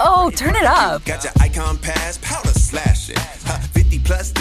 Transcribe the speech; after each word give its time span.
Oh, 0.00 0.30
turn 0.34 0.56
it 0.56 0.64
up. 0.64 1.02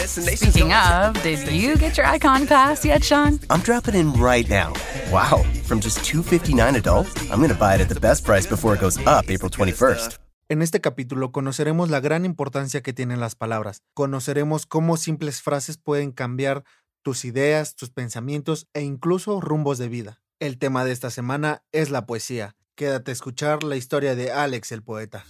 Speaking 0.05 0.73
of, 0.73 1.21
did 1.21 1.47
you 1.47 1.75
get 1.77 1.97
your 1.97 2.05
icon 2.07 2.47
pass 2.47 2.83
yet, 2.83 3.03
Sean? 3.03 3.39
I'm 3.49 3.61
dropping 3.61 3.95
in 3.95 4.13
right 4.13 4.49
now. 4.49 4.73
Wow, 5.11 5.43
from 5.63 5.79
just 5.79 5.99
$259 5.99 6.75
adult, 6.75 7.07
I'm 7.29 7.37
going 7.39 7.49
to 7.49 7.55
buy 7.55 7.75
it 7.75 7.81
at 7.81 7.89
the 7.89 7.99
best 7.99 8.25
price 8.25 8.47
before 8.47 8.73
it 8.73 8.81
goes 8.81 8.97
up 9.05 9.29
April 9.29 9.51
21st. 9.51 10.17
En 10.47 10.61
este 10.61 10.79
capítulo 10.79 11.31
conoceremos 11.31 11.89
la 11.89 11.99
gran 11.99 12.23
importancia 12.23 12.81
que 12.81 12.93
tienen 12.93 13.19
las 13.19 13.35
palabras. 13.35 13.81
Conoceremos 13.95 14.65
cómo 14.65 14.95
simples 14.95 15.41
frases 15.41 15.77
pueden 15.77 16.11
cambiar 16.11 16.63
tus 17.03 17.25
ideas, 17.25 17.75
tus 17.75 17.89
pensamientos 17.89 18.67
e 18.73 18.81
incluso 18.81 19.41
rumbos 19.41 19.77
de 19.77 19.89
vida. 19.89 20.21
El 20.39 20.57
tema 20.57 20.85
de 20.85 20.91
esta 20.91 21.09
semana 21.09 21.63
es 21.71 21.89
la 21.89 22.05
poesía. 22.05 22.55
Quédate 22.75 23.11
a 23.11 23.13
escuchar 23.13 23.63
la 23.63 23.77
historia 23.77 24.15
de 24.15 24.33
Alex 24.33 24.73
el 24.73 24.83
poeta. 24.83 25.25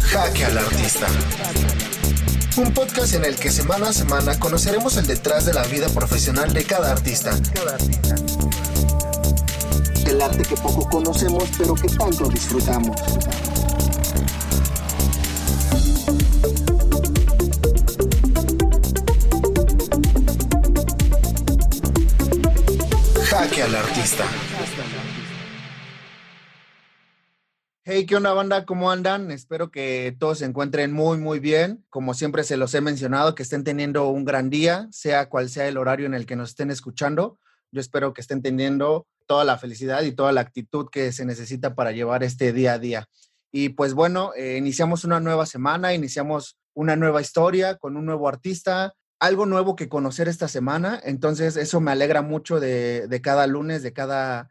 Jaque 0.00 0.44
al 0.44 0.58
artista. 0.58 1.08
Un 2.56 2.72
podcast 2.72 3.14
en 3.14 3.24
el 3.24 3.34
que 3.34 3.50
semana 3.50 3.88
a 3.88 3.92
semana 3.92 4.38
conoceremos 4.38 4.96
el 4.96 5.08
detrás 5.08 5.44
de 5.44 5.54
la 5.54 5.64
vida 5.64 5.88
profesional 5.88 6.52
de 6.52 6.62
cada 6.62 6.92
artista. 6.92 7.36
Del 10.04 10.20
arte 10.20 10.42
que 10.42 10.54
poco 10.56 10.88
conocemos 10.88 11.44
pero 11.56 11.74
que 11.74 11.88
tanto 11.88 12.28
disfrutamos. 12.28 12.96
Jaque 23.24 23.62
al 23.62 23.74
artista. 23.74 24.24
Hey, 27.86 28.06
¿qué 28.06 28.16
onda 28.16 28.32
banda? 28.32 28.64
¿Cómo 28.64 28.90
andan? 28.90 29.30
Espero 29.30 29.70
que 29.70 30.16
todos 30.18 30.38
se 30.38 30.46
encuentren 30.46 30.92
muy, 30.92 31.18
muy 31.18 31.38
bien. 31.38 31.84
Como 31.90 32.14
siempre 32.14 32.42
se 32.42 32.56
los 32.56 32.74
he 32.74 32.80
mencionado, 32.80 33.34
que 33.34 33.42
estén 33.42 33.62
teniendo 33.62 34.08
un 34.08 34.24
gran 34.24 34.48
día, 34.48 34.88
sea 34.90 35.28
cual 35.28 35.50
sea 35.50 35.68
el 35.68 35.76
horario 35.76 36.06
en 36.06 36.14
el 36.14 36.24
que 36.24 36.34
nos 36.34 36.50
estén 36.50 36.70
escuchando. 36.70 37.38
Yo 37.72 37.80
espero 37.80 38.14
que 38.14 38.22
estén 38.22 38.40
teniendo 38.40 39.06
toda 39.26 39.44
la 39.44 39.58
felicidad 39.58 40.02
y 40.02 40.12
toda 40.12 40.32
la 40.32 40.40
actitud 40.40 40.88
que 40.90 41.12
se 41.12 41.24
necesita 41.24 41.74
para 41.74 41.92
llevar 41.92 42.22
este 42.22 42.52
día 42.52 42.74
a 42.74 42.78
día. 42.78 43.08
Y 43.52 43.70
pues 43.70 43.94
bueno, 43.94 44.32
eh, 44.36 44.56
iniciamos 44.58 45.04
una 45.04 45.20
nueva 45.20 45.46
semana, 45.46 45.94
iniciamos 45.94 46.58
una 46.74 46.96
nueva 46.96 47.20
historia 47.20 47.76
con 47.76 47.96
un 47.96 48.04
nuevo 48.06 48.28
artista, 48.28 48.94
algo 49.20 49.46
nuevo 49.46 49.76
que 49.76 49.88
conocer 49.88 50.28
esta 50.28 50.48
semana. 50.48 51.00
Entonces 51.04 51.56
eso 51.56 51.80
me 51.80 51.92
alegra 51.92 52.22
mucho 52.22 52.58
de, 52.60 53.06
de 53.06 53.20
cada 53.20 53.46
lunes, 53.46 53.82
de 53.82 53.92
cada 53.92 54.50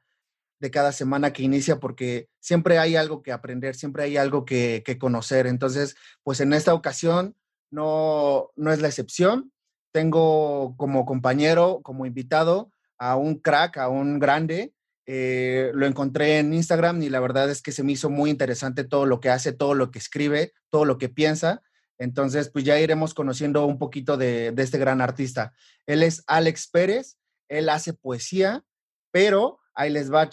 de 0.64 0.72
cada 0.72 0.94
semana 0.94 1.34
que 1.34 1.44
inicia 1.44 1.82
porque 1.82 2.30
siempre 2.40 2.80
hay 2.80 2.96
algo 2.96 3.22
que 3.22 3.34
aprender, 3.34 3.76
siempre 3.76 4.06
hay 4.06 4.16
algo 4.16 4.46
que, 4.46 4.82
conocer. 4.98 5.46
Entonces, 5.46 5.98
pues 6.24 6.40
en 6.40 6.54
esta 6.54 6.74
ocasión 6.74 7.36
no, 7.70 8.50
no 8.56 8.72
es 8.72 8.80
la 8.80 8.88
excepción. 8.88 9.52
Tengo 9.92 10.78
como 10.78 11.06
compañero, 11.06 11.82
como 11.84 12.06
invitado 12.06 12.72
a 13.09 13.16
un 13.16 13.36
crack, 13.36 13.78
a 13.78 13.90
un 13.90 14.20
grande. 14.20 14.73
Eh, 15.06 15.72
lo 15.73 15.86
encontré 15.86 16.40
en 16.40 16.54
Instagram 16.54 17.02
y 17.02 17.09
la 17.09 17.20
verdad 17.20 17.50
es 17.50 17.62
que 17.62 17.72
se 17.72 17.84
me 17.84 17.92
hizo 17.92 18.09
muy 18.09 18.30
interesante 18.30 18.84
todo 18.84 19.06
lo 19.06 19.20
que 19.20 19.30
hace, 19.30 19.52
todo 19.52 19.73
lo 19.73 19.92
que 19.92 20.00
escribe, 20.00 20.54
todo 20.70 20.86
lo 20.86 20.98
que 20.98 21.09
piensa. 21.09 21.62
Entonces, 21.98 22.50
pues 22.50 22.66
ya 22.66 22.80
iremos 22.80 23.14
conociendo 23.14 23.66
un 23.66 23.78
poquito 23.78 24.18
de, 24.18 24.54
este 24.58 24.78
gran 24.78 25.02
artista. 25.02 25.54
Él 25.86 26.04
es 26.04 26.24
Alex 26.28 26.68
Pérez, 26.68 27.18
él 27.50 27.70
hace 27.70 27.94
poesía, 27.94 28.64
pero 29.12 29.59
Ahí 29.75 29.90
les 29.90 30.12
va. 30.12 30.30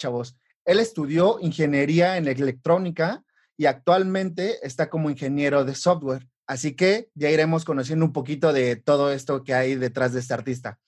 Él 0.65 0.79
estudió 0.79 1.39
ingeniería 1.39 2.17
en 2.17 2.27
electrónica 2.27 3.23
y 3.57 3.65
actualmente 3.65 4.65
está 4.65 4.89
como 4.89 5.09
ingeniero 5.09 5.65
de 5.65 5.75
software. 5.75 6.27
Así 6.47 6.75
que 6.75 7.09
ya 7.15 7.29
iremos 7.29 7.65
conociendo 7.65 8.05
un 8.05 8.13
poquito 8.13 8.53
de 8.53 8.75
todo 8.75 9.11
esto 9.11 9.43
que 9.43 9.53
hay 9.53 9.75
detrás 9.75 10.13
de 10.13 10.19
este 10.19 10.33
artista. 10.33 10.79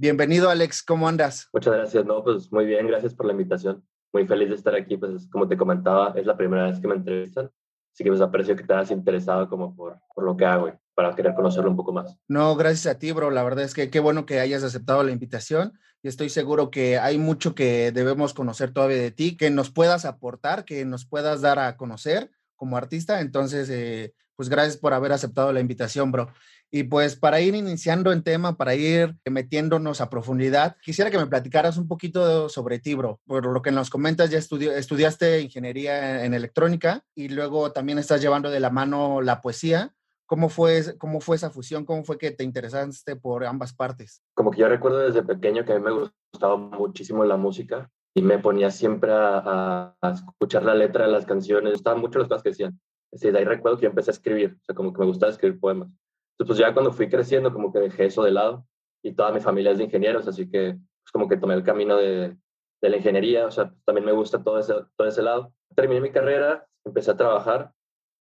Bienvenido, 0.00 0.48
Alex. 0.48 0.84
¿Cómo 0.84 1.08
andas? 1.08 1.48
Muchas 1.52 1.74
gracias. 1.74 2.06
No, 2.06 2.22
pues 2.22 2.52
muy 2.52 2.66
bien. 2.66 2.86
Gracias 2.86 3.14
por 3.14 3.26
la 3.26 3.32
invitación. 3.32 3.84
Muy 4.12 4.28
feliz 4.28 4.48
de 4.48 4.54
estar 4.54 4.72
aquí. 4.76 4.96
Pues 4.96 5.28
como 5.28 5.48
te 5.48 5.56
comentaba, 5.56 6.12
es 6.14 6.24
la 6.24 6.36
primera 6.36 6.66
vez 6.66 6.78
que 6.78 6.86
me 6.86 6.94
entrevistan. 6.94 7.50
Así 7.92 8.04
que 8.04 8.10
pues 8.10 8.20
aprecio 8.20 8.54
que 8.54 8.62
te 8.62 8.72
hayas 8.72 8.92
interesado 8.92 9.48
como 9.48 9.74
por, 9.74 9.98
por 10.14 10.22
lo 10.22 10.36
que 10.36 10.44
hago 10.44 10.72
para 10.94 11.16
querer 11.16 11.34
conocerlo 11.34 11.68
un 11.68 11.76
poco 11.76 11.92
más. 11.92 12.16
No, 12.28 12.54
gracias 12.54 12.86
a 12.94 13.00
ti, 13.00 13.10
bro. 13.10 13.32
La 13.32 13.42
verdad 13.42 13.64
es 13.64 13.74
que 13.74 13.90
qué 13.90 13.98
bueno 13.98 14.24
que 14.24 14.38
hayas 14.38 14.62
aceptado 14.62 15.02
la 15.02 15.10
invitación 15.10 15.72
y 16.00 16.06
estoy 16.06 16.28
seguro 16.28 16.70
que 16.70 16.98
hay 16.98 17.18
mucho 17.18 17.56
que 17.56 17.90
debemos 17.90 18.34
conocer 18.34 18.72
todavía 18.72 18.98
de 18.98 19.10
ti, 19.10 19.36
que 19.36 19.50
nos 19.50 19.72
puedas 19.72 20.04
aportar, 20.04 20.64
que 20.64 20.84
nos 20.84 21.06
puedas 21.06 21.40
dar 21.40 21.58
a 21.58 21.76
conocer 21.76 22.30
como 22.54 22.76
artista. 22.76 23.20
Entonces, 23.20 23.68
eh, 23.68 24.14
pues 24.36 24.48
gracias 24.48 24.76
por 24.76 24.94
haber 24.94 25.10
aceptado 25.10 25.52
la 25.52 25.58
invitación, 25.58 26.12
bro. 26.12 26.28
Y 26.70 26.84
pues 26.84 27.16
para 27.16 27.40
ir 27.40 27.54
iniciando 27.54 28.12
en 28.12 28.22
tema, 28.22 28.56
para 28.56 28.74
ir 28.74 29.16
metiéndonos 29.24 30.02
a 30.02 30.10
profundidad, 30.10 30.76
quisiera 30.82 31.10
que 31.10 31.16
me 31.16 31.26
platicaras 31.26 31.78
un 31.78 31.88
poquito 31.88 32.48
sobre 32.50 32.78
ti, 32.78 32.94
bro. 32.94 33.20
Por 33.26 33.46
lo 33.46 33.62
que 33.62 33.70
nos 33.70 33.88
comentas, 33.88 34.30
ya 34.30 34.38
estudiaste 34.38 35.40
ingeniería 35.40 36.24
en 36.24 36.34
electrónica 36.34 37.02
y 37.14 37.28
luego 37.28 37.72
también 37.72 37.98
estás 37.98 38.20
llevando 38.20 38.50
de 38.50 38.60
la 38.60 38.70
mano 38.70 39.22
la 39.22 39.40
poesía. 39.40 39.94
¿Cómo 40.26 40.50
fue, 40.50 40.98
¿Cómo 40.98 41.20
fue 41.20 41.36
esa 41.36 41.48
fusión? 41.48 41.86
¿Cómo 41.86 42.04
fue 42.04 42.18
que 42.18 42.32
te 42.32 42.44
interesaste 42.44 43.16
por 43.16 43.46
ambas 43.46 43.72
partes? 43.72 44.22
Como 44.34 44.50
que 44.50 44.60
yo 44.60 44.68
recuerdo 44.68 44.98
desde 44.98 45.22
pequeño 45.22 45.64
que 45.64 45.72
a 45.72 45.78
mí 45.78 45.82
me 45.82 46.10
gustaba 46.32 46.58
muchísimo 46.58 47.24
la 47.24 47.38
música 47.38 47.90
y 48.14 48.20
me 48.20 48.38
ponía 48.38 48.70
siempre 48.70 49.10
a, 49.14 49.96
escuchar 50.02 50.64
la 50.64 50.74
letra 50.74 51.06
de 51.06 51.12
las 51.12 51.24
canciones. 51.24 51.64
Me 51.64 51.70
gustaban 51.70 52.00
mucho 52.00 52.18
las 52.18 52.28
cosas 52.28 52.42
que 52.42 52.50
decían. 52.50 52.78
Así, 53.10 53.30
de 53.30 53.38
ahí 53.38 53.44
recuerdo 53.46 53.78
que 53.78 53.84
yo 53.84 53.88
empecé 53.88 54.10
a 54.10 54.12
escribir, 54.12 54.58
o 54.60 54.64
sea, 54.66 54.74
como 54.74 54.92
que 54.92 55.00
me 55.00 55.06
gustaba 55.06 55.32
escribir 55.32 55.58
poemas. 55.58 55.88
Entonces, 56.38 56.46
pues 56.46 56.58
ya 56.58 56.72
cuando 56.72 56.92
fui 56.92 57.08
creciendo, 57.08 57.52
como 57.52 57.72
que 57.72 57.80
dejé 57.80 58.06
eso 58.06 58.22
de 58.22 58.30
lado 58.30 58.64
y 59.02 59.12
toda 59.12 59.32
mi 59.32 59.40
familia 59.40 59.72
es 59.72 59.78
de 59.78 59.84
ingenieros, 59.84 60.28
así 60.28 60.48
que 60.48 60.78
pues 61.02 61.12
como 61.12 61.28
que 61.28 61.36
tomé 61.36 61.54
el 61.54 61.64
camino 61.64 61.96
de, 61.96 62.36
de 62.80 62.88
la 62.88 62.96
ingeniería, 62.96 63.46
o 63.46 63.50
sea, 63.50 63.74
también 63.84 64.04
me 64.04 64.12
gusta 64.12 64.42
todo 64.42 64.58
ese, 64.58 64.74
todo 64.96 65.08
ese 65.08 65.22
lado. 65.22 65.52
Terminé 65.74 66.00
mi 66.00 66.10
carrera, 66.10 66.66
empecé 66.84 67.10
a 67.10 67.16
trabajar 67.16 67.72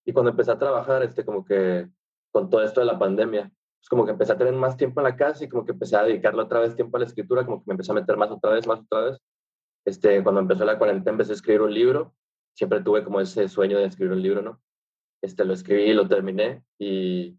y 0.06 0.14
cuando 0.14 0.32
empecé 0.32 0.52
a 0.52 0.58
trabajar, 0.58 1.04
este, 1.04 1.24
como 1.26 1.46
que 1.46 1.88
con 2.32 2.50
todo 2.50 2.64
esto 2.64 2.80
de 2.80 2.86
la 2.86 2.98
pandemia, 2.98 3.52
pues 3.80 3.90
como 3.90 4.06
que 4.06 4.12
empecé 4.12 4.32
a 4.32 4.38
tener 4.38 4.54
más 4.54 4.78
tiempo 4.78 5.00
en 5.00 5.06
la 5.06 5.16
casa 5.16 5.44
y 5.44 5.50
como 5.50 5.66
que 5.66 5.74
empecé 5.74 5.96
a 5.96 6.04
dedicarle 6.04 6.42
otra 6.42 6.60
vez 6.60 6.76
tiempo 6.76 6.98
a 6.98 7.02
la 7.02 7.06
escritura, 7.06 7.46
como 7.46 7.60
que 7.60 7.66
me 7.68 7.74
empecé 7.74 7.92
a 7.92 7.96
meter 7.96 8.18
más 8.18 8.32
otra 8.32 8.52
vez, 8.52 8.66
más 8.66 8.80
otra 8.80 9.02
vez. 9.02 9.18
Este, 9.86 10.24
cuando 10.24 10.42
empezó 10.42 10.66
la 10.66 10.78
cuarentena 10.78 11.12
empecé 11.12 11.34
a 11.34 11.36
escribir 11.36 11.62
un 11.62 11.74
libro, 11.74 12.16
siempre 12.56 12.82
tuve 12.82 13.04
como 13.04 13.22
ese 13.22 13.48
sueño 13.48 13.78
de 13.78 13.86
escribir 13.86 14.14
un 14.14 14.22
libro, 14.22 14.42
¿no? 14.42 14.62
Este, 15.22 15.46
lo 15.46 15.54
escribí 15.54 15.94
lo 15.94 16.08
terminé 16.08 16.64
y 16.80 17.38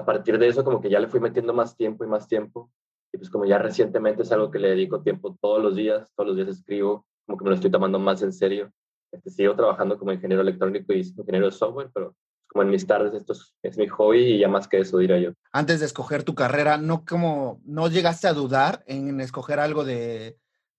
a 0.00 0.04
partir 0.04 0.38
de 0.38 0.48
eso 0.48 0.64
como 0.64 0.80
que 0.80 0.90
ya 0.90 1.00
le 1.00 1.08
fui 1.08 1.20
metiendo 1.20 1.52
más 1.52 1.76
tiempo 1.76 2.04
y 2.04 2.08
más 2.08 2.26
tiempo 2.28 2.70
y 3.12 3.18
pues 3.18 3.30
como 3.30 3.44
ya 3.44 3.58
recientemente 3.58 4.22
es 4.22 4.32
algo 4.32 4.50
que 4.50 4.58
le 4.58 4.70
dedico 4.70 5.02
tiempo 5.02 5.36
todos 5.40 5.62
los 5.62 5.76
días, 5.76 6.08
todos 6.16 6.28
los 6.28 6.36
días 6.36 6.48
escribo, 6.48 7.06
como 7.26 7.38
que 7.38 7.44
me 7.44 7.50
lo 7.50 7.56
estoy 7.56 7.70
tomando 7.70 7.98
más 7.98 8.22
en 8.22 8.32
serio. 8.32 8.72
Este, 9.12 9.30
sigo 9.30 9.54
trabajando 9.54 9.98
como 9.98 10.12
ingeniero 10.12 10.40
electrónico 10.40 10.94
y 10.94 11.00
ingeniero 11.00 11.46
de 11.46 11.52
software, 11.52 11.90
pero 11.92 12.16
como 12.48 12.62
en 12.62 12.70
mis 12.70 12.86
tardes 12.86 13.12
esto 13.12 13.34
es, 13.62 13.78
mi 13.78 13.86
hobby 13.88 14.34
y 14.34 14.38
ya 14.38 14.48
más 14.48 14.66
que 14.66 14.78
eso 14.78 14.98
diría 14.98 15.18
yo. 15.18 15.32
Antes 15.52 15.80
de 15.80 15.86
escoger 15.86 16.22
tu 16.22 16.34
carrera, 16.34 16.78
¿no, 16.78 17.04
como, 17.04 17.60
no 17.64 17.88
llegaste 17.88 18.28
a 18.28 18.32
dudar 18.32 18.82
en 18.86 19.20
escoger 19.20 19.60
algo 19.60 19.84
de, 19.84 20.38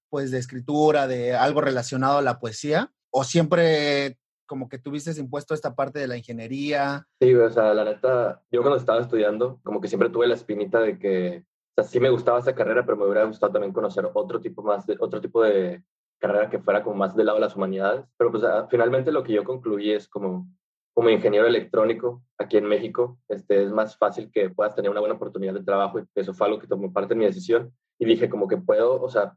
pues, 0.10 0.32
de 0.32 0.40
escritura, 0.40 1.08
de 1.08 1.36
algo 1.36 1.62
relacionado 1.62 2.18
a 2.18 2.24
la 2.24 2.40
poesía? 2.40 2.92
¿O 3.12 3.24
siempre 3.24 4.18
como 4.46 4.70
que 4.70 4.80
tuviste 4.80 5.12
impuesto 5.20 5.54
esta 5.54 5.76
parte 5.76 6.00
de 6.00 6.08
la 6.08 6.18
ingeniería? 6.18 7.08
Sí, 7.20 7.34
o 7.34 7.50
sea, 7.50 7.74
la 7.74 7.84
neta, 7.84 8.42
yo 8.52 8.62
cuando 8.62 8.78
estaba 8.78 9.02
estudiando, 9.02 9.60
como 9.64 9.82
que 9.82 9.88
siempre 9.88 10.10
tuve 10.10 10.28
la 10.28 10.36
espinita 10.36 10.80
de 10.80 11.00
que, 11.00 11.46
o 11.76 11.82
sea, 11.82 11.84
sí 11.84 12.00
me 12.00 12.10
gustaba 12.10 12.40
esa 12.40 12.56
carrera, 12.56 12.86
pero 12.86 12.98
me 12.98 13.06
hubiera 13.06 13.26
gustado 13.26 13.54
también 13.54 13.74
conocer 13.74 14.10
otro 14.14 14.40
tipo 14.42 14.62
más, 14.64 14.86
de, 14.86 14.98
otro 15.00 15.22
tipo 15.22 15.44
de 15.44 15.84
carrera 16.20 16.50
que 16.50 16.60
fuera 16.60 16.84
como 16.84 16.96
más 16.96 17.16
del 17.16 17.26
lado 17.26 17.38
de 17.38 17.46
las 17.46 17.56
humanidades. 17.56 18.06
Pero 18.18 18.32
pues 18.32 18.44
ah, 18.44 18.68
finalmente 18.70 19.12
lo 19.12 19.24
que 19.24 19.34
yo 19.34 19.44
concluí 19.44 19.92
es 19.92 20.08
como, 20.08 20.48
como 20.94 21.10
ingeniero 21.10 21.48
electrónico 21.48 22.24
aquí 22.38 22.58
en 22.58 22.66
México, 22.66 23.20
este, 23.28 23.64
es 23.64 23.72
más 23.72 23.98
fácil 23.98 24.32
que 24.32 24.50
puedas 24.50 24.76
tener 24.76 24.92
una 24.92 25.00
buena 25.00 25.16
oportunidad 25.16 25.54
de 25.54 25.64
trabajo 25.64 26.00
y 26.00 26.06
eso 26.16 26.34
fue 26.34 26.48
algo 26.48 26.60
que 26.60 26.68
tomó 26.68 26.94
parte 26.94 27.14
de 27.14 27.20
mi 27.20 27.26
decisión 27.26 27.74
y 28.00 28.06
dije 28.06 28.30
como 28.30 28.48
que 28.48 28.58
puedo, 28.58 29.02
o 29.02 29.10
sea, 29.10 29.36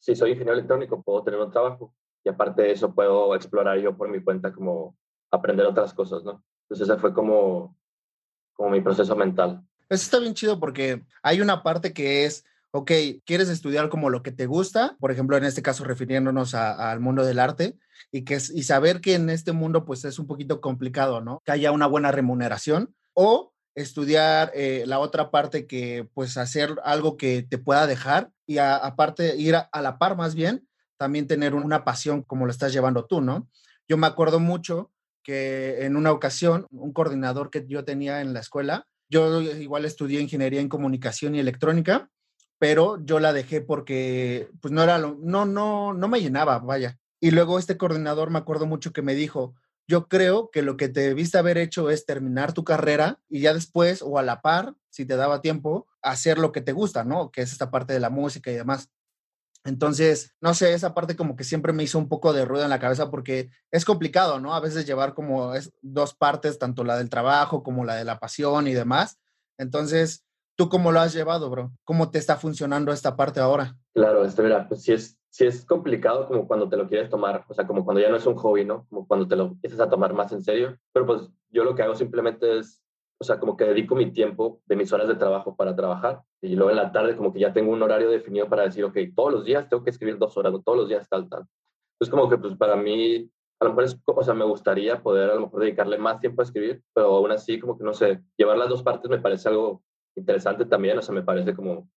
si 0.00 0.14
soy 0.14 0.30
ingeniero 0.30 0.54
electrónico 0.54 1.02
puedo 1.02 1.24
tener 1.24 1.40
un 1.40 1.50
trabajo 1.50 1.94
aparte 2.30 2.62
de 2.62 2.72
eso 2.72 2.94
puedo 2.94 3.34
explorar 3.34 3.78
yo 3.78 3.96
por 3.96 4.08
mi 4.08 4.22
cuenta 4.22 4.52
como 4.52 4.96
aprender 5.30 5.66
otras 5.66 5.94
cosas, 5.94 6.24
¿no? 6.24 6.42
Entonces 6.62 6.88
ese 6.88 7.00
fue 7.00 7.12
como, 7.14 7.76
como 8.54 8.70
mi 8.70 8.80
proceso 8.80 9.14
mental. 9.16 9.62
Eso 9.88 10.02
está 10.02 10.18
bien 10.18 10.34
chido 10.34 10.60
porque 10.60 11.04
hay 11.22 11.40
una 11.40 11.62
parte 11.62 11.92
que 11.92 12.24
es 12.24 12.44
ok, 12.70 12.92
quieres 13.24 13.48
estudiar 13.48 13.88
como 13.88 14.10
lo 14.10 14.22
que 14.22 14.32
te 14.32 14.46
gusta, 14.46 14.96
por 15.00 15.10
ejemplo, 15.10 15.36
en 15.36 15.44
este 15.44 15.62
caso 15.62 15.84
refiriéndonos 15.84 16.54
al 16.54 17.00
mundo 17.00 17.24
del 17.24 17.38
arte, 17.38 17.78
y, 18.12 18.24
que, 18.24 18.34
y 18.34 18.62
saber 18.62 19.00
que 19.00 19.14
en 19.14 19.30
este 19.30 19.52
mundo 19.52 19.84
pues 19.84 20.04
es 20.04 20.18
un 20.18 20.26
poquito 20.26 20.60
complicado, 20.60 21.20
¿no? 21.20 21.42
Que 21.44 21.52
haya 21.52 21.72
una 21.72 21.86
buena 21.86 22.12
remuneración 22.12 22.94
o 23.14 23.52
estudiar 23.74 24.50
eh, 24.54 24.84
la 24.86 24.98
otra 24.98 25.30
parte 25.30 25.66
que 25.66 26.08
pues 26.14 26.36
hacer 26.36 26.76
algo 26.84 27.16
que 27.16 27.42
te 27.42 27.58
pueda 27.58 27.86
dejar 27.86 28.30
y 28.46 28.58
aparte 28.58 29.36
ir 29.36 29.56
a, 29.56 29.82
la 29.82 29.98
par 29.98 30.16
más 30.16 30.34
bien, 30.34 30.67
también 30.98 31.26
tener 31.26 31.54
una 31.54 31.84
pasión 31.84 32.22
como 32.22 32.44
lo 32.44 32.50
estás 32.50 32.72
llevando 32.72 33.06
tú, 33.06 33.20
¿no? 33.20 33.48
Yo 33.88 33.96
me 33.96 34.06
acuerdo 34.06 34.40
mucho 34.40 34.90
que 35.22 35.84
en 35.84 35.96
una 35.96 36.12
ocasión 36.12 36.66
un 36.70 36.92
coordinador 36.92 37.50
que 37.50 37.64
yo 37.66 37.84
tenía 37.84 38.20
en 38.20 38.34
la 38.34 38.40
escuela, 38.40 38.86
yo 39.08 39.40
igual 39.40 39.84
estudié 39.84 40.20
ingeniería 40.20 40.60
en 40.60 40.68
comunicación 40.68 41.34
y 41.34 41.40
electrónica, 41.40 42.10
pero 42.58 43.02
yo 43.04 43.20
la 43.20 43.32
dejé 43.32 43.60
porque 43.60 44.50
pues 44.60 44.72
no 44.72 44.82
era 44.82 44.98
lo, 44.98 45.16
no, 45.20 45.46
no, 45.46 45.94
no 45.94 46.08
me 46.08 46.20
llenaba, 46.20 46.58
vaya. 46.58 46.98
Y 47.20 47.30
luego 47.30 47.58
este 47.58 47.76
coordinador 47.76 48.30
me 48.30 48.38
acuerdo 48.38 48.66
mucho 48.66 48.92
que 48.92 49.02
me 49.02 49.14
dijo, 49.14 49.54
yo 49.86 50.08
creo 50.08 50.50
que 50.50 50.62
lo 50.62 50.76
que 50.76 50.88
te 50.88 51.00
debiste 51.00 51.38
haber 51.38 51.56
hecho 51.56 51.90
es 51.90 52.04
terminar 52.04 52.52
tu 52.52 52.62
carrera 52.64 53.20
y 53.28 53.40
ya 53.40 53.54
después 53.54 54.02
o 54.02 54.18
a 54.18 54.22
la 54.22 54.42
par, 54.42 54.74
si 54.90 55.06
te 55.06 55.16
daba 55.16 55.40
tiempo, 55.40 55.86
hacer 56.02 56.38
lo 56.38 56.52
que 56.52 56.60
te 56.60 56.72
gusta, 56.72 57.04
¿no? 57.04 57.30
Que 57.30 57.42
es 57.42 57.52
esta 57.52 57.70
parte 57.70 57.94
de 57.94 58.00
la 58.00 58.10
música 58.10 58.50
y 58.50 58.54
demás. 58.54 58.90
Entonces, 59.64 60.34
no 60.40 60.54
sé, 60.54 60.72
esa 60.72 60.94
parte 60.94 61.16
como 61.16 61.36
que 61.36 61.44
siempre 61.44 61.72
me 61.72 61.82
hizo 61.82 61.98
un 61.98 62.08
poco 62.08 62.32
de 62.32 62.44
ruido 62.44 62.64
en 62.64 62.70
la 62.70 62.78
cabeza 62.78 63.10
porque 63.10 63.50
es 63.70 63.84
complicado, 63.84 64.40
¿no? 64.40 64.54
A 64.54 64.60
veces 64.60 64.86
llevar 64.86 65.14
como 65.14 65.54
es 65.54 65.72
dos 65.82 66.14
partes, 66.14 66.58
tanto 66.58 66.84
la 66.84 66.96
del 66.96 67.10
trabajo 67.10 67.62
como 67.62 67.84
la 67.84 67.96
de 67.96 68.04
la 68.04 68.18
pasión 68.18 68.66
y 68.66 68.72
demás. 68.72 69.18
Entonces, 69.58 70.24
¿tú 70.56 70.68
cómo 70.68 70.92
lo 70.92 71.00
has 71.00 71.12
llevado, 71.12 71.50
bro? 71.50 71.72
¿Cómo 71.84 72.10
te 72.10 72.18
está 72.18 72.36
funcionando 72.36 72.92
esta 72.92 73.16
parte 73.16 73.40
ahora? 73.40 73.76
Claro, 73.94 74.24
este, 74.24 74.42
mira, 74.42 74.66
pues 74.68 74.82
sí 74.82 74.92
es, 74.92 75.18
sí 75.28 75.46
es 75.46 75.64
complicado 75.64 76.26
como 76.28 76.46
cuando 76.46 76.68
te 76.68 76.76
lo 76.76 76.88
quieres 76.88 77.10
tomar, 77.10 77.44
o 77.48 77.54
sea, 77.54 77.66
como 77.66 77.84
cuando 77.84 78.00
ya 78.00 78.08
no 78.08 78.16
es 78.16 78.26
un 78.26 78.36
hobby, 78.36 78.64
¿no? 78.64 78.86
Como 78.88 79.06
cuando 79.06 79.28
te 79.28 79.36
lo 79.36 79.44
empiezas 79.46 79.80
a 79.80 79.90
tomar 79.90 80.14
más 80.14 80.32
en 80.32 80.42
serio. 80.42 80.78
Pero 80.92 81.06
pues 81.06 81.28
yo 81.50 81.64
lo 81.64 81.74
que 81.74 81.82
hago 81.82 81.94
simplemente 81.94 82.58
es 82.58 82.82
o 83.20 83.24
sea, 83.24 83.40
como 83.40 83.56
que 83.56 83.64
dedico 83.64 83.96
mi 83.96 84.12
tiempo 84.12 84.60
de 84.66 84.76
mis 84.76 84.92
horas 84.92 85.08
de 85.08 85.16
trabajo 85.16 85.56
para 85.56 85.74
trabajar 85.74 86.22
y 86.40 86.54
luego 86.54 86.70
en 86.70 86.76
la 86.76 86.92
tarde 86.92 87.16
como 87.16 87.32
que 87.32 87.40
ya 87.40 87.52
tengo 87.52 87.72
un 87.72 87.82
horario 87.82 88.10
definido 88.10 88.48
para 88.48 88.62
decir, 88.62 88.84
ok, 88.84 88.96
todos 89.14 89.32
los 89.32 89.44
días 89.44 89.68
tengo 89.68 89.82
que 89.82 89.90
escribir 89.90 90.18
dos 90.18 90.36
horas, 90.36 90.52
todos 90.64 90.78
los 90.78 90.88
días 90.88 91.08
tal, 91.08 91.28
tal. 91.28 91.44
Entonces 91.94 92.10
como 92.10 92.28
que 92.30 92.38
pues 92.38 92.54
para 92.56 92.76
mí, 92.76 93.28
a 93.60 93.64
lo 93.64 93.70
mejor 93.70 93.84
es, 93.84 93.98
o 94.04 94.22
sea, 94.22 94.34
me 94.34 94.44
gustaría 94.44 95.02
poder 95.02 95.30
a 95.30 95.34
lo 95.34 95.42
mejor 95.42 95.62
dedicarle 95.62 95.98
más 95.98 96.20
tiempo 96.20 96.42
a 96.42 96.44
escribir, 96.44 96.82
pero 96.94 97.16
aún 97.16 97.32
así 97.32 97.58
como 97.58 97.76
que 97.76 97.82
no 97.82 97.92
sé, 97.92 98.22
llevar 98.36 98.56
las 98.56 98.68
dos 98.68 98.84
partes 98.84 99.10
me 99.10 99.18
parece 99.18 99.48
algo 99.48 99.82
interesante 100.16 100.64
también, 100.64 100.98
o 100.98 101.02
sea, 101.02 101.14
me 101.14 101.22
parece 101.22 101.54
como 101.54 101.90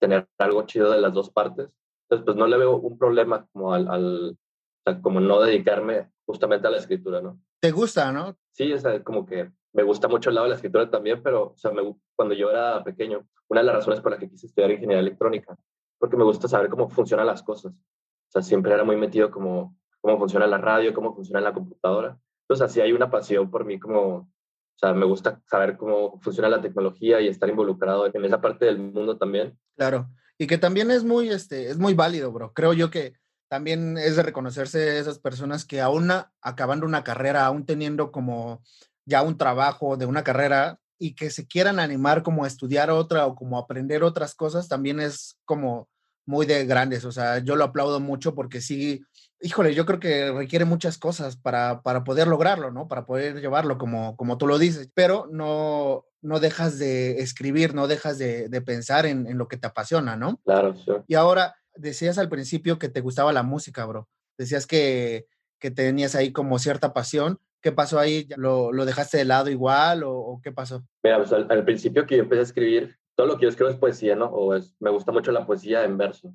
tener 0.00 0.28
algo 0.38 0.62
chido 0.66 0.90
de 0.92 1.00
las 1.00 1.12
dos 1.12 1.30
partes. 1.30 1.68
Entonces 2.04 2.24
pues 2.24 2.36
no 2.36 2.46
le 2.46 2.56
veo 2.58 2.76
un 2.76 2.96
problema 2.96 3.46
como 3.52 3.74
al, 3.74 3.88
al 3.88 4.30
o 4.30 4.90
sea, 4.90 5.02
como 5.02 5.20
no 5.20 5.40
dedicarme 5.40 6.10
justamente 6.26 6.68
a 6.68 6.70
la 6.70 6.78
escritura, 6.78 7.20
¿no? 7.20 7.40
¿Te 7.60 7.72
gusta, 7.72 8.12
no? 8.12 8.36
Sí, 8.52 8.72
o 8.72 8.78
sea, 8.78 9.02
como 9.02 9.26
que 9.26 9.50
me 9.72 9.82
gusta 9.82 10.08
mucho 10.08 10.30
el 10.30 10.34
lado 10.34 10.46
de 10.46 10.50
la 10.50 10.56
escritura 10.56 10.90
también, 10.90 11.22
pero 11.22 11.52
o 11.52 11.56
sea, 11.56 11.70
me, 11.70 11.82
cuando 12.16 12.34
yo 12.34 12.50
era 12.50 12.82
pequeño, 12.82 13.26
una 13.48 13.60
de 13.60 13.66
las 13.66 13.76
razones 13.76 14.00
por 14.00 14.10
las 14.10 14.20
que 14.20 14.28
quise 14.28 14.46
estudiar 14.46 14.70
ingeniería 14.70 15.00
electrónica, 15.00 15.56
porque 15.98 16.16
me 16.16 16.24
gusta 16.24 16.48
saber 16.48 16.68
cómo 16.70 16.88
funcionan 16.88 17.26
las 17.26 17.42
cosas. 17.42 17.72
O 17.72 18.32
sea, 18.32 18.42
siempre 18.42 18.72
era 18.72 18.84
muy 18.84 18.96
metido 18.96 19.30
como 19.30 19.76
cómo 20.00 20.18
funciona 20.18 20.46
la 20.46 20.58
radio, 20.58 20.94
cómo 20.94 21.14
funciona 21.14 21.40
la 21.40 21.52
computadora. 21.52 22.18
Entonces, 22.42 22.66
así 22.66 22.80
hay 22.80 22.92
una 22.92 23.10
pasión 23.10 23.50
por 23.50 23.64
mí 23.64 23.78
como, 23.78 24.06
o 24.14 24.28
sea, 24.76 24.92
me 24.92 25.04
gusta 25.04 25.40
saber 25.46 25.76
cómo 25.76 26.18
funciona 26.20 26.48
la 26.48 26.60
tecnología 26.60 27.20
y 27.20 27.28
estar 27.28 27.48
involucrado 27.48 28.06
en 28.12 28.24
esa 28.24 28.40
parte 28.40 28.64
del 28.64 28.78
mundo 28.78 29.18
también. 29.18 29.58
Claro, 29.76 30.08
y 30.38 30.46
que 30.46 30.58
también 30.58 30.90
es 30.90 31.04
muy, 31.04 31.28
este, 31.28 31.68
es 31.68 31.78
muy 31.78 31.94
válido, 31.94 32.32
bro. 32.32 32.52
Creo 32.54 32.72
yo 32.72 32.90
que 32.90 33.14
también 33.48 33.98
es 33.98 34.16
de 34.16 34.22
reconocerse 34.22 34.98
esas 34.98 35.18
personas 35.18 35.64
que 35.64 35.80
aún 35.80 36.10
acabando 36.40 36.86
una 36.86 37.04
carrera, 37.04 37.44
aún 37.44 37.66
teniendo 37.66 38.10
como 38.12 38.62
ya 39.10 39.22
un 39.22 39.36
trabajo, 39.36 39.98
de 39.98 40.06
una 40.06 40.24
carrera 40.24 40.78
y 40.98 41.14
que 41.14 41.30
se 41.30 41.46
quieran 41.46 41.80
animar 41.80 42.22
como 42.22 42.44
a 42.44 42.46
estudiar 42.46 42.90
otra 42.90 43.26
o 43.26 43.34
como 43.34 43.58
a 43.58 43.62
aprender 43.62 44.02
otras 44.02 44.34
cosas, 44.34 44.68
también 44.68 45.00
es 45.00 45.36
como 45.44 45.88
muy 46.26 46.46
de 46.46 46.64
grandes. 46.66 47.04
O 47.04 47.12
sea, 47.12 47.38
yo 47.38 47.56
lo 47.56 47.64
aplaudo 47.64 48.00
mucho 48.00 48.34
porque 48.34 48.60
sí, 48.60 49.02
híjole, 49.40 49.74
yo 49.74 49.86
creo 49.86 49.98
que 49.98 50.30
requiere 50.30 50.64
muchas 50.64 50.98
cosas 50.98 51.36
para, 51.36 51.82
para 51.82 52.04
poder 52.04 52.28
lograrlo, 52.28 52.70
¿no? 52.70 52.86
Para 52.86 53.06
poder 53.06 53.40
llevarlo 53.40 53.78
como, 53.78 54.16
como 54.16 54.38
tú 54.38 54.46
lo 54.46 54.58
dices, 54.58 54.90
pero 54.94 55.26
no, 55.30 56.04
no 56.22 56.38
dejas 56.38 56.78
de 56.78 57.20
escribir, 57.20 57.74
no 57.74 57.88
dejas 57.88 58.18
de, 58.18 58.48
de 58.48 58.60
pensar 58.60 59.06
en, 59.06 59.26
en, 59.26 59.38
lo 59.38 59.48
que 59.48 59.56
te 59.56 59.66
apasiona, 59.66 60.16
¿no? 60.16 60.38
Claro, 60.44 60.74
sí. 60.76 60.92
Y 61.08 61.14
ahora, 61.14 61.56
decías 61.74 62.18
al 62.18 62.28
principio 62.28 62.78
que 62.78 62.88
te 62.88 63.00
gustaba 63.00 63.32
la 63.32 63.42
música, 63.42 63.84
bro. 63.86 64.08
Decías 64.36 64.66
que, 64.66 65.26
que 65.58 65.70
tenías 65.70 66.14
ahí 66.14 66.32
como 66.32 66.58
cierta 66.58 66.92
pasión, 66.92 67.40
¿Qué 67.62 67.72
pasó 67.72 67.98
ahí? 67.98 68.26
¿Lo, 68.36 68.72
lo 68.72 68.84
dejaste 68.84 69.18
de 69.18 69.24
lado 69.24 69.50
igual 69.50 70.02
o, 70.04 70.40
qué 70.42 70.50
pasó? 70.50 70.82
Mira, 71.02 71.18
pues 71.18 71.32
al, 71.32 71.64
principio 71.64 72.06
que 72.06 72.16
yo 72.16 72.22
empecé 72.22 72.40
a 72.40 72.44
escribir, 72.44 72.96
todo 73.14 73.26
lo 73.26 73.36
que 73.36 73.42
yo 73.42 73.48
escribo 73.50 73.70
es 73.70 73.76
poesía, 73.76 74.16
¿no? 74.16 74.26
O 74.26 74.54
es, 74.54 74.74
me 74.80 74.90
gusta 74.90 75.12
mucho 75.12 75.30
la 75.30 75.46
poesía 75.46 75.84
en 75.84 75.98
verso. 75.98 76.32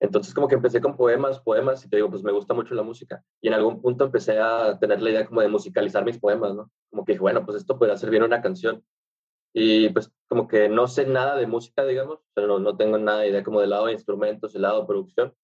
Entonces 0.00 0.34
como 0.34 0.48
que 0.48 0.54
empecé 0.54 0.80
con 0.80 0.96
poemas, 0.96 1.40
poemas, 1.40 1.84
y 1.84 1.88
te 1.88 1.96
digo, 1.96 2.10
pues 2.10 2.22
me 2.22 2.32
gusta 2.32 2.54
mucho 2.54 2.74
la 2.74 2.82
música. 2.82 3.22
Y 3.40 3.48
en 3.48 3.54
algún 3.54 3.80
punto 3.80 4.04
empecé 4.04 4.38
a 4.38 4.78
tener 4.78 5.00
la 5.00 5.10
idea 5.10 5.26
como 5.26 5.40
de 5.40 5.48
musicalizar 5.48 6.04
mis 6.04 6.18
poemas, 6.18 6.54
¿no? 6.54 6.70
Como 6.90 7.04
que 7.04 7.12
dije, 7.12 7.22
bueno, 7.22 7.44
pues 7.44 7.58
esto 7.58 7.78
podría 7.78 7.96
ser 7.96 8.10
bien 8.10 8.22
una 8.22 8.42
canción. 8.42 8.82
Y 9.52 9.88
pues 9.90 10.12
como 10.28 10.46
que 10.46 10.68
no 10.68 10.86
sé 10.86 11.06
nada 11.06 11.36
de 11.36 11.46
música, 11.46 11.84
digamos, 11.84 12.20
pero 12.34 12.46
no, 12.46 12.58
no 12.58 12.76
tengo 12.76 12.98
nada 12.98 13.20
de 13.20 13.28
idea 13.28 13.42
como 13.42 13.60
del 13.60 13.70
lado 13.70 13.86
de 13.86 13.92
instrumentos, 13.92 14.52
del 14.52 14.62
lado 14.62 14.82
de 14.82 14.86
producción, 14.86 15.34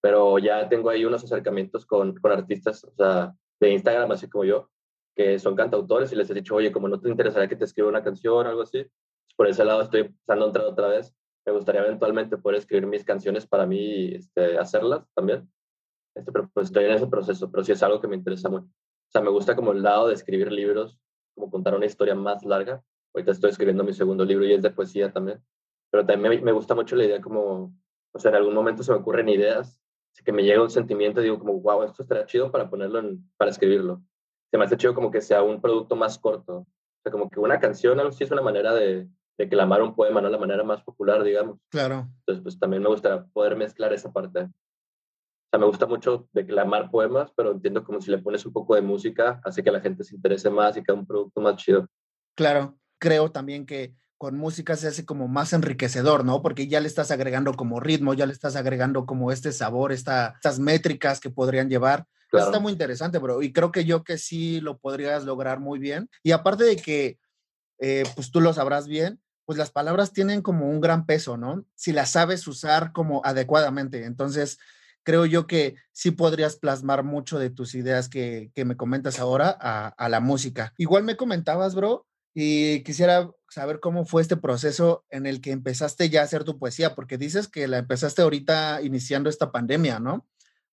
pero 0.00 0.38
ya 0.38 0.68
tengo 0.68 0.90
ahí 0.90 1.04
unos 1.04 1.22
acercamientos 1.24 1.86
con, 1.86 2.16
con 2.16 2.32
artistas, 2.32 2.84
o 2.84 2.92
sea, 2.92 3.34
de 3.62 3.72
Instagram, 3.72 4.10
así 4.10 4.28
como 4.28 4.44
yo, 4.44 4.68
que 5.14 5.38
son 5.38 5.54
cantautores 5.54 6.12
y 6.12 6.16
les 6.16 6.28
he 6.30 6.34
dicho, 6.34 6.54
oye, 6.56 6.72
como 6.72 6.88
no 6.88 7.00
te 7.00 7.08
interesaría 7.08 7.48
que 7.48 7.56
te 7.56 7.64
escriba 7.64 7.88
una 7.88 8.02
canción 8.02 8.46
o 8.46 8.50
algo 8.50 8.62
así, 8.62 8.82
pues, 8.82 9.34
por 9.36 9.46
ese 9.46 9.64
lado 9.64 9.82
estoy 9.82 10.00
empezando 10.00 10.44
a 10.44 10.48
entrar 10.48 10.66
otra 10.66 10.88
vez. 10.88 11.14
Me 11.46 11.52
gustaría 11.52 11.82
eventualmente 11.82 12.36
poder 12.36 12.58
escribir 12.58 12.86
mis 12.86 13.04
canciones 13.04 13.46
para 13.46 13.66
mí 13.66 14.14
este, 14.14 14.58
hacerlas 14.58 15.04
también. 15.14 15.50
Este, 16.14 16.30
pero 16.30 16.50
pues 16.52 16.66
estoy 16.66 16.84
en 16.84 16.92
ese 16.92 17.06
proceso, 17.06 17.50
pero 17.50 17.64
sí 17.64 17.72
es 17.72 17.82
algo 17.82 18.00
que 18.00 18.08
me 18.08 18.16
interesa 18.16 18.48
mucho. 18.48 18.66
O 18.66 19.10
sea, 19.12 19.22
me 19.22 19.30
gusta 19.30 19.56
como 19.56 19.72
el 19.72 19.82
lado 19.82 20.08
de 20.08 20.14
escribir 20.14 20.50
libros, 20.52 20.98
como 21.34 21.50
contar 21.50 21.74
una 21.74 21.86
historia 21.86 22.14
más 22.14 22.44
larga. 22.44 22.82
Ahorita 23.14 23.32
estoy 23.32 23.50
escribiendo 23.50 23.84
mi 23.84 23.92
segundo 23.92 24.24
libro 24.24 24.44
y 24.44 24.52
es 24.54 24.62
de 24.62 24.70
poesía 24.70 25.12
también. 25.12 25.42
Pero 25.90 26.06
también 26.06 26.36
me, 26.36 26.40
me 26.42 26.52
gusta 26.52 26.74
mucho 26.74 26.96
la 26.96 27.04
idea 27.04 27.20
como, 27.20 27.74
o 28.12 28.18
sea, 28.18 28.30
en 28.30 28.36
algún 28.36 28.54
momento 28.54 28.82
se 28.82 28.92
me 28.92 28.98
ocurren 28.98 29.28
ideas 29.28 29.81
Así 30.12 30.22
que 30.24 30.32
me 30.32 30.42
llega 30.42 30.62
un 30.62 30.70
sentimiento 30.70 31.20
y 31.20 31.24
digo 31.24 31.38
como, 31.38 31.60
wow, 31.60 31.84
esto 31.84 32.02
estaría 32.02 32.26
chido 32.26 32.50
para 32.50 32.68
ponerlo, 32.68 32.98
en, 32.98 33.30
para 33.36 33.50
escribirlo. 33.50 34.02
Se 34.50 34.58
me 34.58 34.64
hace 34.64 34.76
chido 34.76 34.94
como 34.94 35.10
que 35.10 35.20
sea 35.20 35.42
un 35.42 35.60
producto 35.60 35.96
más 35.96 36.18
corto. 36.18 36.58
O 36.58 36.66
sea, 37.02 37.10
como 37.10 37.30
que 37.30 37.40
una 37.40 37.58
canción, 37.58 37.98
algo 37.98 38.10
así 38.10 38.24
es 38.24 38.30
una 38.30 38.42
manera 38.42 38.74
de, 38.74 39.08
de 39.38 39.48
clamar 39.48 39.82
un 39.82 39.94
poema, 39.94 40.20
¿no? 40.20 40.28
La 40.28 40.38
manera 40.38 40.62
más 40.62 40.82
popular, 40.82 41.22
digamos. 41.22 41.58
Claro. 41.70 42.08
Entonces, 42.20 42.42
pues 42.42 42.58
también 42.58 42.82
me 42.82 42.88
gusta 42.88 43.26
poder 43.32 43.56
mezclar 43.56 43.92
esa 43.92 44.12
parte. 44.12 44.40
O 44.40 45.48
sea, 45.50 45.58
me 45.58 45.66
gusta 45.66 45.86
mucho 45.86 46.28
declamar 46.32 46.90
poemas, 46.90 47.30
pero 47.34 47.52
entiendo 47.52 47.82
como 47.84 48.00
si 48.00 48.10
le 48.10 48.18
pones 48.18 48.44
un 48.46 48.52
poco 48.52 48.74
de 48.74 48.82
música, 48.82 49.40
hace 49.44 49.62
que 49.62 49.70
la 49.70 49.80
gente 49.80 50.04
se 50.04 50.14
interese 50.14 50.50
más 50.50 50.76
y 50.76 50.82
que 50.82 50.92
un 50.92 51.06
producto 51.06 51.40
más 51.40 51.56
chido. 51.56 51.86
Claro. 52.36 52.78
Creo 52.98 53.32
también 53.32 53.66
que 53.66 53.96
con 54.22 54.38
música 54.38 54.76
se 54.76 54.86
hace 54.86 55.04
como 55.04 55.26
más 55.26 55.52
enriquecedor, 55.52 56.24
¿no? 56.24 56.42
Porque 56.42 56.68
ya 56.68 56.78
le 56.78 56.86
estás 56.86 57.10
agregando 57.10 57.54
como 57.54 57.80
ritmo, 57.80 58.14
ya 58.14 58.24
le 58.24 58.32
estás 58.32 58.54
agregando 58.54 59.04
como 59.04 59.32
este 59.32 59.50
sabor, 59.50 59.90
esta, 59.90 60.34
estas 60.36 60.60
métricas 60.60 61.18
que 61.18 61.28
podrían 61.28 61.68
llevar. 61.68 62.06
Está 62.30 62.60
muy 62.60 62.70
interesante, 62.70 63.18
bro. 63.18 63.42
Y 63.42 63.52
creo 63.52 63.72
que 63.72 63.84
yo 63.84 64.04
que 64.04 64.18
sí 64.18 64.60
lo 64.60 64.78
podrías 64.78 65.24
lograr 65.24 65.58
muy 65.58 65.80
bien. 65.80 66.08
Y 66.22 66.30
aparte 66.30 66.62
de 66.62 66.76
que, 66.76 67.18
eh, 67.80 68.04
pues 68.14 68.30
tú 68.30 68.40
lo 68.40 68.52
sabrás 68.52 68.86
bien, 68.86 69.20
pues 69.44 69.58
las 69.58 69.72
palabras 69.72 70.12
tienen 70.12 70.40
como 70.40 70.68
un 70.68 70.80
gran 70.80 71.04
peso, 71.04 71.36
¿no? 71.36 71.64
Si 71.74 71.90
las 71.90 72.12
sabes 72.12 72.46
usar 72.46 72.92
como 72.92 73.22
adecuadamente. 73.24 74.04
Entonces, 74.04 74.60
creo 75.02 75.26
yo 75.26 75.48
que 75.48 75.74
sí 75.90 76.12
podrías 76.12 76.54
plasmar 76.54 77.02
mucho 77.02 77.40
de 77.40 77.50
tus 77.50 77.74
ideas 77.74 78.08
que, 78.08 78.52
que 78.54 78.64
me 78.64 78.76
comentas 78.76 79.18
ahora 79.18 79.58
a, 79.60 79.88
a 79.88 80.08
la 80.08 80.20
música. 80.20 80.74
Igual 80.78 81.02
me 81.02 81.16
comentabas, 81.16 81.74
bro, 81.74 82.06
y 82.34 82.82
quisiera 82.82 83.30
saber 83.48 83.80
cómo 83.80 84.06
fue 84.06 84.22
este 84.22 84.36
proceso 84.36 85.04
en 85.10 85.26
el 85.26 85.40
que 85.40 85.50
empezaste 85.50 86.08
ya 86.08 86.22
a 86.22 86.24
hacer 86.24 86.44
tu 86.44 86.58
poesía, 86.58 86.94
porque 86.94 87.18
dices 87.18 87.48
que 87.48 87.68
la 87.68 87.78
empezaste 87.78 88.22
ahorita 88.22 88.80
iniciando 88.82 89.28
esta 89.28 89.52
pandemia, 89.52 89.98
¿no? 89.98 90.26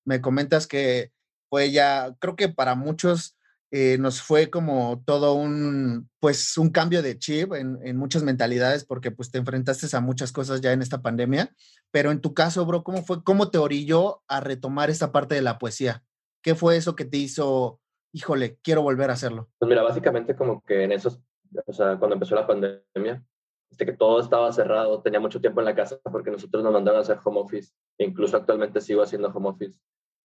Me 0.04 0.20
comentas 0.20 0.66
que 0.66 1.12
fue 1.50 1.70
ya, 1.70 2.16
creo 2.18 2.36
que 2.36 2.48
para 2.48 2.74
muchos 2.74 3.36
eh, 3.72 3.98
nos 3.98 4.22
fue 4.22 4.50
como 4.50 5.02
todo 5.04 5.34
un, 5.34 6.08
pues 6.18 6.56
un 6.58 6.70
cambio 6.70 7.02
de 7.02 7.18
chip 7.18 7.52
en, 7.52 7.78
en, 7.84 7.96
muchas 7.96 8.22
mentalidades, 8.22 8.84
porque 8.84 9.10
pues 9.10 9.30
te 9.30 9.38
enfrentaste 9.38 9.94
a 9.94 10.00
muchas 10.00 10.32
cosas 10.32 10.60
ya 10.60 10.72
en 10.72 10.82
esta 10.82 11.02
pandemia, 11.02 11.54
pero 11.90 12.10
en 12.10 12.20
tu 12.20 12.34
caso, 12.34 12.64
bro, 12.66 12.82
¿cómo 12.82 13.04
fue, 13.04 13.22
cómo 13.22 13.50
te 13.50 13.58
orilló 13.58 14.22
a 14.26 14.40
retomar 14.40 14.90
esta 14.90 15.12
parte 15.12 15.34
de 15.34 15.42
la 15.42 15.58
poesía? 15.58 16.02
¿Qué 16.42 16.54
fue 16.54 16.76
eso 16.76 16.96
que 16.96 17.04
te 17.04 17.18
hizo, 17.18 17.80
híjole, 18.12 18.58
quiero 18.62 18.82
volver 18.82 19.10
a 19.10 19.12
hacerlo? 19.12 19.50
Pues 19.58 19.68
mira, 19.68 19.82
básicamente 19.82 20.34
como 20.34 20.64
que 20.64 20.82
en 20.82 20.92
esos 20.92 21.20
o 21.66 21.72
sea, 21.72 21.98
cuando 21.98 22.14
empezó 22.14 22.34
la 22.34 22.46
pandemia, 22.46 23.24
este, 23.70 23.86
que 23.86 23.92
todo 23.92 24.20
estaba 24.20 24.52
cerrado, 24.52 25.00
tenía 25.02 25.20
mucho 25.20 25.40
tiempo 25.40 25.60
en 25.60 25.66
la 25.66 25.74
casa 25.74 25.98
porque 26.10 26.30
nosotros 26.30 26.62
nos 26.62 26.72
mandaron 26.72 26.98
a 26.98 27.02
hacer 27.02 27.18
home 27.22 27.40
office, 27.40 27.72
e 27.98 28.04
incluso 28.04 28.36
actualmente 28.36 28.80
sigo 28.80 29.02
haciendo 29.02 29.28
home 29.28 29.48
office. 29.48 29.78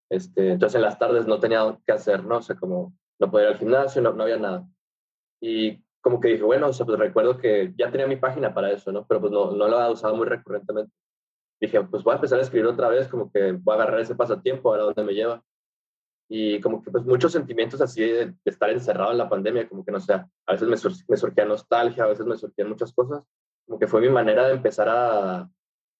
Este, 0.09 0.51
entonces 0.51 0.75
en 0.75 0.81
las 0.83 0.99
tardes 0.99 1.27
no 1.27 1.39
tenía 1.39 1.77
qué 1.85 1.93
hacer, 1.93 2.23
¿no? 2.23 2.37
O 2.37 2.41
sea, 2.41 2.55
como 2.55 2.93
no 3.19 3.31
podía 3.31 3.47
ir 3.47 3.53
al 3.53 3.59
gimnasio, 3.59 4.01
no, 4.01 4.13
no 4.13 4.23
había 4.23 4.37
nada. 4.37 4.67
Y 5.41 5.83
como 6.01 6.19
que 6.19 6.29
dije, 6.29 6.43
bueno, 6.43 6.67
o 6.67 6.73
sea, 6.73 6.85
pues 6.85 6.99
recuerdo 6.99 7.37
que 7.37 7.73
ya 7.77 7.91
tenía 7.91 8.07
mi 8.07 8.17
página 8.17 8.53
para 8.53 8.71
eso, 8.71 8.91
¿no? 8.91 9.05
Pero 9.07 9.21
pues 9.21 9.31
no, 9.31 9.51
no 9.51 9.67
lo 9.67 9.77
había 9.77 9.91
usado 9.91 10.15
muy 10.15 10.27
recurrentemente. 10.27 10.91
Dije, 11.59 11.81
pues 11.83 12.03
voy 12.03 12.13
a 12.13 12.15
empezar 12.15 12.39
a 12.39 12.43
escribir 12.43 12.67
otra 12.67 12.89
vez, 12.89 13.07
como 13.07 13.31
que 13.31 13.53
voy 13.53 13.71
a 13.73 13.75
agarrar 13.75 13.99
ese 14.01 14.15
pasatiempo, 14.15 14.69
a 14.69 14.73
ver 14.73 14.81
a 14.81 14.85
dónde 14.85 15.03
me 15.03 15.13
lleva. 15.13 15.43
Y 16.27 16.59
como 16.59 16.81
que 16.81 16.91
pues 16.91 17.05
muchos 17.05 17.31
sentimientos 17.31 17.81
así 17.81 18.01
de, 18.01 18.33
estar 18.45 18.69
encerrado 18.69 19.11
en 19.11 19.19
la 19.19 19.29
pandemia, 19.29 19.69
como 19.69 19.85
que 19.85 19.91
no 19.91 19.99
sé, 19.99 20.13
a 20.13 20.51
veces 20.51 20.67
me, 20.67 20.77
me 21.07 21.17
surgía 21.17 21.45
nostalgia, 21.45 22.03
a 22.03 22.07
veces 22.07 22.25
me 22.25 22.37
surgían 22.37 22.69
muchas 22.69 22.93
cosas. 22.93 23.23
Como 23.65 23.79
que 23.79 23.87
fue 23.87 24.01
mi 24.01 24.09
manera 24.09 24.47
de 24.47 24.53
empezar 24.53 24.89
a, 24.89 25.49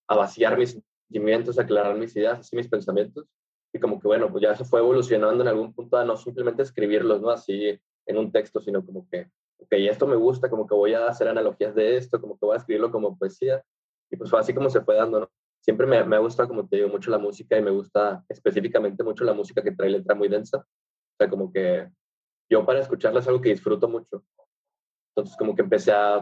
a 0.08 0.16
vaciar 0.16 0.58
mis 0.58 0.82
sentimientos, 1.08 1.60
aclarar 1.60 1.96
mis 1.96 2.16
ideas, 2.16 2.40
así 2.40 2.56
mis 2.56 2.68
pensamientos. 2.68 3.26
Y 3.74 3.80
como 3.80 4.00
que 4.00 4.08
bueno, 4.08 4.32
pues 4.32 4.42
ya 4.42 4.56
se 4.56 4.66
fue 4.66 4.80
evolucionando 4.80 5.44
en 5.44 5.50
algún 5.50 5.74
punto 5.74 5.98
a 5.98 6.06
no 6.06 6.16
simplemente 6.18 6.64
escribirlos, 6.64 7.22
¿no? 7.22 7.30
Así 7.30 7.80
en 8.06 8.18
un 8.18 8.32
texto, 8.32 8.60
sino 8.60 8.86
como 8.86 9.08
que, 9.10 9.30
ok, 9.58 9.72
esto 9.72 10.08
me 10.08 10.16
gusta, 10.16 10.50
como 10.50 10.68
que 10.68 10.76
voy 10.76 10.94
a 10.94 11.08
hacer 11.08 11.28
analogías 11.28 11.76
de 11.76 11.98
esto, 11.98 12.22
como 12.22 12.38
que 12.38 12.46
voy 12.46 12.56
a 12.56 12.60
escribirlo 12.60 12.92
como 12.92 13.18
poesía. 13.18 13.64
Y 14.10 14.18
pues 14.18 14.30
fue 14.30 14.40
así 14.40 14.54
como 14.54 14.70
se 14.70 14.82
fue 14.82 14.96
dando, 14.96 15.22
¿no? 15.22 15.32
Siempre 15.66 15.88
me, 15.88 16.04
me 16.04 16.20
gusta, 16.20 16.48
como 16.48 16.68
te 16.68 16.76
digo, 16.76 16.90
mucho 16.90 17.10
la 17.10 17.18
música 17.18 17.58
y 17.58 17.62
me 17.64 17.72
gusta 17.72 18.24
específicamente 18.30 19.04
mucho 19.04 19.24
la 19.24 19.34
música 19.34 19.64
que 19.64 19.72
trae 19.72 19.90
letra 19.90 20.14
muy 20.14 20.28
densa. 20.28 20.60
O 20.60 21.16
sea, 21.18 21.28
como 21.28 21.52
que 21.52 21.90
yo 22.48 22.64
para 22.64 22.82
escucharla 22.82 23.20
es 23.20 23.28
algo 23.28 23.42
que 23.42 23.50
disfruto 23.50 23.90
mucho. 23.90 24.24
Entonces, 25.10 25.36
como 25.36 25.56
que 25.56 25.64
empecé 25.64 25.92
a, 25.92 26.18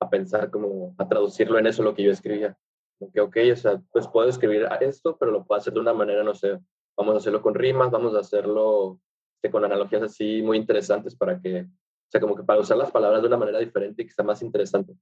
a 0.00 0.10
pensar, 0.10 0.48
como 0.48 0.94
a 0.96 1.08
traducirlo 1.08 1.58
en 1.58 1.66
eso, 1.66 1.82
lo 1.82 1.92
que 1.92 2.04
yo 2.04 2.12
escribía. 2.12 2.56
Como 3.00 3.10
que, 3.10 3.20
ok, 3.20 3.36
o 3.52 3.56
sea, 3.56 3.82
pues 3.90 4.06
puedo 4.06 4.28
escribir 4.28 4.68
esto, 4.80 5.16
pero 5.18 5.32
lo 5.32 5.44
puedo 5.44 5.58
hacer 5.60 5.72
de 5.72 5.80
una 5.80 5.92
manera, 5.92 6.22
no 6.22 6.34
sé, 6.34 6.60
vamos 6.96 7.14
a 7.14 7.18
hacerlo 7.18 7.42
con 7.42 7.54
rimas, 7.54 7.90
vamos 7.90 8.14
a 8.14 8.20
hacerlo 8.20 9.00
este, 9.44 9.50
con 9.50 9.64
analogías 9.64 10.02
así 10.02 10.40
muy 10.40 10.56
interesantes 10.56 11.16
para 11.16 11.40
que, 11.40 11.62
o 11.62 12.10
sea, 12.10 12.20
como 12.20 12.36
que 12.36 12.44
para 12.44 12.60
usar 12.60 12.76
las 12.76 12.92
palabras 12.92 13.22
de 13.22 13.28
una 13.28 13.36
manera 13.36 13.58
diferente 13.58 14.02
y 14.02 14.06
que 14.06 14.12
sea 14.12 14.24
más 14.24 14.40
interesante. 14.40 14.94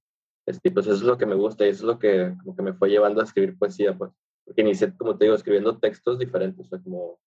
Este, 0.45 0.71
pues 0.71 0.85
eso 0.87 0.95
es 0.95 1.01
lo 1.03 1.17
que 1.17 1.25
me 1.25 1.35
gusta 1.35 1.65
y 1.65 1.69
eso 1.69 1.83
es 1.83 1.87
lo 1.87 1.99
que, 1.99 2.35
como 2.43 2.55
que 2.55 2.61
me 2.61 2.73
fue 2.73 2.89
llevando 2.89 3.21
a 3.21 3.23
escribir 3.23 3.57
poesía, 3.57 3.97
pues. 3.97 4.11
Porque 4.45 4.61
inicié, 4.61 4.93
como 4.97 5.17
te 5.17 5.25
digo, 5.25 5.35
escribiendo 5.35 5.77
textos 5.79 6.19
diferentes, 6.19 6.65
o 6.65 6.69
sea, 6.69 6.79
como 6.79 7.19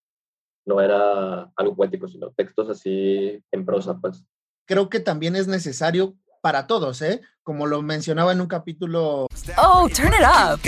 no 0.67 0.81
era 0.81 1.51
algo 1.57 1.77
poético, 1.77 2.09
sino 2.09 2.31
textos 2.33 2.69
así 2.69 3.43
en 3.53 3.65
prosa, 3.65 3.99
pues. 3.99 4.25
Creo 4.67 4.91
que 4.91 5.01
también 5.01 5.37
es 5.37 5.47
necesario 5.49 6.17
para 6.43 6.67
todos, 6.67 7.01
¿eh? 7.03 7.23
Como 7.43 7.67
lo 7.67 7.83
mencionaba 7.83 8.33
en 8.33 8.41
un 8.41 8.49
capítulo. 8.49 9.27
Oh, 9.57 9.89
turn 9.89 10.13
it 10.13 10.23
up. 10.23 10.61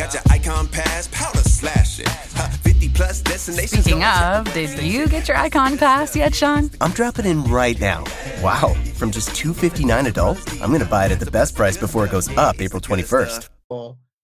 Speaking 2.99 4.03
of, 4.03 4.53
did 4.53 4.77
you 4.83 5.07
get 5.07 5.29
your 5.29 5.37
icon 5.37 5.79
pass 5.79 6.17
yet, 6.17 6.35
Sean? 6.35 6.69
I'm 6.81 6.91
dropping 6.91 7.27
in 7.27 7.45
right 7.45 7.79
now. 7.79 8.03
Wow, 8.43 8.75
from 8.97 9.13
just 9.13 9.37
259 9.37 10.07
adult, 10.07 10.39
I'm 10.61 10.71
going 10.71 10.81
to 10.81 10.87
buy 10.87 11.07
it 11.07 11.13
at 11.13 11.21
the 11.21 11.31
best 11.31 11.55
price 11.55 11.77
before 11.77 12.05
it 12.07 12.11
goes 12.11 12.29
up 12.37 12.61
April 12.61 12.81
21st. 12.81 13.51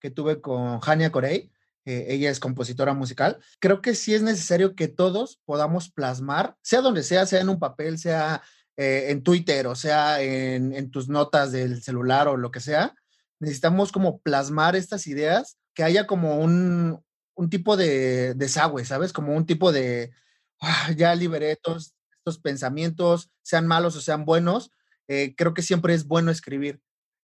Que 0.00 0.10
tuve 0.10 0.40
con 0.40 0.80
Hania 0.80 1.12
Corey. 1.12 1.52
Eh, 1.86 2.06
ella 2.08 2.30
es 2.30 2.40
compositora 2.40 2.94
musical. 2.94 3.38
Creo 3.60 3.80
que 3.80 3.94
sí 3.94 4.12
es 4.12 4.22
necesario 4.22 4.74
que 4.74 4.88
todos 4.88 5.38
podamos 5.44 5.88
plasmar, 5.88 6.56
sea 6.60 6.80
donde 6.80 7.04
sea, 7.04 7.26
sea 7.26 7.42
en 7.42 7.50
un 7.50 7.60
papel, 7.60 7.96
sea 7.96 8.42
eh, 8.76 9.06
en 9.10 9.22
Twitter, 9.22 9.68
o 9.68 9.76
sea 9.76 10.20
en, 10.20 10.74
en 10.74 10.90
tus 10.90 11.08
notas 11.08 11.52
del 11.52 11.80
celular 11.80 12.26
o 12.26 12.36
lo 12.36 12.50
que 12.50 12.58
sea. 12.58 12.92
Necesitamos 13.38 13.92
como 13.92 14.18
plasmar 14.18 14.74
estas 14.74 15.06
ideas, 15.06 15.58
que 15.74 15.84
haya 15.84 16.08
como 16.08 16.40
un, 16.40 17.04
un 17.34 17.50
tipo 17.50 17.76
de 17.76 18.34
desagüe, 18.34 18.84
¿sabes? 18.84 19.12
Como 19.12 19.34
un 19.34 19.46
tipo 19.46 19.72
de, 19.72 20.12
ah, 20.60 20.90
ya 20.96 21.14
liberé 21.14 21.56
todos 21.56 21.94
estos 22.18 22.38
pensamientos, 22.38 23.30
sean 23.42 23.66
malos 23.66 23.96
o 23.96 24.00
sean 24.00 24.24
buenos, 24.24 24.70
eh, 25.08 25.34
creo 25.36 25.54
que 25.54 25.62
siempre 25.62 25.94
es 25.94 26.06
bueno 26.06 26.30
escribir. 26.30 26.80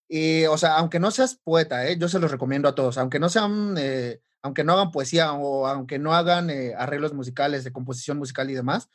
Y, 0.09 0.45
o 0.47 0.59
sea, 0.59 0.77
aunque 0.77 0.99
no 1.01 1.11
seas 1.11 1.37
poeta, 1.43 1.87
¿eh? 1.87 1.97
yo 1.99 2.09
se 2.09 2.19
los 2.19 2.31
recomiendo 2.31 2.69
a 2.69 2.75
todos, 2.75 2.99
aunque 2.99 3.21
no 3.21 3.29
sean, 3.29 3.77
eh, 3.79 4.21
aunque 4.43 4.65
no 4.65 4.73
hagan 4.73 4.91
poesía 4.91 5.33
o 5.33 5.67
aunque 5.67 5.99
no 5.99 6.15
hagan 6.15 6.51
arreglos 6.77 7.15
musicales 7.15 7.65
de 7.65 7.73
composición 7.73 8.19
musical 8.19 8.51
y 8.51 8.55
demás, 8.55 8.91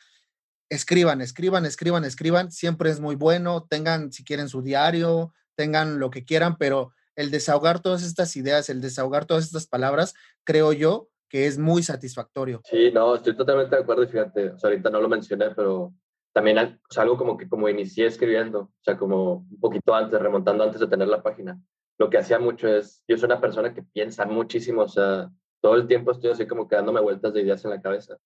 escriban, 0.69 1.21
escriban, 1.21 1.65
escriban, 1.65 2.03
escriban, 2.03 2.51
siempre 2.51 2.89
es 2.89 2.99
muy 2.99 3.15
bueno, 3.15 3.65
tengan 3.69 4.11
si 4.11 4.23
quieren 4.23 4.49
su 4.49 4.61
diario, 4.61 5.33
tengan 5.55 5.99
lo 5.99 6.09
que 6.09 6.25
quieran, 6.25 6.57
pero 6.57 6.91
el 7.15 7.31
desahogar 7.31 7.81
todas 7.81 8.03
estas 8.03 8.35
ideas, 8.35 8.69
el 8.69 8.81
desahogar 8.81 9.25
todas 9.25 9.45
estas 9.45 9.67
palabras, 9.67 10.13
creo 10.43 10.73
yo 10.73 11.09
que 11.29 11.47
es 11.47 11.57
muy 11.57 11.83
satisfactorio. 11.83 12.61
Sí, 12.63 12.91
no, 12.93 13.15
estoy 13.15 13.35
totalmente 13.35 13.75
de 13.75 13.81
acuerdo 13.81 14.07
fíjate, 14.07 14.49
o 14.51 14.59
sea, 14.59 14.69
ahorita 14.69 14.89
no 14.89 15.01
lo 15.01 15.09
mencioné, 15.09 15.51
pero 15.55 15.93
también 16.33 16.57
es 16.57 16.97
algo 16.97 17.17
como 17.17 17.37
que 17.37 17.47
como 17.47 17.69
inicié 17.69 18.05
escribiendo, 18.05 18.59
o 18.59 18.83
sea, 18.83 18.97
como 18.97 19.47
un 19.49 19.59
poquito 19.59 19.95
antes, 19.95 20.19
remontando 20.21 20.63
antes 20.63 20.79
de 20.79 20.87
tener 20.87 21.07
la 21.07 21.23
página. 21.23 21.59
Lo 21.97 22.09
que 22.09 22.17
hacía 22.17 22.39
mucho 22.39 22.67
es, 22.67 23.03
yo 23.07 23.17
soy 23.17 23.27
una 23.27 23.39
persona 23.39 23.73
que 23.73 23.83
piensa 23.83 24.25
muchísimo, 24.25 24.81
o 24.81 24.87
sea, 24.87 25.31
todo 25.61 25.75
el 25.75 25.87
tiempo 25.87 26.11
estoy 26.11 26.31
así 26.31 26.45
como 26.45 26.67
quedándome 26.67 26.99
vueltas 26.99 27.33
de 27.33 27.41
ideas 27.41 27.63
en 27.63 27.71
la 27.71 27.81
cabeza. 27.81 28.17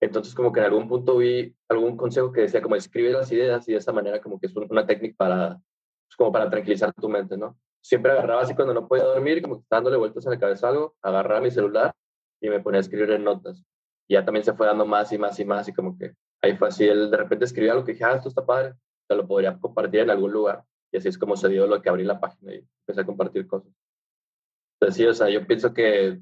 Entonces, 0.00 0.34
como 0.34 0.52
que 0.52 0.58
en 0.58 0.66
algún 0.66 0.88
punto 0.88 1.18
vi 1.18 1.54
algún 1.68 1.96
consejo 1.96 2.32
que 2.32 2.42
decía 2.42 2.60
como 2.60 2.74
escribe 2.74 3.12
las 3.12 3.30
ideas 3.30 3.68
y 3.68 3.72
de 3.72 3.78
esa 3.78 3.92
manera 3.92 4.20
como 4.20 4.40
que 4.40 4.48
es 4.48 4.56
una 4.56 4.84
técnica 4.84 5.14
para, 5.16 5.48
pues, 5.54 6.16
como 6.16 6.32
para 6.32 6.50
tranquilizar 6.50 6.92
tu 6.92 7.08
mente, 7.08 7.36
¿no? 7.36 7.56
Siempre 7.82 8.12
agarraba 8.12 8.42
así 8.42 8.54
cuando 8.54 8.72
no 8.72 8.88
podía 8.88 9.04
dormir, 9.04 9.42
como 9.42 9.64
dándole 9.68 9.96
vueltas 9.96 10.24
en 10.24 10.32
la 10.32 10.38
cabeza 10.38 10.68
algo, 10.68 10.94
agarraba 11.02 11.40
mi 11.40 11.50
celular 11.50 11.92
y 12.40 12.48
me 12.48 12.60
ponía 12.60 12.78
a 12.78 12.80
escribir 12.80 13.10
en 13.10 13.24
notas. 13.24 13.62
Y 14.08 14.14
ya 14.14 14.24
también 14.24 14.44
se 14.44 14.54
fue 14.54 14.66
dando 14.66 14.86
más 14.86 15.12
y 15.12 15.18
más 15.18 15.38
y 15.38 15.44
más 15.44 15.68
y 15.68 15.72
como 15.72 15.98
que 15.98 16.14
ahí 16.42 16.56
fue 16.56 16.68
así, 16.68 16.86
él 16.86 17.10
de 17.10 17.16
repente 17.16 17.44
escribía 17.44 17.72
algo 17.72 17.84
que 17.84 17.92
dije, 17.92 18.04
ah, 18.04 18.14
esto 18.14 18.28
está 18.28 18.44
padre, 18.46 18.74
te 19.08 19.16
lo 19.16 19.26
podría 19.26 19.58
compartir 19.58 20.00
en 20.00 20.10
algún 20.10 20.32
lugar. 20.32 20.64
Y 20.92 20.98
así 20.98 21.08
es 21.08 21.18
como 21.18 21.36
se 21.36 21.48
dio 21.48 21.66
lo 21.66 21.80
que 21.82 21.88
abrí 21.88 22.04
la 22.04 22.20
página 22.20 22.54
y 22.54 22.66
empecé 22.80 23.00
a 23.00 23.06
compartir 23.06 23.46
cosas. 23.46 23.72
Entonces 24.74 24.96
sí, 24.96 25.06
o 25.06 25.14
sea, 25.14 25.28
yo 25.28 25.46
pienso 25.46 25.72
que 25.74 26.20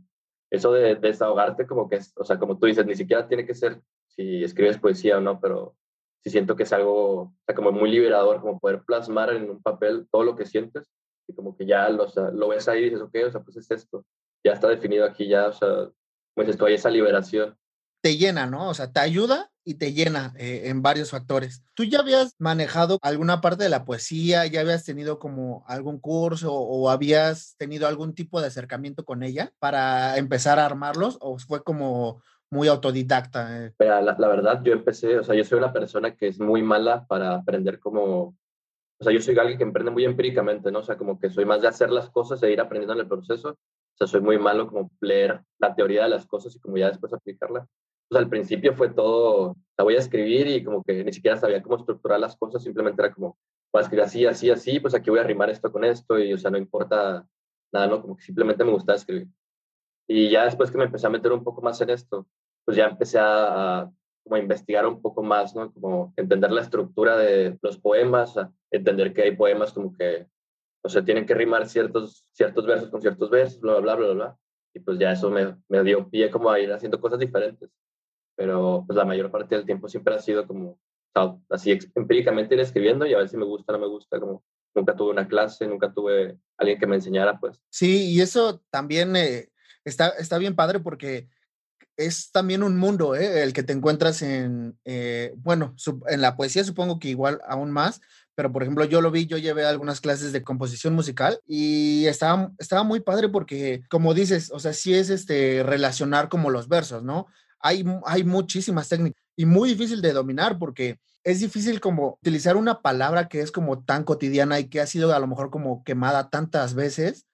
eso 0.50 0.72
de, 0.72 0.94
desahogarte 0.96 1.66
como 1.66 1.88
que, 1.88 2.00
o 2.16 2.24
sea, 2.24 2.38
como 2.38 2.58
tú 2.58 2.66
dices, 2.66 2.86
ni 2.86 2.94
siquiera 2.94 3.26
tiene 3.28 3.46
que 3.46 3.54
ser 3.54 3.80
si 4.08 4.44
escribes 4.44 4.78
poesía 4.78 5.18
o 5.18 5.20
no, 5.20 5.40
pero 5.40 5.76
sí 6.22 6.30
siento 6.30 6.56
que 6.56 6.64
es 6.64 6.72
algo, 6.72 7.22
o 7.22 7.34
sea, 7.46 7.54
como 7.54 7.72
muy 7.72 7.90
liberador, 7.90 8.40
como 8.40 8.58
poder 8.58 8.82
plasmar 8.82 9.30
en 9.30 9.50
un 9.50 9.62
papel 9.62 10.06
todo 10.10 10.24
lo 10.24 10.36
que 10.36 10.46
sientes 10.46 10.90
como 11.34 11.56
que 11.56 11.66
ya 11.66 11.88
lo, 11.88 12.06
lo 12.32 12.48
ves 12.48 12.68
ahí 12.68 12.80
y 12.80 12.84
dices, 12.84 13.00
ok, 13.00 13.16
o 13.26 13.30
sea, 13.30 13.40
pues 13.40 13.56
es 13.56 13.70
esto, 13.70 14.04
ya 14.44 14.52
está 14.52 14.68
definido 14.68 15.04
aquí, 15.04 15.28
ya, 15.28 15.48
o 15.48 15.52
sea, 15.52 15.90
pues 16.34 16.48
esto, 16.48 16.66
hay 16.66 16.74
esa 16.74 16.90
liberación. 16.90 17.56
Te 18.02 18.16
llena, 18.16 18.46
¿no? 18.46 18.70
O 18.70 18.74
sea, 18.74 18.92
te 18.92 19.00
ayuda 19.00 19.50
y 19.64 19.74
te 19.74 19.92
llena 19.92 20.32
eh, 20.38 20.62
en 20.64 20.80
varios 20.80 21.10
factores. 21.10 21.62
¿Tú 21.74 21.84
ya 21.84 22.00
habías 22.00 22.34
manejado 22.38 22.98
alguna 23.02 23.40
parte 23.40 23.64
de 23.64 23.68
la 23.68 23.84
poesía? 23.84 24.46
¿Ya 24.46 24.60
habías 24.60 24.84
tenido 24.84 25.18
como 25.18 25.64
algún 25.66 26.00
curso 26.00 26.54
o, 26.54 26.88
habías 26.88 27.56
tenido 27.58 27.86
algún 27.86 28.14
tipo 28.14 28.40
de 28.40 28.46
acercamiento 28.46 29.04
con 29.04 29.22
ella 29.22 29.52
para 29.58 30.16
empezar 30.16 30.58
a 30.58 30.64
armarlos? 30.64 31.18
¿O 31.20 31.38
fue 31.38 31.62
como 31.62 32.22
muy 32.48 32.68
autodidacta? 32.68 33.66
Eh? 33.66 33.74
la, 33.78 34.00
la, 34.00 34.28
verdad, 34.28 34.62
yo 34.64 34.72
empecé, 34.72 35.18
o 35.18 35.24
sea, 35.24 35.34
yo 35.34 35.44
soy 35.44 35.58
una 35.58 35.72
persona 35.72 36.16
que 36.16 36.28
es 36.28 36.40
muy 36.40 36.62
mala 36.62 37.06
para 37.06 37.34
aprender 37.34 37.78
como 37.78 38.34
o 39.00 39.04
sea, 39.04 39.14
yo 39.14 39.20
soy 39.20 39.38
alguien 39.38 39.56
que 39.56 39.64
emprende 39.64 39.90
muy 39.90 40.04
empíricamente, 40.04 40.70
¿no? 40.70 40.80
O 40.80 40.82
sea, 40.82 40.98
como 40.98 41.18
que 41.18 41.30
soy 41.30 41.46
más 41.46 41.62
de 41.62 41.68
hacer 41.68 41.90
las 41.90 42.10
cosas 42.10 42.42
e 42.42 42.52
ir 42.52 42.60
aprendiendo 42.60 42.92
en 42.92 43.00
el 43.00 43.08
proceso. 43.08 43.50
O 43.50 43.96
sea, 43.96 44.06
soy 44.06 44.20
muy 44.20 44.38
malo 44.38 44.68
como 44.68 44.90
leer 45.00 45.40
la 45.58 45.74
teoría 45.74 46.02
de 46.02 46.10
las 46.10 46.26
cosas 46.26 46.54
y 46.54 46.60
como 46.60 46.76
ya 46.76 46.88
después 46.88 47.12
aplicarla. 47.14 47.60
O 47.60 48.14
sea, 48.14 48.20
al 48.20 48.28
principio 48.28 48.74
fue 48.74 48.90
todo, 48.90 49.52
o 49.52 49.56
sea, 49.74 49.84
voy 49.84 49.96
a 49.96 50.00
escribir 50.00 50.48
y 50.48 50.62
como 50.62 50.82
que 50.84 51.02
ni 51.02 51.12
siquiera 51.14 51.38
sabía 51.38 51.62
cómo 51.62 51.76
estructurar 51.76 52.20
las 52.20 52.36
cosas, 52.36 52.62
simplemente 52.62 53.00
era 53.00 53.14
como, 53.14 53.38
voy 53.72 53.80
a 53.80 53.82
escribir 53.82 54.04
así, 54.04 54.26
así, 54.26 54.50
así, 54.50 54.80
pues 54.80 54.94
aquí 54.94 55.08
voy 55.08 55.20
a 55.20 55.22
arrimar 55.22 55.48
esto 55.48 55.72
con 55.72 55.84
esto 55.84 56.18
y, 56.18 56.34
o 56.34 56.38
sea, 56.38 56.50
no 56.50 56.58
importa 56.58 57.26
nada, 57.72 57.86
¿no? 57.86 58.02
Como 58.02 58.16
que 58.16 58.24
simplemente 58.24 58.64
me 58.64 58.72
gustaba 58.72 58.96
escribir. 58.96 59.28
Y 60.08 60.28
ya 60.28 60.44
después 60.44 60.70
que 60.70 60.76
me 60.76 60.84
empecé 60.84 61.06
a 61.06 61.10
meter 61.10 61.32
un 61.32 61.44
poco 61.44 61.62
más 61.62 61.80
en 61.80 61.90
esto, 61.90 62.26
pues 62.66 62.76
ya 62.76 62.86
empecé 62.86 63.18
a, 63.18 63.90
como 64.24 64.36
investigar 64.36 64.86
un 64.86 65.00
poco 65.00 65.22
más, 65.22 65.54
¿no? 65.54 65.72
Como 65.72 66.12
entender 66.16 66.50
la 66.50 66.62
estructura 66.62 67.16
de 67.16 67.58
los 67.62 67.78
poemas, 67.78 68.36
entender 68.70 69.12
que 69.12 69.22
hay 69.22 69.36
poemas 69.36 69.72
como 69.72 69.96
que, 69.96 70.26
o 70.82 70.88
sea, 70.88 71.04
tienen 71.04 71.26
que 71.26 71.34
rimar 71.34 71.68
ciertos, 71.68 72.26
ciertos 72.32 72.66
versos 72.66 72.90
con 72.90 73.00
ciertos 73.00 73.30
versos, 73.30 73.60
bla, 73.60 73.78
bla, 73.78 73.94
bla, 73.94 74.06
bla, 74.06 74.14
bla. 74.14 74.36
Y 74.72 74.80
pues 74.80 74.98
ya 74.98 75.12
eso 75.12 75.30
me, 75.30 75.56
me 75.68 75.82
dio 75.82 76.08
pie 76.08 76.30
como 76.30 76.50
a 76.50 76.60
ir 76.60 76.72
haciendo 76.72 77.00
cosas 77.00 77.18
diferentes. 77.18 77.70
Pero 78.36 78.84
pues 78.86 78.96
la 78.96 79.04
mayor 79.04 79.30
parte 79.30 79.56
del 79.56 79.66
tiempo 79.66 79.88
siempre 79.88 80.14
ha 80.14 80.20
sido 80.20 80.46
como, 80.46 80.78
así 81.48 81.78
empíricamente 81.94 82.54
ir 82.54 82.60
escribiendo 82.60 83.04
y 83.06 83.14
a 83.14 83.18
ver 83.18 83.28
si 83.28 83.36
me 83.36 83.44
gusta 83.44 83.72
o 83.72 83.76
no 83.76 83.82
me 83.82 83.88
gusta, 83.88 84.18
como 84.20 84.44
nunca 84.74 84.94
tuve 84.94 85.10
una 85.10 85.28
clase, 85.28 85.66
nunca 85.66 85.92
tuve 85.92 86.38
alguien 86.56 86.78
que 86.78 86.86
me 86.86 86.96
enseñara, 86.96 87.38
pues. 87.38 87.60
Sí, 87.70 88.12
y 88.12 88.20
eso 88.20 88.62
también 88.70 89.16
eh, 89.16 89.50
está, 89.84 90.08
está 90.10 90.38
bien 90.38 90.54
padre 90.54 90.80
porque 90.80 91.28
es 91.96 92.30
también 92.30 92.62
un 92.62 92.78
mundo, 92.78 93.14
¿eh? 93.14 93.42
el 93.42 93.52
que 93.52 93.62
te 93.62 93.72
encuentras 93.72 94.22
en, 94.22 94.78
eh, 94.84 95.34
bueno, 95.36 95.74
en 96.08 96.20
la 96.22 96.36
poesía 96.36 96.64
supongo 96.64 96.98
que 96.98 97.08
igual 97.08 97.40
aún 97.46 97.70
más, 97.70 98.00
pero 98.34 98.52
por 98.52 98.62
ejemplo 98.62 98.84
yo 98.84 99.00
lo 99.00 99.10
vi, 99.10 99.26
yo 99.26 99.38
llevé 99.38 99.64
algunas 99.64 100.00
clases 100.00 100.32
de 100.32 100.42
composición 100.42 100.94
musical 100.94 101.40
y 101.46 102.06
estaba, 102.06 102.52
estaba 102.58 102.82
muy 102.82 103.00
padre 103.00 103.28
porque, 103.28 103.82
como 103.88 104.14
dices, 104.14 104.50
o 104.52 104.58
sea, 104.58 104.72
sí 104.72 104.94
es 104.94 105.10
este, 105.10 105.62
relacionar 105.62 106.28
como 106.28 106.50
los 106.50 106.68
versos, 106.68 107.02
¿no? 107.02 107.26
Hay, 107.60 107.84
hay 108.06 108.24
muchísimas 108.24 108.88
técnicas 108.88 109.22
y 109.36 109.46
muy 109.46 109.70
difícil 109.70 110.00
de 110.00 110.12
dominar 110.12 110.58
porque 110.58 110.98
es 111.24 111.40
difícil 111.40 111.80
como 111.80 112.18
utilizar 112.22 112.56
una 112.56 112.80
palabra 112.80 113.28
que 113.28 113.40
es 113.40 113.52
como 113.52 113.84
tan 113.84 114.04
cotidiana 114.04 114.58
y 114.58 114.68
que 114.68 114.80
ha 114.80 114.86
sido 114.86 115.14
a 115.14 115.18
lo 115.18 115.26
mejor 115.26 115.50
como 115.50 115.84
quemada 115.84 116.30
tantas 116.30 116.74
veces 116.74 117.26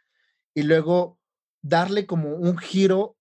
y 0.55 0.63
luego 0.63 1.19
darle 1.63 2.07
como 2.07 2.35
un 2.35 2.59
giro 2.59 3.17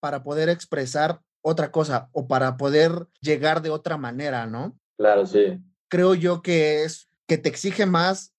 para 0.00 0.22
poder 0.22 0.48
expresar 0.48 1.20
otra 1.42 1.70
cosa 1.70 2.08
o 2.12 2.26
para 2.26 2.56
poder 2.56 3.06
llegar 3.20 3.62
de 3.62 3.70
otra 3.70 3.96
manera, 3.96 4.46
¿no? 4.46 4.78
Claro, 4.96 5.26
sí. 5.26 5.58
Creo 5.88 6.14
yo 6.14 6.42
que 6.42 6.84
es 6.84 7.05
que 7.26 7.38
te 7.38 7.48
exige 7.48 7.86
más, 7.86 8.34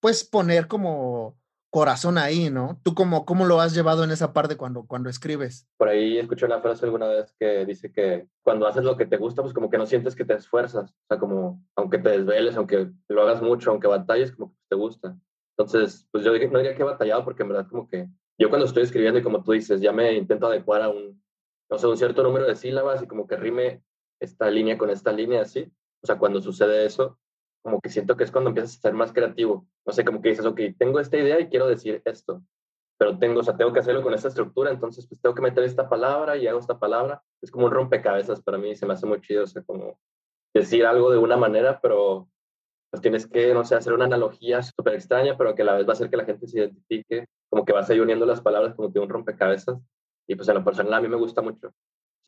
pues 0.00 0.24
poner 0.24 0.66
como 0.66 1.38
corazón 1.72 2.18
ahí, 2.18 2.50
¿no? 2.50 2.78
¿Tú 2.82 2.94
cómo, 2.94 3.24
cómo 3.24 3.46
lo 3.46 3.58
has 3.60 3.74
llevado 3.74 4.04
en 4.04 4.10
esa 4.10 4.34
parte 4.34 4.58
cuando, 4.58 4.84
cuando 4.86 5.08
escribes? 5.08 5.66
Por 5.78 5.88
ahí 5.88 6.18
escuché 6.18 6.44
una 6.44 6.60
frase 6.60 6.84
alguna 6.84 7.06
vez 7.06 7.32
que 7.40 7.64
dice 7.64 7.90
que 7.90 8.28
cuando 8.42 8.66
haces 8.66 8.84
lo 8.84 8.98
que 8.98 9.06
te 9.06 9.16
gusta, 9.16 9.40
pues 9.40 9.54
como 9.54 9.70
que 9.70 9.78
no 9.78 9.86
sientes 9.86 10.14
que 10.14 10.26
te 10.26 10.34
esfuerzas, 10.34 10.90
o 10.90 11.06
sea, 11.08 11.18
como 11.18 11.64
aunque 11.74 11.96
te 11.96 12.10
desveles, 12.10 12.56
aunque 12.56 12.90
lo 13.08 13.22
hagas 13.22 13.40
mucho, 13.40 13.70
aunque 13.70 13.86
batalles, 13.86 14.32
como 14.32 14.52
que 14.52 14.58
te 14.68 14.76
gusta. 14.76 15.16
Entonces, 15.56 16.06
pues 16.10 16.24
yo 16.24 16.32
no 16.32 16.58
diría 16.58 16.74
que 16.74 16.82
he 16.82 16.84
batallado 16.84 17.24
porque 17.24 17.42
en 17.42 17.48
verdad 17.48 17.68
como 17.68 17.88
que 17.88 18.06
yo 18.38 18.50
cuando 18.50 18.66
estoy 18.66 18.82
escribiendo 18.82 19.20
y 19.20 19.22
como 19.22 19.42
tú 19.42 19.52
dices, 19.52 19.80
ya 19.80 19.92
me 19.92 20.12
intento 20.12 20.48
adecuar 20.48 20.82
a 20.82 20.90
un, 20.90 21.22
no 21.70 21.78
sé, 21.78 21.86
un 21.86 21.96
cierto 21.96 22.22
número 22.22 22.46
de 22.46 22.54
sílabas 22.54 23.02
y 23.02 23.06
como 23.06 23.26
que 23.26 23.36
rime 23.36 23.82
esta 24.20 24.50
línea 24.50 24.76
con 24.76 24.90
esta 24.90 25.10
línea 25.10 25.40
así. 25.40 25.72
O 26.02 26.06
sea, 26.06 26.18
cuando 26.18 26.42
sucede 26.42 26.84
eso, 26.84 27.18
como 27.62 27.80
que 27.80 27.88
siento 27.88 28.16
que 28.16 28.24
es 28.24 28.30
cuando 28.32 28.50
empiezas 28.50 28.76
a 28.76 28.80
ser 28.80 28.94
más 28.94 29.12
creativo. 29.12 29.66
No 29.86 29.92
sé, 29.92 30.04
como 30.04 30.20
que 30.20 30.30
dices, 30.30 30.44
ok, 30.44 30.60
tengo 30.78 31.00
esta 31.00 31.16
idea 31.16 31.40
y 31.40 31.48
quiero 31.48 31.66
decir 31.66 32.02
esto, 32.04 32.42
pero 32.98 33.18
tengo, 33.18 33.40
o 33.40 33.42
sea, 33.42 33.56
tengo 33.56 33.72
que 33.72 33.80
hacerlo 33.80 34.02
con 34.02 34.14
esta 34.14 34.28
estructura, 34.28 34.70
entonces 34.70 35.06
pues 35.06 35.20
tengo 35.20 35.34
que 35.34 35.42
meter 35.42 35.64
esta 35.64 35.88
palabra 35.88 36.36
y 36.36 36.46
hago 36.46 36.58
esta 36.58 36.78
palabra. 36.78 37.22
Es 37.40 37.50
como 37.50 37.66
un 37.66 37.72
rompecabezas 37.72 38.42
para 38.42 38.58
mí, 38.58 38.74
se 38.76 38.86
me 38.86 38.94
hace 38.94 39.06
muy 39.06 39.20
chido, 39.20 39.44
o 39.44 39.46
sea, 39.46 39.62
como 39.62 39.98
decir 40.54 40.84
algo 40.86 41.10
de 41.10 41.18
una 41.18 41.36
manera, 41.36 41.80
pero 41.80 42.28
pues 42.90 43.00
tienes 43.00 43.26
que, 43.26 43.54
no 43.54 43.64
sé, 43.64 43.74
hacer 43.74 43.92
una 43.92 44.04
analogía 44.04 44.62
súper 44.62 44.94
extraña, 44.94 45.36
pero 45.38 45.54
que 45.54 45.62
a 45.62 45.64
la 45.64 45.74
vez 45.74 45.86
va 45.86 45.90
a 45.90 45.94
hacer 45.94 46.10
que 46.10 46.16
la 46.16 46.24
gente 46.24 46.46
se 46.46 46.58
identifique, 46.58 47.26
como 47.48 47.64
que 47.64 47.72
vas 47.72 47.88
ahí 47.90 48.00
uniendo 48.00 48.26
las 48.26 48.40
palabras 48.40 48.74
como 48.74 48.92
que 48.92 48.98
un 48.98 49.08
rompecabezas. 49.08 49.78
Y 50.28 50.36
pues 50.36 50.48
en 50.48 50.56
lo 50.56 50.64
personal 50.64 50.94
a 50.94 51.00
mí 51.00 51.08
me 51.08 51.16
gusta 51.16 51.42
mucho 51.42 51.72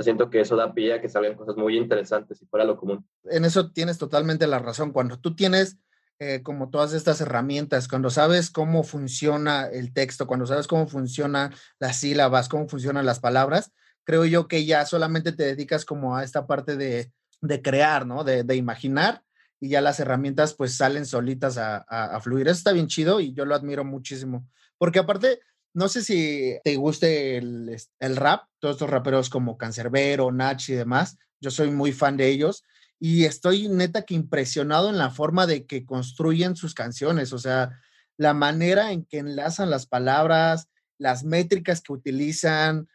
siento 0.01 0.31
que 0.31 0.41
eso 0.41 0.57
da 0.57 0.73
pie 0.73 0.95
a 0.95 1.01
que 1.01 1.09
salgan 1.09 1.37
cosas 1.37 1.57
muy 1.57 1.77
interesantes 1.77 2.43
y 2.43 2.47
fuera 2.47 2.65
lo 2.65 2.77
común. 2.77 3.07
En 3.25 3.45
eso 3.45 3.71
tienes 3.71 3.99
totalmente 3.99 4.47
la 4.47 4.59
razón. 4.59 4.93
Cuando 4.93 5.19
tú 5.19 5.37
tienes 5.37 5.79
eh, 6.19 6.43
como 6.43 6.71
todas 6.71 6.93
estas 6.93 7.21
herramientas, 7.21 7.89
cuando 7.89 8.11
sabes 8.11 8.51
cómo 8.51 8.85
funciona 8.85 9.67
el 9.67 9.93
texto, 9.93 10.27
cuando 10.27 10.47
sabes 10.47 10.67
cómo 10.67 10.87
funcionan 10.87 11.53
las 11.79 11.97
sílabas, 11.97 12.49
cómo 12.49 12.69
funcionan 12.69 13.05
las 13.07 13.21
palabras, 13.21 13.73
creo 14.05 14.25
yo 14.25 14.47
que 14.49 14.65
ya 14.65 14.87
solamente 14.87 15.33
te 15.33 15.45
dedicas 15.45 15.85
como 15.85 16.17
a 16.17 16.25
esta 16.25 16.47
parte 16.47 16.77
de, 16.77 17.11
de 17.41 17.63
crear, 17.63 18.07
¿no? 18.07 18.23
De, 18.23 18.45
de, 18.45 18.57
imaginar 18.57 19.23
y 19.61 19.71
ya 19.71 19.81
las 19.81 19.99
herramientas 19.99 20.55
pues 20.55 20.77
salen 20.77 21.07
solitas 21.07 21.59
a, 21.59 21.85
a, 21.89 22.17
a 22.17 22.21
fluir. 22.21 22.47
Eso 22.47 22.59
está 22.59 22.73
bien 22.73 22.87
chido 22.87 23.21
y 23.21 23.33
yo 23.33 23.45
lo 23.45 23.55
admiro 23.55 23.85
muchísimo. 23.85 24.47
Porque 24.79 24.99
aparte, 24.99 25.41
no 25.75 25.89
sé 25.89 26.03
si 26.03 26.57
te 26.65 26.77
guste 26.77 27.37
el, 27.37 27.77
el, 27.99 28.17
rap, 28.17 28.45
todos 28.61 28.77
estos 28.77 28.91
raperos 28.91 29.29
como 29.29 29.59
Cancerbero, 29.59 30.33
Nach 30.33 30.69
y 30.69 30.73
demás. 30.73 31.19
Yo 31.41 31.51
soy 31.51 31.71
muy 31.71 31.93
fan 31.93 32.17
de 32.17 32.29
ellos 32.29 32.63
y 32.99 33.25
estoy 33.25 33.69
neta 33.69 34.03
que 34.03 34.15
impresionado 34.15 34.89
en 34.89 34.99
la 34.99 35.11
forma 35.11 35.47
de 35.47 35.67
que 35.67 35.85
construyen 35.85 36.57
sus 36.57 36.75
canciones, 36.75 37.33
o 37.33 37.39
sea, 37.39 37.79
la 38.17 38.33
manera 38.33 38.93
en 38.93 39.05
que 39.05 39.19
enlazan 39.19 39.69
las 39.69 39.87
palabras, 39.87 40.69
las 40.99 41.25
métricas 41.25 41.81
que 41.81 41.93
utilizan. 41.93 42.89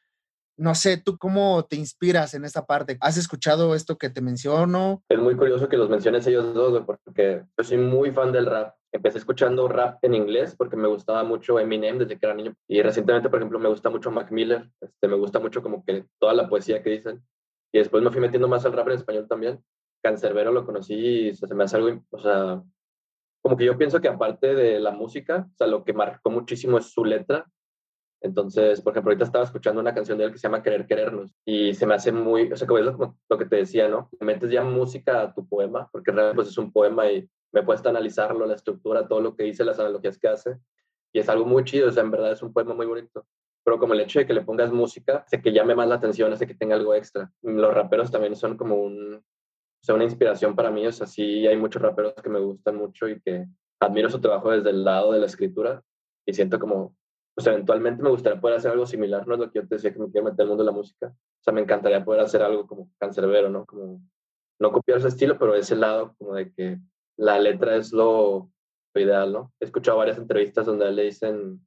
No 0.59 0.75
sé, 0.75 0.97
¿tú 0.97 1.17
cómo 1.17 1.63
te 1.63 1.75
inspiras 1.75 2.33
en 2.33 2.45
esta 2.45 2.65
parte? 2.65 2.97
¿Has 3.01 3.17
escuchado 3.17 3.73
esto 3.75 3.97
que 3.97 4.09
te 4.09 4.21
menciono? 4.21 5.03
Es 5.09 5.19
muy 5.19 5.35
curioso 5.35 5.69
que 5.69 5.77
los 5.77 5.89
menciones 5.89 6.27
ellos 6.27 6.53
dos, 6.53 6.83
porque 6.85 7.43
yo 7.57 7.63
soy 7.63 7.77
muy 7.77 8.11
fan 8.11 8.31
del 8.31 8.45
rap 8.45 8.75
empecé 8.91 9.19
escuchando 9.19 9.67
rap 9.67 10.03
en 10.03 10.15
inglés 10.15 10.55
porque 10.57 10.75
me 10.75 10.87
gustaba 10.87 11.23
mucho 11.23 11.59
Eminem 11.59 11.99
desde 11.99 12.17
que 12.17 12.25
era 12.25 12.35
niño. 12.35 12.55
Y 12.67 12.81
recientemente, 12.81 13.29
por 13.29 13.39
ejemplo, 13.39 13.59
me 13.59 13.69
gusta 13.69 13.89
mucho 13.89 14.11
Mac 14.11 14.31
Miller. 14.31 14.69
Este, 14.81 15.07
me 15.07 15.15
gusta 15.15 15.39
mucho 15.39 15.61
como 15.61 15.83
que 15.85 16.05
toda 16.19 16.33
la 16.33 16.49
poesía 16.49 16.81
que 16.81 16.91
dicen. 16.91 17.23
Y 17.71 17.79
después 17.79 18.03
me 18.03 18.11
fui 18.11 18.19
metiendo 18.19 18.47
más 18.47 18.65
al 18.65 18.73
rap 18.73 18.87
en 18.87 18.95
español 18.95 19.27
también. 19.27 19.63
Cancerbero 20.01 20.51
lo 20.51 20.65
conocí 20.65 20.95
y 20.95 21.35
se 21.35 21.53
me 21.53 21.65
hace 21.65 21.75
algo, 21.75 22.01
o 22.09 22.19
sea, 22.19 22.63
como 23.41 23.57
que 23.57 23.65
yo 23.65 23.77
pienso 23.77 23.99
que 23.99 24.07
aparte 24.07 24.55
de 24.55 24.79
la 24.79 24.91
música, 24.91 25.47
o 25.53 25.57
sea, 25.57 25.67
lo 25.67 25.83
que 25.83 25.93
marcó 25.93 26.29
muchísimo 26.29 26.77
es 26.77 26.91
su 26.91 27.03
letra. 27.03 27.45
Entonces, 28.21 28.81
por 28.81 28.91
ejemplo, 28.91 29.11
ahorita 29.11 29.25
estaba 29.25 29.45
escuchando 29.45 29.79
una 29.79 29.93
canción 29.93 30.17
de 30.17 30.25
él 30.25 30.31
que 30.31 30.37
se 30.37 30.47
llama 30.47 30.61
Querer 30.61 30.85
Querernos 30.85 31.31
y 31.45 31.73
se 31.73 31.85
me 31.85 31.93
hace 31.93 32.11
muy, 32.11 32.51
o 32.51 32.57
sea, 32.57 32.67
como 32.67 32.79
es 32.79 32.85
lo, 32.85 33.37
que 33.37 33.45
te 33.45 33.57
decía, 33.57 33.87
¿no? 33.87 34.09
Metes 34.19 34.51
ya 34.51 34.63
música 34.63 35.21
a 35.21 35.33
tu 35.33 35.47
poema, 35.47 35.89
porque 35.91 36.11
realmente 36.11 36.35
pues, 36.35 36.49
es 36.49 36.57
un 36.57 36.71
poema 36.71 37.09
y 37.09 37.29
me 37.53 37.63
puesto 37.63 37.89
analizarlo, 37.89 38.45
la 38.45 38.55
estructura, 38.55 39.07
todo 39.07 39.21
lo 39.21 39.35
que 39.35 39.43
dice, 39.43 39.63
las 39.63 39.79
analogías 39.79 40.17
que 40.17 40.27
hace. 40.27 40.57
Y 41.13 41.19
es 41.19 41.29
algo 41.29 41.45
muy 41.45 41.63
chido, 41.63 41.89
o 41.89 41.91
sea, 41.91 42.03
en 42.03 42.11
verdad 42.11 42.33
es 42.33 42.43
un 42.43 42.51
poema 42.51 42.73
muy 42.73 42.85
bonito. 42.85 43.25
Pero 43.63 43.79
como 43.79 43.93
el 43.93 44.01
hecho 44.01 44.19
de 44.19 44.27
que 44.27 44.33
le 44.33 44.41
pongas 44.41 44.71
música, 44.71 45.23
hace 45.25 45.41
que 45.41 45.51
llame 45.51 45.75
más 45.75 45.87
la 45.87 45.95
atención, 45.95 46.31
hace 46.33 46.45
que 46.45 46.55
tenga 46.55 46.75
algo 46.75 46.93
extra. 46.93 47.31
Los 47.41 47.73
raperos 47.73 48.11
también 48.11 48.35
son 48.35 48.57
como 48.57 48.75
un, 48.75 49.15
o 49.15 49.83
sea, 49.83 49.95
una 49.95 50.03
inspiración 50.03 50.55
para 50.55 50.71
mí, 50.71 50.85
o 50.85 50.91
sea, 50.91 51.07
sí 51.07 51.47
hay 51.47 51.55
muchos 51.55 51.81
raperos 51.81 52.13
que 52.21 52.29
me 52.29 52.39
gustan 52.39 52.75
mucho 52.75 53.07
y 53.07 53.19
que 53.21 53.45
admiro 53.79 54.09
su 54.09 54.19
trabajo 54.19 54.51
desde 54.51 54.71
el 54.71 54.83
lado 54.83 55.13
de 55.13 55.19
la 55.19 55.25
escritura 55.25 55.81
y 56.25 56.33
siento 56.33 56.59
como, 56.59 56.95
pues 57.39 57.47
eventualmente 57.47 58.03
me 58.03 58.09
gustaría 58.09 58.41
poder 58.41 58.57
hacer 58.57 58.71
algo 58.71 58.85
similar, 58.85 59.25
no 59.25 59.35
es 59.35 59.39
lo 59.39 59.49
que 59.49 59.59
yo 59.59 59.65
te 59.65 59.75
decía 59.75 59.93
que 59.93 59.99
me 59.99 60.11
quiero 60.11 60.25
meter 60.25 60.41
el 60.41 60.49
mundo 60.49 60.61
de 60.61 60.69
la 60.69 60.75
música, 60.75 61.07
o 61.07 61.41
sea, 61.41 61.53
me 61.53 61.61
encantaría 61.61 62.03
poder 62.03 62.19
hacer 62.19 62.41
algo 62.41 62.67
como 62.67 62.91
cancerbero, 62.97 63.49
¿no? 63.49 63.65
Como 63.65 64.01
no 64.59 64.71
copiar 64.73 64.99
su 64.99 65.07
estilo, 65.07 65.39
pero 65.39 65.55
ese 65.55 65.77
lado 65.77 66.15
como 66.17 66.35
de 66.35 66.51
que 66.51 66.79
la 67.15 67.39
letra 67.39 67.77
es 67.77 67.93
lo, 67.93 68.51
ideal, 68.93 69.31
¿no? 69.31 69.53
He 69.61 69.63
escuchado 69.63 69.99
varias 69.99 70.17
entrevistas 70.17 70.65
donde 70.65 70.91
le 70.91 71.03
dicen 71.03 71.65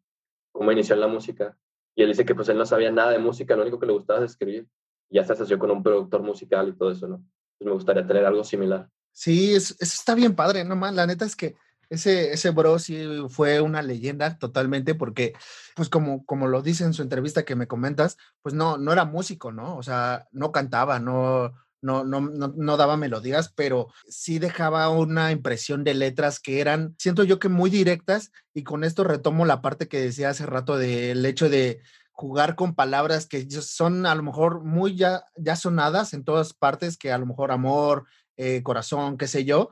cómo 0.53 0.71
inició 0.73 0.95
en 0.95 1.01
la 1.01 1.09
música 1.09 1.57
y 1.95 2.03
él 2.03 2.11
dice 2.11 2.27
que 2.27 2.35
pues 2.35 2.51
él 2.51 2.59
no 2.59 2.67
sabía 2.67 2.91
nada 2.91 3.13
de 3.13 3.19
música, 3.19 3.57
lo 3.57 3.63
único 3.63 3.81
que 3.81 3.87
le 3.87 3.95
gustaba 3.95 4.19
es 4.19 4.33
escribir. 4.33 4.69
Y 5.09 5.17
ya 5.17 5.25
se 5.25 5.33
asoció 5.33 5.59
con 5.59 5.71
un 5.71 5.83
productor 5.83 6.23
musical 6.23 6.69
y 6.69 6.77
todo 6.77 6.91
eso, 6.91 7.09
¿no? 7.09 7.25
Pues 7.59 7.67
me 7.67 7.73
gustaría 7.73 8.07
tener 8.07 8.27
algo 8.27 8.45
similar. 8.45 8.91
Sí, 9.11 9.55
eso 9.55 9.75
está 9.81 10.15
bien 10.15 10.35
padre, 10.37 10.65
¿no? 10.65 10.77
Man? 10.77 10.97
La 10.97 11.07
neta 11.07 11.25
es 11.25 11.35
que 11.35 11.57
ese, 11.93 12.33
ese 12.33 12.51
bro 12.51 12.79
sí 12.79 13.07
fue 13.29 13.61
una 13.61 13.83
leyenda 13.83 14.39
totalmente 14.39 14.95
porque, 14.95 15.35
pues 15.77 15.91
como, 15.91 16.25
como 16.25 16.49
lo 16.49 16.63
dice 16.63 16.85
en 16.85 16.95
su 16.95 17.03
entrevista 17.03 17.45
que 17.45 17.55
me 17.55 17.67
comentas, 17.67 18.17
pues 18.41 18.55
no, 18.55 18.79
no 18.79 18.93
era 18.95 19.05
músico, 19.05 19.53
¿no? 19.53 19.77
O 19.77 19.83
sea, 19.83 20.27
no 20.33 20.53
cantaba, 20.53 21.01
no, 21.01 21.53
no, 21.83 22.03
no, 22.03 22.21
no, 22.21 22.77
daba 22.79 22.97
melodías, 22.97 23.53
pero 23.55 23.89
sí 24.09 24.39
dejaba 24.39 24.89
una 24.89 25.33
impresión 25.33 25.85
de 25.85 25.93
letras 25.93 26.41
que 26.41 26.61
eran, 26.61 26.95
siento 26.99 27.25
yo 27.25 27.39
que 27.39 27.51
muy 27.51 27.69
directas, 27.69 28.33
y 28.55 28.63
con 28.63 28.85
esto 28.85 29.05
retomo 29.05 29.45
la 29.45 29.61
parte 29.61 29.87
que 29.87 30.01
decía 30.01 30.31
hace 30.31 30.47
rato 30.47 30.79
del 30.79 31.27
hecho 31.27 31.51
de 31.51 31.83
jugar 32.13 32.55
con 32.55 32.75
palabras 32.75 33.27
que 33.27 33.51
son 33.51 34.07
a 34.07 34.15
lo 34.15 34.23
mejor 34.23 34.65
muy 34.65 34.97
ya, 34.97 35.25
ya 35.37 35.57
sonadas 35.57 36.15
en 36.15 36.25
todas 36.25 36.55
partes, 36.55 36.97
que 36.97 37.13
a 37.13 37.19
lo 37.19 37.27
mejor 37.27 37.53
amor, 37.53 38.07
eh, 38.39 38.63
corazón, 38.63 39.19
qué 39.19 39.29
sé 39.29 39.45
yo, 39.45 39.71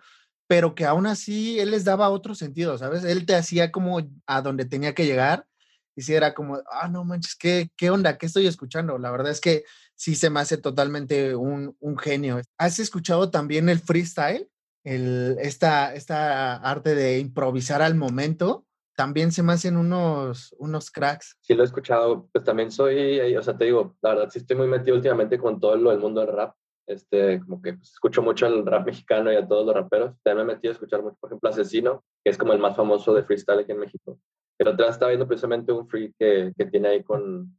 pero 0.50 0.74
que 0.74 0.84
aún 0.84 1.06
así 1.06 1.60
él 1.60 1.70
les 1.70 1.84
daba 1.84 2.08
otro 2.08 2.34
sentido, 2.34 2.76
¿sabes? 2.76 3.04
Él 3.04 3.24
te 3.24 3.36
hacía 3.36 3.70
como 3.70 4.00
a 4.26 4.42
donde 4.42 4.64
tenía 4.64 4.96
que 4.96 5.06
llegar 5.06 5.46
y 5.94 6.02
si 6.02 6.12
era 6.12 6.34
como, 6.34 6.60
ah, 6.72 6.88
no 6.88 7.04
manches, 7.04 7.36
¿qué, 7.36 7.70
¿qué 7.76 7.88
onda? 7.88 8.18
¿Qué 8.18 8.26
estoy 8.26 8.48
escuchando? 8.48 8.98
La 8.98 9.12
verdad 9.12 9.30
es 9.30 9.40
que 9.40 9.62
sí 9.94 10.16
se 10.16 10.28
me 10.28 10.40
hace 10.40 10.56
totalmente 10.56 11.36
un, 11.36 11.76
un 11.78 11.96
genio. 11.96 12.40
¿Has 12.58 12.80
escuchado 12.80 13.30
también 13.30 13.68
el 13.68 13.78
freestyle? 13.78 14.50
El, 14.82 15.36
esta, 15.40 15.94
esta 15.94 16.56
arte 16.56 16.96
de 16.96 17.20
improvisar 17.20 17.80
al 17.80 17.94
momento, 17.94 18.66
también 18.96 19.30
se 19.30 19.44
me 19.44 19.52
hacen 19.52 19.76
unos, 19.76 20.52
unos 20.58 20.90
cracks. 20.90 21.36
Sí, 21.42 21.54
lo 21.54 21.62
he 21.62 21.66
escuchado, 21.66 22.28
pues 22.32 22.44
también 22.44 22.72
soy, 22.72 23.36
o 23.36 23.42
sea, 23.44 23.56
te 23.56 23.66
digo, 23.66 23.96
la 24.02 24.14
verdad 24.14 24.30
sí 24.32 24.40
estoy 24.40 24.56
muy 24.56 24.66
metido 24.66 24.96
últimamente 24.96 25.38
con 25.38 25.60
todo 25.60 25.76
lo 25.76 25.90
del 25.90 26.00
mundo 26.00 26.22
del 26.22 26.34
rap, 26.34 26.56
este, 26.90 27.40
como 27.40 27.62
que 27.62 27.74
pues, 27.74 27.92
escucho 27.92 28.22
mucho 28.22 28.46
el 28.46 28.66
rap 28.66 28.86
mexicano 28.86 29.32
y 29.32 29.36
a 29.36 29.46
todos 29.46 29.64
los 29.66 29.74
raperos, 29.74 30.14
también 30.22 30.46
me 30.46 30.52
he 30.52 30.56
metido 30.56 30.72
a 30.72 30.74
escuchar 30.74 31.02
mucho, 31.02 31.16
por 31.20 31.30
ejemplo, 31.30 31.48
Asesino, 31.48 32.04
que 32.24 32.30
es 32.30 32.38
como 32.38 32.52
el 32.52 32.58
más 32.58 32.76
famoso 32.76 33.14
de 33.14 33.22
freestyle 33.22 33.60
aquí 33.60 33.72
en 33.72 33.78
México. 33.78 34.18
Pero 34.56 34.76
vez 34.76 34.90
estaba 34.90 35.10
viendo 35.10 35.26
precisamente 35.26 35.72
un 35.72 35.88
free 35.88 36.14
que, 36.18 36.52
que 36.56 36.66
tiene 36.66 36.88
ahí 36.88 37.02
con, 37.02 37.56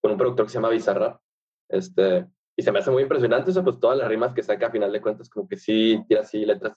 con 0.00 0.12
un 0.12 0.18
productor 0.18 0.46
que 0.46 0.52
se 0.52 0.58
llama 0.58 0.68
Bizarrap, 0.68 1.20
este, 1.68 2.26
y 2.56 2.62
se 2.62 2.72
me 2.72 2.80
hace 2.80 2.90
muy 2.90 3.02
impresionante 3.02 3.50
eso, 3.50 3.64
pues 3.64 3.80
todas 3.80 3.96
las 3.96 4.08
rimas 4.08 4.34
que 4.34 4.42
saca 4.42 4.66
a 4.66 4.70
final 4.70 4.92
de 4.92 5.00
cuentas, 5.00 5.30
como 5.30 5.48
que 5.48 5.56
sí, 5.56 6.02
tira 6.06 6.20
así 6.20 6.44
letras. 6.44 6.74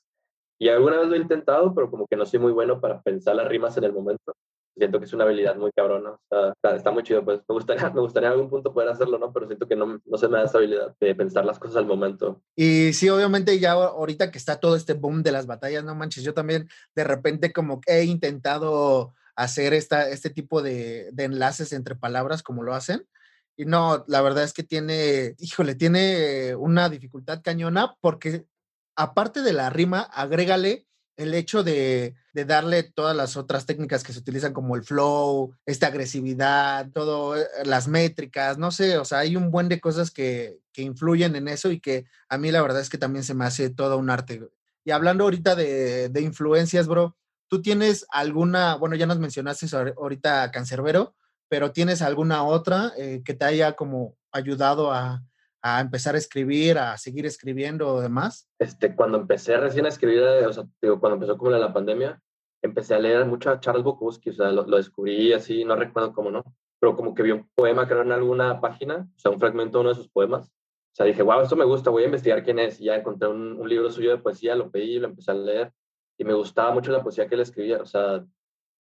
Y 0.59 0.69
alguna 0.69 0.99
vez 0.99 1.09
lo 1.09 1.15
he 1.15 1.19
intentado, 1.19 1.73
pero 1.75 1.91
como 1.91 2.07
que 2.07 2.15
no 2.15 2.25
soy 2.25 2.39
muy 2.39 2.53
bueno 2.53 2.79
para 2.79 3.01
pensar 3.01 3.35
las 3.35 3.49
rimas 3.49 3.75
en 3.77 3.83
el 3.83 3.91
momento. 3.91 4.33
Siento 4.75 4.99
que 4.99 5.05
es 5.05 5.13
una 5.13 5.23
habilidad 5.23 5.55
muy 5.55 5.71
cabrona. 5.71 6.11
O 6.11 6.19
sea, 6.29 6.51
está, 6.51 6.75
está, 6.75 6.91
muy 6.91 7.03
chido, 7.03 7.23
pues 7.23 7.39
me 7.47 7.55
gustaría, 7.55 7.89
me 7.91 8.01
gustaría 8.01 8.27
en 8.27 8.33
algún 8.33 8.49
punto 8.49 8.73
poder 8.73 8.89
hacerlo, 8.89 9.17
¿no? 9.17 9.31
Pero 9.31 9.47
siento 9.47 9.67
que 9.67 9.75
no, 9.75 9.99
no 10.03 10.17
se 10.17 10.27
me 10.27 10.37
da 10.37 10.45
esa 10.45 10.57
habilidad 10.57 10.95
de 10.99 11.15
pensar 11.15 11.45
las 11.45 11.59
cosas 11.59 11.77
al 11.77 11.85
momento. 11.85 12.41
Y 12.55 12.93
sí, 12.93 13.09
obviamente 13.09 13.59
ya 13.59 13.73
ahorita 13.73 14.31
que 14.31 14.37
está 14.37 14.59
todo 14.59 14.75
este 14.75 14.93
boom 14.93 15.23
de 15.23 15.31
las 15.31 15.45
batallas, 15.45 15.83
no 15.83 15.95
manches, 15.95 16.23
yo 16.23 16.33
también 16.33 16.67
de 16.95 17.03
repente 17.03 17.53
como 17.53 17.81
he 17.85 18.03
intentado 18.03 19.13
hacer 19.35 19.73
esta, 19.73 20.09
este 20.09 20.29
tipo 20.29 20.61
de, 20.61 21.09
de 21.11 21.23
enlaces 21.23 21.73
entre 21.73 21.95
palabras 21.95 22.43
como 22.43 22.63
lo 22.63 22.73
hacen. 22.73 23.07
Y 23.55 23.65
no, 23.65 24.03
la 24.07 24.21
verdad 24.21 24.43
es 24.43 24.53
que 24.53 24.63
tiene, 24.63 25.35
híjole, 25.37 25.75
tiene 25.75 26.55
una 26.55 26.89
dificultad 26.89 27.41
cañona 27.43 27.95
porque 28.01 28.47
aparte 28.95 29.41
de 29.41 29.53
la 29.53 29.69
rima, 29.69 30.01
agrégale 30.01 30.87
el 31.15 31.33
hecho 31.33 31.63
de, 31.63 32.15
darle 32.33 32.83
todas 32.83 33.15
las 33.15 33.37
otras 33.37 33.65
técnicas 33.65 34.03
que 34.03 34.13
se 34.13 34.19
utilizan 34.19 34.53
como 34.53 34.75
el 34.75 34.83
flow, 34.83 35.55
esta 35.65 35.87
agresividad, 35.87 36.89
todo, 36.91 37.37
eh, 37.37 37.45
las 37.65 37.87
métricas, 37.87 38.57
no 38.57 38.71
sé, 38.71 38.97
o 38.97 39.05
sea, 39.05 39.19
hay 39.19 39.35
un 39.35 39.51
buen 39.51 39.69
de 39.69 39.79
cosas 39.79 40.11
que, 40.11 40.59
que 40.73 40.81
influyen 40.81 41.35
en 41.35 41.47
eso 41.47 41.71
y 41.71 41.79
que 41.79 42.05
a 42.29 42.37
mí 42.37 42.51
la 42.51 42.61
verdad 42.61 42.81
es 42.81 42.89
que 42.89 42.97
también 42.97 43.23
se 43.23 43.35
me 43.35 43.45
hace 43.45 43.69
todo 43.69 43.97
un 43.97 44.09
arte. 44.09 44.41
Y 44.83 44.91
hablando 44.91 45.23
ahorita 45.23 45.55
de, 45.55 46.11
influencias, 46.21 46.87
bro, 46.87 47.15
¿tú 47.47 47.61
tienes 47.61 48.05
alguna, 48.09 48.75
bueno, 48.75 48.95
ya 48.95 49.05
nos 49.05 49.19
mencionaste 49.19 49.67
ahorita 49.75 50.51
Cancerbero, 50.51 51.15
pero 51.47 51.71
¿tienes 51.71 52.01
alguna 52.01 52.43
otra 52.43 52.91
eh, 52.97 53.21
que 53.23 53.33
te 53.33 53.45
haya 53.45 53.73
como 53.73 54.17
ayudado 54.31 54.91
a, 54.91 55.23
a, 55.63 55.81
empezar 55.81 56.15
a 56.15 56.17
escribir, 56.17 56.77
a 56.77 56.97
seguir 56.97 57.25
escribiendo 57.25 57.87
o 57.87 58.01
demás? 58.01 58.49
Este, 58.59 58.95
cuando 58.95 59.17
empecé 59.17 59.57
recién 59.57 59.85
a 59.85 59.89
escribir, 59.89 60.19
eh, 60.19 60.45
o 60.45 60.53
sea, 60.53 60.65
digo, 60.81 60.99
cuando 60.99 61.15
empezó 61.15 61.37
como 61.37 61.51
la, 61.51 61.73
pandemia, 61.73 62.21
empecé 62.61 62.93
a 62.95 62.99
leer 62.99 63.25
mucho 63.25 63.49
a 63.49 63.59
Charles 63.59 63.83
Bukowski, 63.83 64.29
o 64.29 64.33
sea, 64.33 64.51
lo, 64.51 64.63
descubrí 64.63 65.33
así, 65.33 65.65
no 65.65 65.75
recuerdo 65.75 66.13
cómo 66.13 66.29
no, 66.29 66.43
pero 66.79 66.95
como 66.95 67.15
que 67.15 67.23
vi 67.23 67.31
un 67.31 67.49
poema 67.55 67.87
que 67.87 67.93
era 67.93 68.03
en 68.03 68.11
alguna 68.11 68.61
página, 68.61 69.07
o 69.15 69.19
sea, 69.19 69.31
un 69.31 69.39
fragmento 69.39 69.77
de 69.77 69.81
uno 69.81 69.89
de 69.89 69.95
sus 69.95 70.09
poemas. 70.09 70.47
O 70.47 70.95
sea, 70.95 71.07
dije, 71.07 71.23
wow, 71.23 71.41
esto 71.41 71.55
me 71.55 71.65
gusta, 71.65 71.89
voy 71.89 72.03
a 72.03 72.05
investigar 72.05 72.43
quién 72.43 72.59
es. 72.59 72.79
Y 72.79 72.85
ya 72.85 72.95
encontré 72.95 73.27
un, 73.27 73.59
un 73.59 73.67
libro 73.67 73.89
suyo 73.89 74.11
de 74.11 74.17
poesía, 74.19 74.55
lo 74.55 74.69
pedí, 74.69 74.99
lo 74.99 75.07
empecé 75.07 75.31
a 75.31 75.33
leer 75.33 75.73
y 76.17 76.23
me 76.23 76.33
gustaba 76.33 76.71
mucho 76.71 76.91
la 76.91 77.01
poesía 77.01 77.27
que 77.27 77.35
él 77.35 77.41
escribía. 77.41 77.81
O 77.81 77.85
sea, 77.85 78.23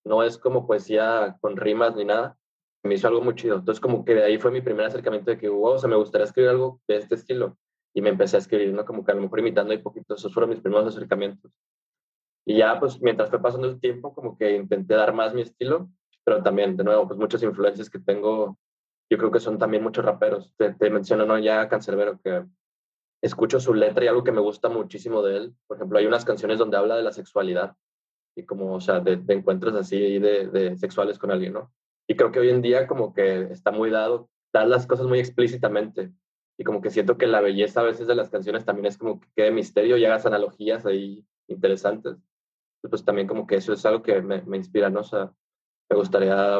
no 0.05 0.23
es 0.23 0.37
como 0.37 0.67
poesía 0.67 1.37
con 1.41 1.57
rimas 1.57 1.95
ni 1.95 2.05
nada, 2.05 2.37
me 2.83 2.95
hizo 2.95 3.07
algo 3.07 3.21
muy 3.21 3.35
chido. 3.35 3.55
Entonces, 3.55 3.79
como 3.79 4.03
que 4.03 4.13
de 4.13 4.23
ahí 4.23 4.37
fue 4.37 4.51
mi 4.51 4.61
primer 4.61 4.85
acercamiento 4.85 5.31
de 5.31 5.37
que, 5.37 5.49
wow, 5.49 5.73
o 5.73 5.79
sea, 5.79 5.89
me 5.89 5.95
gustaría 5.95 6.25
escribir 6.25 6.49
algo 6.51 6.81
de 6.87 6.97
este 6.97 7.15
estilo. 7.15 7.57
Y 7.95 8.01
me 8.01 8.09
empecé 8.09 8.35
a 8.35 8.39
escribir, 8.39 8.73
¿no? 8.73 8.85
Como 8.85 9.05
que 9.05 9.11
a 9.11 9.15
lo 9.15 9.21
mejor 9.21 9.39
imitando 9.39 9.71
ahí 9.71 9.77
poquito. 9.79 10.15
Esos 10.15 10.33
fueron 10.33 10.49
mis 10.49 10.59
primeros 10.59 10.87
acercamientos. 10.87 11.51
Y 12.45 12.57
ya, 12.57 12.79
pues, 12.79 13.01
mientras 13.01 13.29
fue 13.29 13.41
pasando 13.41 13.67
el 13.67 13.79
tiempo, 13.79 14.13
como 14.13 14.37
que 14.37 14.55
intenté 14.55 14.95
dar 14.95 15.13
más 15.13 15.33
mi 15.33 15.41
estilo, 15.41 15.89
pero 16.25 16.43
también, 16.43 16.75
de 16.75 16.83
nuevo, 16.83 17.07
pues, 17.07 17.17
muchas 17.19 17.41
influencias 17.43 17.89
que 17.89 17.99
tengo, 17.99 18.57
yo 19.09 19.17
creo 19.17 19.31
que 19.31 19.39
son 19.39 19.57
también 19.57 19.83
muchos 19.83 20.03
raperos. 20.03 20.53
Te, 20.57 20.73
te 20.73 20.89
menciono, 20.89 21.25
¿no? 21.25 21.37
Ya 21.39 21.69
Cancerbero, 21.69 22.19
que 22.21 22.43
escucho 23.21 23.59
su 23.61 23.73
letra 23.73 24.03
y 24.03 24.07
algo 24.09 24.23
que 24.23 24.33
me 24.33 24.41
gusta 24.41 24.67
muchísimo 24.67 25.21
de 25.21 25.37
él. 25.37 25.55
Por 25.67 25.77
ejemplo, 25.77 25.99
hay 25.99 26.05
unas 26.05 26.25
canciones 26.25 26.59
donde 26.59 26.75
habla 26.75 26.97
de 26.97 27.03
la 27.03 27.13
sexualidad 27.13 27.77
y 28.35 28.43
como, 28.43 28.73
o 28.73 28.81
sea, 28.81 28.99
de, 28.99 29.15
de 29.17 29.33
encuentros 29.33 29.75
así 29.75 30.19
de, 30.19 30.47
de 30.47 30.75
sexuales 30.75 31.17
con 31.17 31.31
alguien, 31.31 31.53
¿no? 31.53 31.71
Y 32.07 32.15
creo 32.15 32.31
que 32.31 32.39
hoy 32.39 32.49
en 32.49 32.61
día 32.61 32.87
como 32.87 33.13
que 33.13 33.43
está 33.43 33.71
muy 33.71 33.89
dado 33.89 34.29
dar 34.53 34.67
las 34.67 34.85
cosas 34.85 35.07
muy 35.07 35.19
explícitamente. 35.19 36.11
Y 36.57 36.63
como 36.63 36.81
que 36.81 36.91
siento 36.91 37.17
que 37.17 37.27
la 37.27 37.41
belleza 37.41 37.81
a 37.81 37.85
veces 37.85 38.07
de 38.07 38.15
las 38.15 38.29
canciones 38.29 38.65
también 38.65 38.85
es 38.85 38.97
como 38.97 39.19
que 39.19 39.27
quede 39.35 39.51
misterio 39.51 39.97
y 39.97 40.05
hagas 40.05 40.25
analogías 40.25 40.85
ahí 40.85 41.25
interesantes. 41.47 42.17
Pues 42.81 43.03
también 43.03 43.27
como 43.27 43.47
que 43.47 43.55
eso 43.55 43.73
es 43.73 43.85
algo 43.85 44.03
que 44.03 44.21
me, 44.21 44.41
me 44.43 44.57
inspira, 44.57 44.89
¿no? 44.89 44.99
O 44.99 45.03
sea, 45.03 45.33
me 45.89 45.97
gustaría 45.97 46.59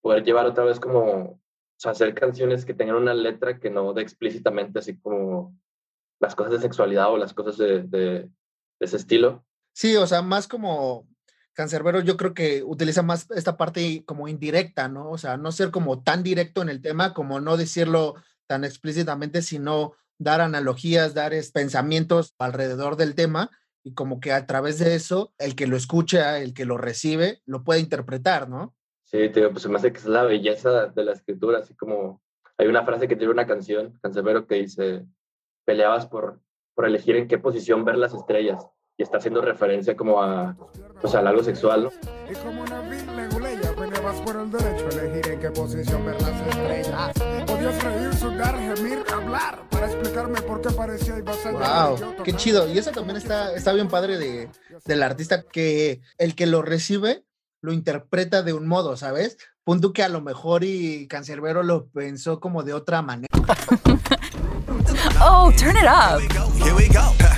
poder 0.00 0.24
llevar 0.24 0.46
otra 0.46 0.64
vez 0.64 0.80
como, 0.80 1.02
o 1.02 1.40
sea, 1.76 1.92
hacer 1.92 2.14
canciones 2.14 2.64
que 2.64 2.74
tengan 2.74 2.96
una 2.96 3.14
letra 3.14 3.58
que 3.58 3.68
no 3.68 3.92
de 3.92 4.02
explícitamente 4.02 4.78
así 4.78 4.98
como 4.98 5.56
las 6.20 6.34
cosas 6.34 6.52
de 6.52 6.60
sexualidad 6.60 7.12
o 7.12 7.18
las 7.18 7.34
cosas 7.34 7.58
de, 7.58 7.82
de, 7.82 8.00
de 8.00 8.30
ese 8.80 8.96
estilo. 8.96 9.44
Sí, 9.74 9.96
o 9.96 10.06
sea, 10.06 10.22
más 10.22 10.48
como 10.48 11.06
Cancerbero 11.58 11.98
yo 12.02 12.16
creo 12.16 12.34
que 12.34 12.62
utiliza 12.62 13.02
más 13.02 13.28
esta 13.32 13.56
parte 13.56 14.04
como 14.06 14.28
indirecta, 14.28 14.86
¿no? 14.88 15.10
O 15.10 15.18
sea, 15.18 15.36
no 15.36 15.50
ser 15.50 15.72
como 15.72 16.04
tan 16.04 16.22
directo 16.22 16.62
en 16.62 16.68
el 16.68 16.80
tema, 16.80 17.12
como 17.12 17.40
no 17.40 17.56
decirlo 17.56 18.14
tan 18.46 18.62
explícitamente, 18.62 19.42
sino 19.42 19.94
dar 20.20 20.40
analogías, 20.40 21.14
dar 21.14 21.32
pensamientos 21.52 22.36
alrededor 22.38 22.94
del 22.94 23.16
tema 23.16 23.50
y 23.82 23.94
como 23.94 24.20
que 24.20 24.30
a 24.30 24.46
través 24.46 24.78
de 24.78 24.94
eso, 24.94 25.34
el 25.36 25.56
que 25.56 25.66
lo 25.66 25.76
escucha, 25.76 26.38
el 26.38 26.54
que 26.54 26.64
lo 26.64 26.78
recibe, 26.78 27.42
lo 27.44 27.64
puede 27.64 27.80
interpretar, 27.80 28.48
¿no? 28.48 28.76
Sí, 29.02 29.28
te 29.28 29.48
pues 29.48 29.64
se 29.64 29.68
me 29.68 29.78
hace 29.78 29.90
que 29.90 29.98
es 29.98 30.06
la 30.06 30.22
belleza 30.22 30.86
de 30.86 31.04
la 31.04 31.10
escritura, 31.10 31.58
así 31.58 31.74
como 31.74 32.22
hay 32.56 32.68
una 32.68 32.84
frase 32.84 33.08
que 33.08 33.16
tiene 33.16 33.32
una 33.32 33.48
canción, 33.48 33.98
Cancerbero, 34.00 34.46
que 34.46 34.54
dice, 34.54 35.04
peleabas 35.64 36.06
por, 36.06 36.40
por 36.76 36.86
elegir 36.86 37.16
en 37.16 37.26
qué 37.26 37.36
posición 37.36 37.84
ver 37.84 37.98
las 37.98 38.14
estrellas 38.14 38.64
y 38.98 39.04
está 39.04 39.18
haciendo 39.18 39.40
referencia 39.40 39.96
como 39.96 40.20
a, 40.20 40.56
pues, 41.00 41.14
a 41.14 41.20
algo 41.20 41.42
sexual, 41.44 41.84
¿no? 41.84 41.90
Y 42.28 42.34
como 42.34 42.62
una 42.62 42.82
leguleya, 42.82 43.72
peleabas 43.76 44.20
por 44.22 44.36
el 44.36 44.50
derecho 44.50 44.86
a 44.86 45.00
elegir 45.00 45.32
en 45.34 45.40
qué 45.40 45.50
posición 45.50 46.04
ver 46.04 46.20
las 46.20 46.48
estrellas. 46.48 47.12
Podías 47.46 47.84
reír, 47.84 48.14
sudar, 48.14 48.58
gemir, 48.58 49.04
hablar, 49.14 49.60
para 49.70 49.86
explicarme 49.86 50.42
por 50.42 50.60
qué 50.60 50.70
parecía 50.70 51.16
y 51.16 51.22
vas 51.22 51.46
a 51.46 51.52
Wow, 51.52 52.16
qué 52.24 52.32
chido. 52.32 52.68
Y 52.68 52.76
eso 52.76 52.90
también 52.90 53.16
está, 53.16 53.54
está 53.54 53.72
bien 53.72 53.86
padre 53.86 54.18
de, 54.18 54.50
del 54.84 55.02
artista, 55.04 55.44
que 55.44 56.00
el 56.18 56.34
que 56.34 56.46
lo 56.46 56.62
recibe 56.62 57.24
lo 57.60 57.72
interpreta 57.72 58.42
de 58.42 58.52
un 58.52 58.66
modo, 58.66 58.96
¿sabes? 58.96 59.36
Punto 59.62 59.92
que 59.92 60.02
a 60.02 60.08
lo 60.08 60.20
mejor 60.20 60.64
y 60.64 61.06
Cancerbero 61.06 61.62
lo 61.62 61.86
pensó 61.86 62.40
como 62.40 62.64
de 62.64 62.72
otra 62.72 63.02
manera. 63.02 63.28
oh, 65.22 65.52
turn 65.56 65.76
it 65.76 65.84
up. 65.84 66.20
Here 66.64 66.74
we 66.74 66.88
go. 66.88 67.37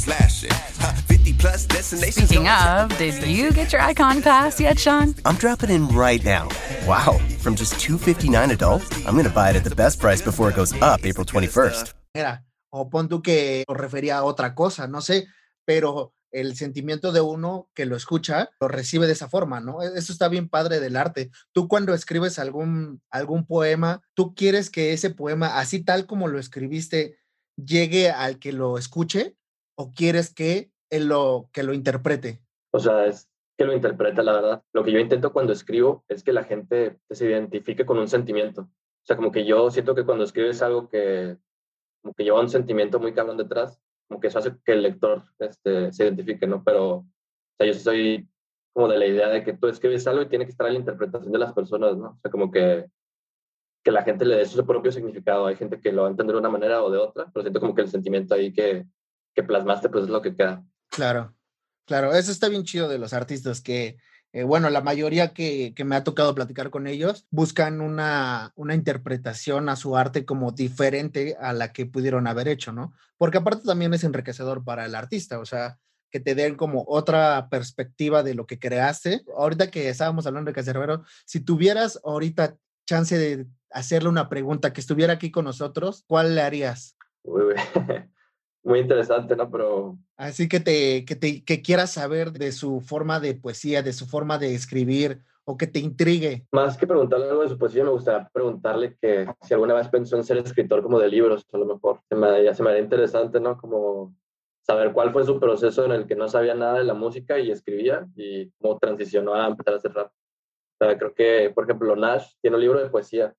slashing. 0.00 0.50
50 1.06 1.32
plus 1.34 1.66
destinations. 1.66 2.28
Speaking 2.28 2.48
of, 2.48 2.96
did 2.96 3.22
you 3.22 3.52
get 3.52 3.72
your 3.72 3.82
icon 3.82 4.22
pass 4.22 4.58
yet, 4.60 4.78
Sean? 4.78 5.14
I'm 5.24 5.36
dropping 5.36 5.70
in 5.70 5.88
right 5.88 6.24
now. 6.24 6.48
Wow. 6.86 7.18
From 7.38 7.54
just 7.54 7.78
259 7.80 8.50
adult, 8.50 8.82
I'm 9.06 9.14
going 9.14 9.28
to 9.28 9.30
buy 9.30 9.50
it 9.50 9.56
at 9.56 9.64
the 9.64 9.74
best 9.74 10.00
price 10.00 10.22
before 10.22 10.48
it 10.50 10.56
goes 10.56 10.72
up 10.80 11.04
April 11.04 11.26
21st. 11.26 11.94
Era, 12.14 12.42
o 12.70 12.88
pon 12.88 13.08
tú 13.08 13.22
que 13.22 13.64
refería 13.68 14.18
a 14.18 14.24
otra 14.24 14.54
cosa, 14.54 14.88
no 14.88 15.00
sé, 15.00 15.26
pero 15.64 16.12
el 16.32 16.56
sentimiento 16.56 17.12
de 17.12 17.20
uno 17.20 17.68
que 17.74 17.86
lo 17.86 17.96
escucha 17.96 18.50
lo 18.60 18.68
recibe 18.68 19.06
de 19.06 19.12
esa 19.12 19.28
forma, 19.28 19.60
¿no? 19.60 19.82
E-, 19.82 19.98
eso 19.98 20.12
está 20.12 20.28
bien 20.28 20.48
padre 20.48 20.80
del 20.80 20.96
arte. 20.96 21.30
Tú 21.52 21.68
cuando 21.68 21.94
escribes 21.94 22.38
algún, 22.38 23.02
algún 23.10 23.46
poema, 23.46 24.00
tú 24.14 24.34
quieres 24.34 24.70
que 24.70 24.92
ese 24.92 25.10
poema, 25.10 25.58
así 25.58 25.84
tal 25.84 26.06
como 26.06 26.28
lo 26.28 26.38
escribiste, 26.38 27.18
llegue 27.56 28.10
al 28.10 28.38
que 28.38 28.52
lo 28.52 28.78
escuche 28.78 29.36
o 29.80 29.94
quieres 29.94 30.34
que 30.34 30.70
él 30.90 31.08
lo, 31.08 31.48
que 31.52 31.62
lo 31.62 31.72
interprete? 31.72 32.42
O 32.70 32.78
sea, 32.78 33.06
es 33.06 33.30
que 33.56 33.64
lo 33.64 33.72
interpreta, 33.72 34.22
la 34.22 34.34
verdad. 34.34 34.62
Lo 34.74 34.84
que 34.84 34.92
yo 34.92 34.98
intento 34.98 35.32
cuando 35.32 35.54
escribo 35.54 36.04
es 36.06 36.22
que 36.22 36.34
la 36.34 36.44
gente 36.44 36.98
se 37.08 37.24
identifique 37.24 37.86
con 37.86 37.98
un 37.98 38.06
sentimiento. 38.06 38.62
O 38.62 39.06
sea, 39.06 39.16
como 39.16 39.32
que 39.32 39.46
yo 39.46 39.70
siento 39.70 39.94
que 39.94 40.04
cuando 40.04 40.24
escribes 40.24 40.60
algo 40.60 40.90
que, 40.90 41.38
como 42.02 42.12
que 42.12 42.24
lleva 42.24 42.40
un 42.40 42.50
sentimiento 42.50 43.00
muy 43.00 43.14
cabrón 43.14 43.38
detrás, 43.38 43.80
como 44.06 44.20
que 44.20 44.26
eso 44.26 44.38
hace 44.38 44.54
que 44.62 44.72
el 44.72 44.82
lector 44.82 45.22
este, 45.38 45.90
se 45.92 46.04
identifique, 46.04 46.46
¿no? 46.46 46.62
Pero, 46.62 46.96
o 46.96 47.06
sea, 47.56 47.66
yo 47.66 47.72
soy 47.72 48.28
como 48.74 48.86
de 48.86 48.98
la 48.98 49.06
idea 49.06 49.28
de 49.30 49.42
que 49.42 49.54
tú 49.54 49.66
escribes 49.68 50.06
algo 50.06 50.20
y 50.20 50.28
tiene 50.28 50.44
que 50.44 50.50
estar 50.50 50.66
a 50.66 50.70
la 50.70 50.78
interpretación 50.78 51.32
de 51.32 51.38
las 51.38 51.54
personas, 51.54 51.96
¿no? 51.96 52.10
O 52.10 52.18
sea, 52.20 52.30
como 52.30 52.50
que, 52.50 52.84
que 53.82 53.90
la 53.90 54.02
gente 54.02 54.26
le 54.26 54.36
dé 54.36 54.44
su 54.44 54.66
propio 54.66 54.92
significado. 54.92 55.46
Hay 55.46 55.56
gente 55.56 55.80
que 55.80 55.90
lo 55.90 56.02
va 56.02 56.08
a 56.08 56.10
entender 56.10 56.34
de 56.34 56.40
una 56.40 56.50
manera 56.50 56.82
o 56.82 56.90
de 56.90 56.98
otra, 56.98 57.30
pero 57.32 57.44
siento 57.44 57.60
como 57.60 57.74
que 57.74 57.80
el 57.80 57.88
sentimiento 57.88 58.34
ahí 58.34 58.52
que, 58.52 58.86
que 59.34 59.42
plasmaste, 59.42 59.88
pues 59.88 60.04
es 60.04 60.10
lo 60.10 60.22
que 60.22 60.34
queda. 60.34 60.64
Claro, 60.90 61.34
claro, 61.86 62.12
eso 62.12 62.32
está 62.32 62.48
bien 62.48 62.64
chido 62.64 62.88
de 62.88 62.98
los 62.98 63.12
artistas 63.12 63.60
que 63.60 63.98
eh, 64.32 64.44
bueno, 64.44 64.70
la 64.70 64.80
mayoría 64.80 65.32
que, 65.32 65.74
que, 65.74 65.84
me 65.84 65.96
ha 65.96 66.04
tocado 66.04 66.36
platicar 66.36 66.70
con 66.70 66.86
ellos 66.86 67.26
buscan 67.30 67.80
una, 67.80 68.52
una 68.54 68.76
interpretación 68.76 69.68
a 69.68 69.74
su 69.74 69.96
arte 69.96 70.24
como 70.24 70.52
diferente 70.52 71.36
a 71.40 71.52
la 71.52 71.72
que 71.72 71.84
pudieron 71.84 72.28
haber 72.28 72.46
hecho, 72.46 72.72
¿no? 72.72 72.92
Porque 73.18 73.38
aparte 73.38 73.64
también 73.66 73.92
es 73.92 74.04
enriquecedor 74.04 74.62
para 74.62 74.86
el 74.86 74.94
artista, 74.94 75.40
o 75.40 75.44
sea, 75.44 75.78
que 76.12 76.20
te 76.20 76.36
den 76.36 76.54
como 76.54 76.84
otra 76.86 77.48
perspectiva 77.50 78.22
de 78.22 78.34
lo 78.34 78.46
que 78.46 78.60
creaste. 78.60 79.22
Ahorita 79.36 79.68
que 79.70 79.88
estábamos 79.88 80.26
hablando 80.26 80.50
de 80.50 80.54
Cacerbero, 80.54 81.02
si 81.24 81.40
tuvieras 81.40 82.00
ahorita 82.04 82.56
chance 82.86 83.18
de 83.18 83.46
hacerle 83.70 84.08
una 84.08 84.28
pregunta 84.28 84.72
que 84.72 84.80
estuviera 84.80 85.14
aquí 85.14 85.32
con 85.32 85.44
nosotros, 85.44 86.04
¿cuál 86.06 86.36
le 86.36 86.42
harías? 86.42 86.96
Muy 88.62 88.80
interesante, 88.80 89.34
¿no? 89.36 89.50
Pero... 89.50 89.98
Así 90.16 90.48
que 90.48 90.60
te, 90.60 91.04
que 91.04 91.16
te 91.16 91.44
que 91.44 91.62
quieras 91.62 91.92
saber 91.92 92.32
de 92.32 92.52
su 92.52 92.80
forma 92.80 93.20
de 93.20 93.34
poesía, 93.34 93.82
de 93.82 93.92
su 93.92 94.06
forma 94.06 94.38
de 94.38 94.54
escribir 94.54 95.22
o 95.44 95.56
que 95.56 95.66
te 95.66 95.80
intrigue. 95.80 96.46
Más 96.52 96.76
que 96.76 96.86
preguntarle 96.86 97.28
algo 97.28 97.42
de 97.42 97.48
su 97.48 97.58
poesía, 97.58 97.84
me 97.84 97.90
gustaría 97.90 98.28
preguntarle 98.32 98.96
que 99.00 99.26
si 99.42 99.54
alguna 99.54 99.74
vez 99.74 99.88
pensó 99.88 100.16
en 100.16 100.24
ser 100.24 100.36
escritor 100.38 100.82
como 100.82 100.98
de 100.98 101.08
libros, 101.08 101.44
a 101.52 101.58
lo 101.58 101.66
mejor. 101.66 102.00
Se 102.08 102.14
me, 102.14 102.44
ya 102.44 102.54
se 102.54 102.62
me 102.62 102.70
haría 102.70 102.82
interesante, 102.82 103.40
¿no? 103.40 103.56
Como 103.56 104.14
saber 104.62 104.92
cuál 104.92 105.12
fue 105.12 105.24
su 105.24 105.40
proceso 105.40 105.84
en 105.84 105.92
el 105.92 106.06
que 106.06 106.14
no 106.14 106.28
sabía 106.28 106.54
nada 106.54 106.78
de 106.78 106.84
la 106.84 106.94
música 106.94 107.38
y 107.38 107.50
escribía 107.50 108.06
y 108.14 108.50
cómo 108.60 108.78
transicionó 108.78 109.34
a 109.34 109.48
empezar 109.48 109.74
a 109.74 109.76
hacer 109.78 109.92
rap. 109.92 110.12
O 110.80 110.84
sea, 110.84 110.96
creo 110.96 111.14
que, 111.14 111.50
por 111.54 111.64
ejemplo, 111.64 111.96
Nash 111.96 112.32
tiene 112.40 112.56
un 112.56 112.62
libro 112.62 112.80
de 112.80 112.90
poesía 112.90 113.34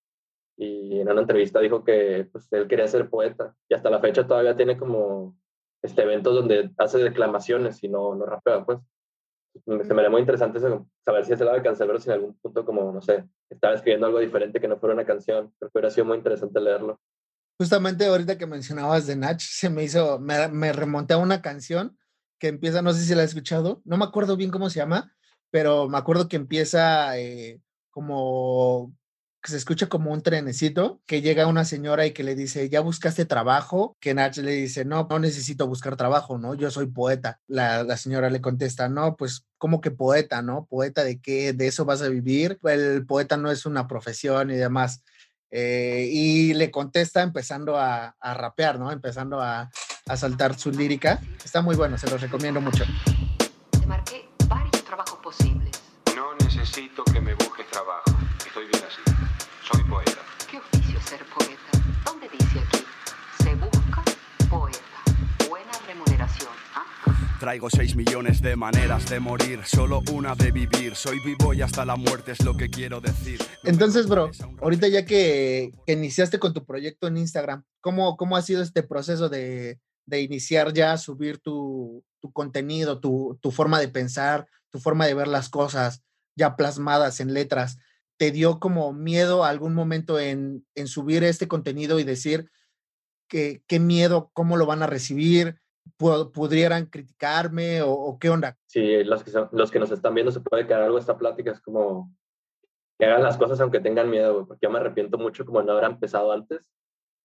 y 0.62 1.00
en 1.00 1.10
una 1.10 1.21
entrevista 1.21 1.60
dijo 1.60 1.84
que 1.84 2.30
pues, 2.32 2.47
él 2.54 2.67
quería 2.67 2.88
ser 2.88 3.10
poeta 3.10 3.56
y 3.67 3.74
hasta 3.74 3.89
la 3.89 4.00
fecha 4.00 4.28
todavía 4.28 4.56
tiene 4.56 4.78
como 4.78 5.36
este, 5.82 6.04
eventos 6.04 6.36
donde 6.36 6.69
hace 6.78 7.00
declamaciones 7.00 7.84
y 7.84 7.89
no, 7.89 8.13
no 8.13 8.28
rapea, 8.28 8.63
pues. 8.63 8.80
Se 9.65 9.93
me 9.93 10.02
haría 10.02 10.12
muy 10.12 10.21
interesante 10.21 10.60
saber 10.60 11.26
si 11.26 11.34
ese 11.34 11.43
lado 11.43 11.58
de 11.58 11.63
Cancelero 11.63 12.00
si 12.00 12.10
en 12.10 12.13
algún 12.13 12.38
punto 12.38 12.63
como, 12.63 12.93
no 12.93 13.02
sé, 13.02 13.28
estaba 13.50 13.74
escribiendo 13.74 14.06
algo 14.06 14.19
diferente 14.19 14.62
que 14.62 14.67
no 14.67 14.78
fuera 14.78 14.93
una 14.93 15.04
canción. 15.04 15.52
Creo 15.58 15.71
que 15.71 15.80
hubiera 15.80 15.89
sido 15.89 16.06
muy 16.06 16.17
interesante 16.17 16.62
leerlo. 16.62 17.02
Justamente 17.60 18.06
ahorita 18.06 18.38
que 18.38 18.45
mencionabas 18.45 19.08
de 19.08 19.15
Nach, 19.15 19.41
se 19.41 19.69
me 19.69 19.84
hizo, 19.84 20.19
me, 20.19 20.47
me 20.47 20.71
remonté 20.71 21.15
a 21.15 21.17
una 21.17 21.41
canción 21.41 21.97
que 22.39 22.47
empieza, 22.50 22.84
no 22.84 22.93
sé 22.93 23.04
si 23.04 23.15
la 23.15 23.24
has 23.24 23.30
escuchado, 23.30 23.82
no 23.84 23.97
me 23.97 24.06
acuerdo 24.06 24.38
bien 24.38 24.52
cómo 24.52 24.69
se 24.69 24.80
llama, 24.80 25.12
pero 25.50 25.89
me 25.89 25.97
acuerdo 25.97 26.30
que 26.30 26.38
empieza 26.38 27.17
eh, 27.17 27.60
como 27.89 28.93
que 29.42 29.52
se 29.52 29.58
escucha 29.58 29.88
como 29.88 30.12
un 30.12 30.22
trenecito, 30.22 31.02
que 31.08 31.22
llega 31.22 31.48
una 31.48 31.66
señora 31.66 32.06
y 32.06 32.12
que 32.12 32.24
le 32.24 32.36
dice, 32.36 32.70
¿ya 32.70 32.80
buscaste 32.80 33.26
trabajo? 33.26 33.98
Que 34.00 34.14
Nach 34.14 34.38
le 34.38 34.52
dice, 34.52 34.86
no, 34.86 35.08
no 35.10 35.20
necesito 35.20 35.68
buscar 35.68 35.96
trabajo, 35.96 36.38
¿no? 36.38 36.54
Yo 36.54 36.70
soy 36.70 36.86
poeta. 36.86 37.40
La, 37.48 37.84
la 37.84 37.98
señora 37.98 38.30
le 38.30 38.40
contesta, 38.40 38.88
no, 38.88 39.16
pues, 39.16 39.48
¿cómo 39.58 39.82
que 39.82 39.90
poeta, 39.90 40.44
no? 40.44 40.66
¿Poeta 40.66 41.04
de 41.04 41.20
qué? 41.20 41.54
¿De 41.54 41.68
eso 41.68 41.86
vas 41.86 42.04
a 42.04 42.10
vivir? 42.10 42.60
El 42.64 43.06
poeta 43.08 43.36
no 43.36 43.50
es 43.50 43.66
una 43.66 43.88
profesión 43.88 44.52
y 44.52 44.56
demás. 44.56 45.04
Eh, 45.50 46.08
y 46.12 46.54
le 46.54 46.70
contesta 46.70 47.24
empezando 47.24 47.78
a, 47.78 48.16
a 48.20 48.34
rapear, 48.36 48.80
¿no? 48.80 48.92
Empezando 48.92 49.42
a, 49.42 49.72
a, 50.08 50.18
saltar 50.18 50.58
su 50.58 50.72
lírica. 50.72 51.20
Está 51.44 51.62
muy 51.62 51.76
bueno, 51.76 51.98
se 51.98 52.10
los 52.10 52.22
recomiendo 52.22 52.62
mucho. 52.62 52.86
Te 53.72 53.86
marqué 53.88 54.30
varios 54.48 54.84
trabajos 54.86 55.20
posibles. 55.22 55.82
No 56.16 56.36
necesito 56.36 57.04
que 57.06 57.20
me 57.20 57.34
busques 57.34 57.68
trabajo. 57.70 58.31
Estoy 58.52 58.68
bien 58.68 58.84
así. 58.84 59.02
Soy 59.72 59.82
poeta. 59.86 60.18
¿Qué 60.50 60.58
oficio 60.58 61.00
ser 61.04 61.22
poeta? 61.24 61.72
¿Dónde 62.04 62.28
dice 62.38 62.60
aquí? 62.60 62.84
Se 63.42 63.56
busca 63.56 64.04
poeta. 64.50 65.48
Buena 65.50 65.72
remuneración. 65.88 66.50
¿ah? 66.76 67.38
Traigo 67.40 67.70
6 67.70 67.96
millones 67.96 68.42
de 68.42 68.58
maneras 68.58 69.10
de 69.10 69.22
morir, 69.22 69.62
solo 69.64 70.02
una 70.12 70.36
de 70.36 70.52
vivir. 70.52 70.98
Soy 70.98 71.20
vivo 71.24 71.54
y 71.54 71.62
hasta 71.62 71.86
la 71.86 71.96
muerte 71.96 72.34
es 72.34 72.44
lo 72.44 72.58
que 72.58 72.70
quiero 72.70 73.00
decir. 73.00 73.40
Entonces, 73.64 74.10
bro, 74.10 74.30
ahorita 74.62 74.90
ya 74.90 75.06
que, 75.06 75.72
que 75.86 75.94
iniciaste 75.94 76.38
con 76.38 76.54
tu 76.54 76.66
proyecto 76.66 77.08
en 77.08 77.16
Instagram, 77.16 77.64
¿cómo, 77.80 78.18
cómo 78.18 78.36
ha 78.36 78.42
sido 78.42 78.62
este 78.62 78.84
proceso 78.84 79.30
de, 79.30 79.80
de 80.06 80.22
iniciar 80.24 80.74
ya, 80.74 80.98
subir 80.98 81.40
tu, 81.40 82.04
tu 82.20 82.34
contenido, 82.34 83.00
tu, 83.00 83.40
tu 83.42 83.52
forma 83.52 83.80
de 83.80 83.88
pensar, 83.88 84.46
tu 84.70 84.80
forma 84.82 85.06
de 85.06 85.14
ver 85.14 85.30
las 85.30 85.48
cosas 85.48 86.04
ya 86.36 86.58
plasmadas 86.58 87.22
en 87.22 87.34
letras? 87.34 87.78
Te 88.22 88.30
dio 88.30 88.60
como 88.60 88.94
miedo 88.94 89.44
algún 89.44 89.74
momento 89.74 90.20
en, 90.20 90.64
en 90.76 90.86
subir 90.86 91.24
este 91.24 91.48
contenido 91.48 92.00
y 92.00 92.04
decir 92.04 92.52
que 93.28 93.64
qué 93.66 93.80
miedo, 93.80 94.30
cómo 94.34 94.58
lo 94.58 94.68
van 94.68 94.84
a 94.84 94.86
recibir, 94.86 95.60
pudieran 95.98 96.86
criticarme 96.86 97.82
o, 97.82 97.92
o, 97.92 98.20
qué 98.20 98.30
onda? 98.30 98.60
Sí, 98.68 99.04
los 99.06 99.24
que, 99.24 99.32
son, 99.32 99.50
los 99.52 99.72
que 99.72 99.80
nos 99.80 99.90
están 99.90 100.14
viendo 100.14 100.32
se 100.32 100.40
puede 100.40 100.68
quedar 100.68 100.84
algo 100.84 101.00
esta 101.00 101.18
plática, 101.18 101.50
es 101.50 101.62
como 101.62 102.16
que 103.00 103.08
hagan 103.08 103.24
las 103.24 103.40
cosas 103.40 103.60
aunque 103.60 103.80
tengan 103.80 104.08
miedo, 104.08 104.46
porque 104.46 104.68
yo 104.68 104.70
me 104.70 104.78
arrepiento 104.78 105.18
mucho 105.18 105.44
como 105.44 105.64
no 105.64 105.72
haber 105.72 105.86
empezado 105.86 106.32
antes, 106.32 106.72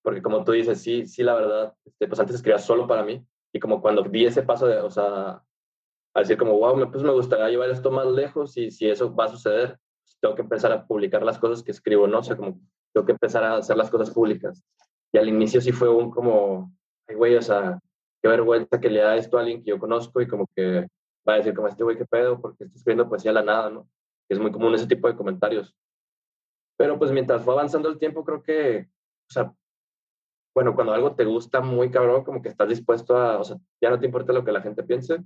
porque 0.02 0.22
como 0.22 0.44
tú 0.44 0.52
dices, 0.52 0.80
sí, 0.80 1.06
sí, 1.06 1.22
la 1.22 1.34
verdad, 1.34 1.74
este, 1.84 2.08
pues 2.08 2.18
antes 2.20 2.36
escribía 2.36 2.58
solo 2.58 2.86
para 2.86 3.02
mí, 3.02 3.22
y 3.52 3.60
como 3.60 3.82
cuando 3.82 4.02
di 4.02 4.24
ese 4.24 4.44
paso 4.44 4.66
de, 4.66 4.78
o 4.78 4.90
sea, 4.90 5.42
a 6.14 6.20
decir 6.20 6.38
como, 6.38 6.58
wow, 6.58 6.90
pues 6.90 7.04
me 7.04 7.12
gustaría 7.12 7.50
llevar 7.50 7.68
esto 7.68 7.90
más 7.90 8.06
lejos 8.06 8.56
y 8.56 8.70
si 8.70 8.88
eso 8.88 9.14
va 9.14 9.26
a 9.26 9.28
suceder, 9.28 9.78
tengo 10.20 10.34
que 10.34 10.42
empezar 10.42 10.72
a 10.72 10.86
publicar 10.86 11.22
las 11.22 11.38
cosas 11.38 11.62
que 11.62 11.70
escribo, 11.70 12.06
¿no? 12.06 12.18
O 12.18 12.22
sea, 12.22 12.36
como 12.36 12.60
tengo 12.92 13.06
que 13.06 13.12
empezar 13.12 13.44
a 13.44 13.56
hacer 13.56 13.76
las 13.76 13.90
cosas 13.90 14.10
públicas. 14.10 14.62
Y 15.12 15.18
al 15.18 15.28
inicio 15.28 15.60
sí 15.60 15.72
fue 15.72 15.88
un 15.88 16.10
como, 16.10 16.72
ay, 17.08 17.14
güey, 17.14 17.36
o 17.36 17.42
sea, 17.42 17.78
qué 18.22 18.28
vergüenza 18.28 18.80
que 18.80 18.90
le 18.90 19.00
da 19.00 19.16
esto 19.16 19.36
a 19.36 19.40
alguien 19.40 19.62
que 19.62 19.70
yo 19.70 19.78
conozco 19.78 20.20
y 20.20 20.28
como 20.28 20.46
que 20.54 20.88
va 21.28 21.34
a 21.34 21.36
decir 21.36 21.54
como, 21.54 21.68
este 21.68 21.84
güey, 21.84 21.96
qué 21.96 22.06
pedo, 22.06 22.40
porque 22.40 22.64
está 22.64 22.76
escribiendo 22.76 23.08
poesía 23.08 23.30
a 23.30 23.34
la 23.34 23.42
nada, 23.42 23.70
¿no? 23.70 23.88
Es 24.28 24.38
muy 24.38 24.50
común 24.50 24.74
ese 24.74 24.86
tipo 24.86 25.08
de 25.08 25.16
comentarios. 25.16 25.74
Pero 26.76 26.98
pues 26.98 27.12
mientras 27.12 27.42
fue 27.42 27.54
avanzando 27.54 27.88
el 27.88 27.98
tiempo, 27.98 28.24
creo 28.24 28.42
que, 28.42 28.88
o 29.28 29.32
sea, 29.32 29.54
bueno, 30.54 30.74
cuando 30.74 30.94
algo 30.94 31.14
te 31.14 31.24
gusta 31.24 31.60
muy 31.60 31.90
cabrón, 31.90 32.24
como 32.24 32.40
que 32.40 32.48
estás 32.48 32.68
dispuesto 32.68 33.16
a, 33.16 33.38
o 33.38 33.44
sea, 33.44 33.58
ya 33.80 33.90
no 33.90 33.98
te 34.00 34.06
importa 34.06 34.32
lo 34.32 34.44
que 34.44 34.52
la 34.52 34.62
gente 34.62 34.82
piense. 34.84 35.22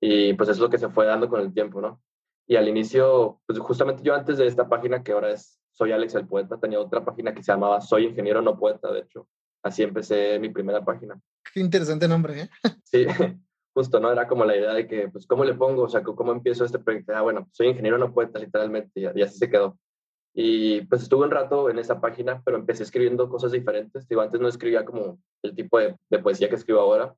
Y 0.00 0.34
pues 0.34 0.48
es 0.50 0.58
lo 0.58 0.70
que 0.70 0.78
se 0.78 0.88
fue 0.88 1.06
dando 1.06 1.28
con 1.28 1.40
el 1.40 1.52
tiempo, 1.52 1.80
¿no? 1.80 2.00
Y 2.46 2.56
al 2.56 2.68
inicio, 2.68 3.40
pues 3.46 3.58
justamente 3.58 4.02
yo 4.02 4.14
antes 4.14 4.38
de 4.38 4.46
esta 4.46 4.68
página, 4.68 5.02
que 5.02 5.12
ahora 5.12 5.32
es 5.32 5.60
Soy 5.72 5.92
Alex 5.92 6.14
el 6.14 6.28
Poeta, 6.28 6.58
tenía 6.58 6.80
otra 6.80 7.04
página 7.04 7.34
que 7.34 7.42
se 7.42 7.52
llamaba 7.52 7.80
Soy 7.80 8.04
Ingeniero 8.04 8.40
No 8.40 8.56
Poeta, 8.58 8.92
de 8.92 9.00
hecho. 9.00 9.28
Así 9.62 9.82
empecé 9.82 10.38
mi 10.38 10.50
primera 10.50 10.84
página. 10.84 11.20
Qué 11.52 11.60
interesante 11.60 12.06
nombre, 12.06 12.42
¿eh? 12.42 12.50
Sí, 12.84 13.04
justo, 13.74 13.98
¿no? 13.98 14.12
Era 14.12 14.28
como 14.28 14.44
la 14.44 14.56
idea 14.56 14.72
de 14.74 14.86
que, 14.86 15.08
pues, 15.08 15.26
¿cómo 15.26 15.44
le 15.44 15.54
pongo? 15.54 15.82
O 15.82 15.88
sea, 15.88 16.04
¿cómo 16.04 16.30
empiezo 16.30 16.64
este 16.64 16.78
proyecto? 16.78 17.16
Ah, 17.16 17.22
bueno, 17.22 17.48
soy 17.50 17.66
ingeniero 17.66 17.98
no 17.98 18.14
poeta, 18.14 18.38
literalmente, 18.38 19.00
y, 19.00 19.22
así 19.22 19.38
se 19.38 19.50
quedó. 19.50 19.76
Y 20.32 20.82
pues 20.82 21.02
estuve 21.02 21.24
un 21.24 21.30
rato 21.30 21.68
en 21.68 21.78
esa 21.78 22.00
página, 22.00 22.42
pero 22.44 22.58
empecé 22.58 22.84
escribiendo 22.84 23.28
cosas 23.28 23.50
diferentes. 23.50 24.06
Digo, 24.06 24.20
antes 24.20 24.40
no 24.40 24.48
escribía 24.48 24.84
como 24.84 25.18
el 25.42 25.54
tipo 25.54 25.78
de, 25.78 25.96
de 26.10 26.18
poesía 26.20 26.48
que 26.48 26.54
escribo 26.54 26.78
ahora. 26.78 27.16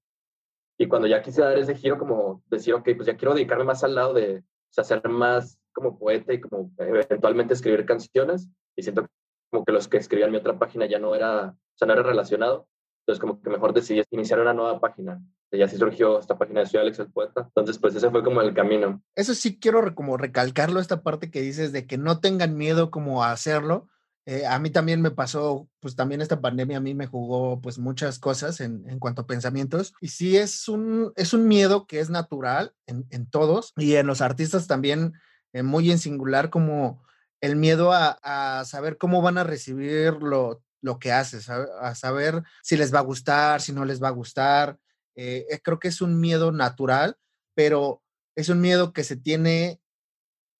Y 0.78 0.86
cuando 0.86 1.08
ya 1.08 1.20
quise 1.20 1.42
dar 1.42 1.58
ese 1.58 1.74
giro, 1.74 1.98
como 1.98 2.42
decir, 2.46 2.72
ok, 2.74 2.88
pues 2.96 3.06
ya 3.06 3.16
quiero 3.16 3.34
dedicarme 3.34 3.64
más 3.64 3.82
al 3.82 3.96
lado 3.96 4.14
de, 4.14 4.44
sea, 4.70 4.84
ser 4.84 5.08
más 5.08 5.58
como 5.72 5.98
poeta 5.98 6.32
y 6.32 6.40
como 6.40 6.70
eventualmente 6.78 7.54
escribir 7.54 7.86
canciones. 7.86 8.48
Y 8.76 8.82
siento 8.82 9.06
como 9.50 9.64
que 9.64 9.72
los 9.72 9.88
que 9.88 9.96
escribían 9.96 10.30
mi 10.30 10.38
otra 10.38 10.58
página 10.58 10.86
ya 10.86 10.98
no 10.98 11.14
era, 11.14 11.54
o 11.80 11.86
no 11.86 11.92
era 11.92 12.02
relacionado. 12.02 12.68
Entonces 13.06 13.20
como 13.20 13.40
que 13.40 13.48
mejor 13.48 13.72
decidí 13.72 14.02
iniciar 14.10 14.40
una 14.40 14.52
nueva 14.52 14.80
página. 14.80 15.22
Y 15.50 15.62
así 15.62 15.78
surgió 15.78 16.18
esta 16.18 16.36
página 16.36 16.60
de 16.60 16.66
Soy 16.66 16.80
Alex 16.80 16.98
el 16.98 17.10
Poeta. 17.10 17.42
Entonces 17.46 17.78
pues 17.78 17.94
ese 17.94 18.10
fue 18.10 18.22
como 18.22 18.42
el 18.42 18.52
camino. 18.52 19.02
Eso 19.14 19.34
sí 19.34 19.58
quiero 19.58 19.94
como 19.94 20.18
recalcarlo, 20.18 20.78
esta 20.78 21.02
parte 21.02 21.30
que 21.30 21.40
dices 21.40 21.72
de 21.72 21.86
que 21.86 21.96
no 21.96 22.20
tengan 22.20 22.56
miedo 22.56 22.90
como 22.90 23.24
a 23.24 23.32
hacerlo. 23.32 23.88
Eh, 24.30 24.44
a 24.44 24.58
mí 24.58 24.68
también 24.68 25.00
me 25.00 25.10
pasó, 25.10 25.70
pues 25.80 25.96
también 25.96 26.20
esta 26.20 26.42
pandemia 26.42 26.76
a 26.76 26.80
mí 26.80 26.92
me 26.92 27.06
jugó 27.06 27.62
pues 27.62 27.78
muchas 27.78 28.18
cosas 28.18 28.60
en, 28.60 28.98
cuanto 28.98 29.22
a 29.22 29.26
pensamientos. 29.26 29.94
Y 30.02 30.08
sí 30.08 30.36
es 30.36 30.68
un, 30.68 31.14
es 31.16 31.32
un 31.32 31.48
miedo 31.48 31.86
que 31.86 31.98
es 31.98 32.10
natural 32.10 32.74
en, 32.84 33.26
todos 33.30 33.72
y 33.78 33.94
en 33.94 34.06
los 34.06 34.20
artistas 34.20 34.66
también 34.66 35.14
eh, 35.54 35.62
muy 35.62 35.90
en 35.90 35.98
singular 35.98 36.50
como 36.50 37.02
el 37.40 37.56
miedo 37.56 37.90
a, 37.94 38.64
saber 38.66 38.98
cómo 38.98 39.22
van 39.22 39.38
a 39.38 39.44
recibir 39.44 40.12
lo, 40.20 40.62
lo 40.82 40.98
que 40.98 41.10
haces, 41.10 41.48
a, 41.48 41.64
a, 41.80 41.94
saber 41.94 42.42
si 42.62 42.76
les 42.76 42.92
va 42.92 42.98
a 42.98 43.08
gustar, 43.08 43.62
si 43.62 43.72
no 43.72 43.86
les 43.86 44.02
va 44.02 44.08
a 44.08 44.10
gustar. 44.10 44.78
Eh, 45.16 45.58
creo 45.64 45.78
que 45.78 45.88
es 45.88 46.02
un 46.02 46.20
miedo 46.20 46.52
natural, 46.52 47.16
pero 47.54 48.02
es 48.36 48.50
un 48.50 48.60
miedo 48.60 48.92
que 48.92 49.04
se 49.04 49.16
tiene 49.16 49.80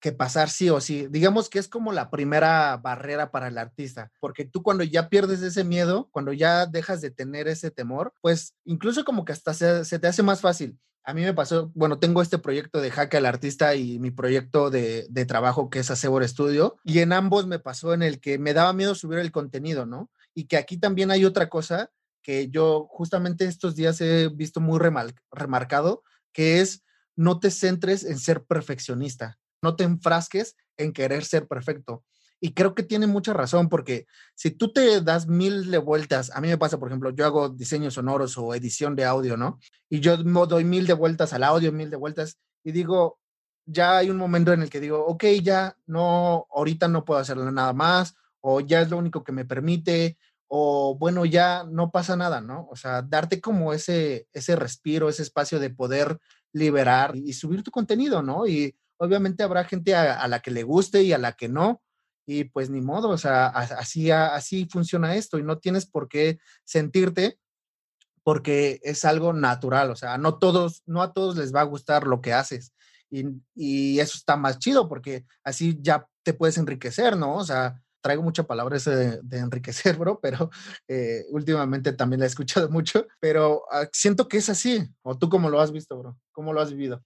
que 0.01 0.13
pasar 0.13 0.49
sí 0.51 0.71
o 0.71 0.81
sí. 0.81 1.09
Digamos 1.11 1.49
que 1.49 1.59
es 1.59 1.69
como 1.69 1.93
la 1.93 2.11
primera 2.11 2.77
barrera 2.77 3.31
para 3.31 3.49
el 3.49 3.59
artista, 3.59 4.13
porque 4.21 4.45
tú 4.45 4.63
cuando 4.63 4.85
ya 4.85 5.09
pierdes 5.09 5.43
ese 5.43 5.65
miedo, 5.65 6.09
cuando 6.13 6.33
ya 6.33 6.67
dejas 6.67 7.01
de 7.01 7.11
tener 7.11 7.49
ese 7.49 7.71
temor, 7.71 8.13
pues 8.21 8.55
incluso 8.65 9.05
como 9.05 9.25
que 9.25 9.33
hasta 9.33 9.55
se, 9.55 9.99
te 9.99 10.07
hace 10.07 10.23
más 10.23 10.41
fácil. 10.41 10.79
A 11.05 11.15
mí 11.15 11.23
me 11.23 11.33
pasó, 11.33 11.71
bueno, 11.75 11.99
tengo 11.99 12.21
este 12.21 12.39
proyecto 12.39 12.81
de 12.81 12.91
Jaque 12.91 13.17
al 13.17 13.27
Artista 13.27 13.75
y 13.75 13.99
mi 13.99 14.11
proyecto 14.11 14.71
de, 14.71 15.07
de 15.09 15.25
trabajo 15.25 15.71
que 15.71 15.79
es 15.79 15.91
Acebor 15.91 16.27
Studio, 16.29 16.77
y 16.85 16.99
en 17.01 17.13
ambos 17.13 17.47
me 17.47 17.59
pasó 17.59 17.95
en 17.95 18.03
el 18.03 18.21
que 18.21 18.39
me 18.39 18.53
daba 18.53 18.73
miedo 18.73 18.95
subir 18.95 19.19
el 19.19 19.33
contenido, 19.33 19.87
¿no? 19.87 20.11
Y 20.35 20.45
que 20.45 20.59
aquí 20.59 20.77
también 20.77 21.11
hay 21.11 21.25
otra 21.25 21.49
cosa 21.49 21.91
que 22.23 22.51
yo 22.51 22.87
justamente 22.91 23.47
estos 23.47 23.75
días 23.75 24.01
he 24.03 24.29
visto 24.29 24.61
muy 24.61 24.79
remar 24.79 25.15
remarcado, 25.33 26.03
que 26.33 26.61
es 26.61 26.85
no 27.17 27.41
te 27.41 27.51
centres 27.51 28.05
en 28.05 28.19
ser 28.19 28.45
perfeccionista 28.45 29.38
no 29.63 29.77
te 29.77 29.85
enfrasques 29.85 30.57
en 30.77 30.93
querer 30.93 31.25
ser 31.25 31.47
perfecto. 31.47 32.05
Y 32.41 32.55
creo 32.55 32.75
que 32.75 32.85
tiene 32.85 33.07
mucha 33.07 33.33
razón 33.33 33.69
porque 33.69 34.07
si 34.35 34.53
tú 34.53 34.73
te 34.73 35.01
das 35.01 35.27
mil 35.27 35.71
de 35.71 35.79
vueltas, 35.79 36.31
a 36.35 36.41
mí 36.41 36.49
me 36.49 36.59
pasa, 36.59 36.79
por 36.79 36.89
ejemplo, 36.89 37.11
yo 37.11 37.25
hago 37.25 37.49
diseños 37.49 37.95
sonoros 37.95 38.39
o 38.39 38.55
edición 38.55 38.95
de 38.95 39.05
audio, 39.05 39.37
¿no? 39.37 39.59
Y 39.91 40.01
yo 40.01 40.17
doy 40.17 40.65
mil 40.65 40.87
de 40.87 40.93
vueltas 40.93 41.33
al 41.33 41.43
audio, 41.43 41.73
mil 41.73 41.91
de 41.91 41.97
vueltas 41.97 42.39
y 42.63 42.73
digo, 42.73 43.19
ya 43.67 43.99
hay 43.99 44.11
un 44.11 44.17
momento 44.17 44.53
en 44.53 44.63
el 44.63 44.71
que 44.71 44.81
digo, 44.81 45.05
ok, 45.05 45.25
ya 45.43 45.77
no, 45.87 46.47
ahorita 46.51 46.87
no 46.89 47.05
puedo 47.05 47.21
hacerle 47.21 47.51
nada 47.51 47.73
más 47.73 48.15
o 48.41 48.61
ya 48.61 48.81
es 48.81 48.91
lo 48.91 48.99
único 48.99 49.25
que 49.25 49.33
me 49.33 49.45
permite 49.45 50.17
o 50.47 50.97
bueno, 50.97 51.27
ya 51.27 51.65
no 51.65 51.91
pasa 51.91 52.17
nada, 52.17 52.41
¿no? 52.41 52.69
O 52.71 52.77
sea, 52.77 53.03
darte 53.03 53.41
como 53.41 53.73
ese, 53.73 54.29
ese 54.33 54.57
respiro, 54.57 55.09
ese 55.09 55.23
espacio 55.23 55.59
de 55.59 55.71
poder 55.71 56.19
liberar 56.53 57.15
y 57.17 57.35
subir 57.35 57.63
tu 57.63 57.71
contenido, 57.71 58.23
¿no? 58.23 58.47
Y 58.47 58.75
obviamente 58.99 59.43
habrá 59.43 59.65
gente 59.65 59.95
a, 59.95 60.27
la 60.29 60.41
que 60.41 60.51
le 60.51 60.63
guste 60.63 61.03
y 61.03 61.13
a 61.13 61.19
la 61.19 61.33
que 61.33 61.49
no, 61.49 61.83
y 62.27 62.45
pues 62.45 62.69
ni 62.71 62.81
modo, 62.81 63.09
o 63.09 63.19
sea, 63.19 63.47
así, 63.47 64.11
así 64.11 64.67
funciona 64.71 65.17
esto 65.17 65.39
y 65.39 65.43
no 65.43 65.59
tienes 65.59 65.87
por 65.87 66.09
qué 66.09 66.39
sentirte 66.65 67.39
porque 68.23 68.81
es 68.83 69.05
algo 69.07 69.33
natural, 69.33 69.91
o 69.91 69.97
sea, 69.97 70.19
no 70.19 70.39
todos, 70.39 70.83
no 70.85 71.03
a 71.03 71.13
todos 71.13 71.37
les 71.37 71.55
va 71.55 71.63
a 71.63 71.65
gustar 71.65 72.07
lo 72.07 72.21
que 72.21 72.35
haces 72.35 72.75
y, 73.11 73.25
y 73.55 74.01
eso 74.01 74.17
está 74.17 74.37
más 74.37 74.59
chido 74.59 74.89
porque 74.89 75.25
así 75.43 75.79
ya 75.81 76.07
te 76.23 76.35
puedes 76.35 76.59
enriquecer, 76.59 77.17
¿no? 77.17 77.37
O 77.37 77.45
sea, 77.45 77.81
traigo 78.01 78.23
mucha 78.23 78.45
palabra 78.45 78.77
ese 78.77 79.21
de, 79.23 79.39
enriquecer, 79.39 79.97
bro, 79.99 80.21
pero 80.21 80.51
eh, 80.87 81.25
últimamente 81.31 81.93
también 81.93 82.21
la 82.21 82.27
he 82.27 82.29
escuchado 82.29 82.69
mucho, 82.71 83.07
pero 83.21 83.65
ah, 83.71 83.89
siento 83.93 84.29
que 84.29 84.39
es 84.39 84.49
así, 84.49 84.89
o 85.03 85.17
tú 85.17 85.29
cómo 85.29 85.51
lo 85.51 85.61
has 85.61 85.73
visto, 85.73 85.99
bro, 85.99 86.19
cómo 86.33 86.53
lo 86.53 86.61
has 86.61 86.71
vivido. 86.71 87.03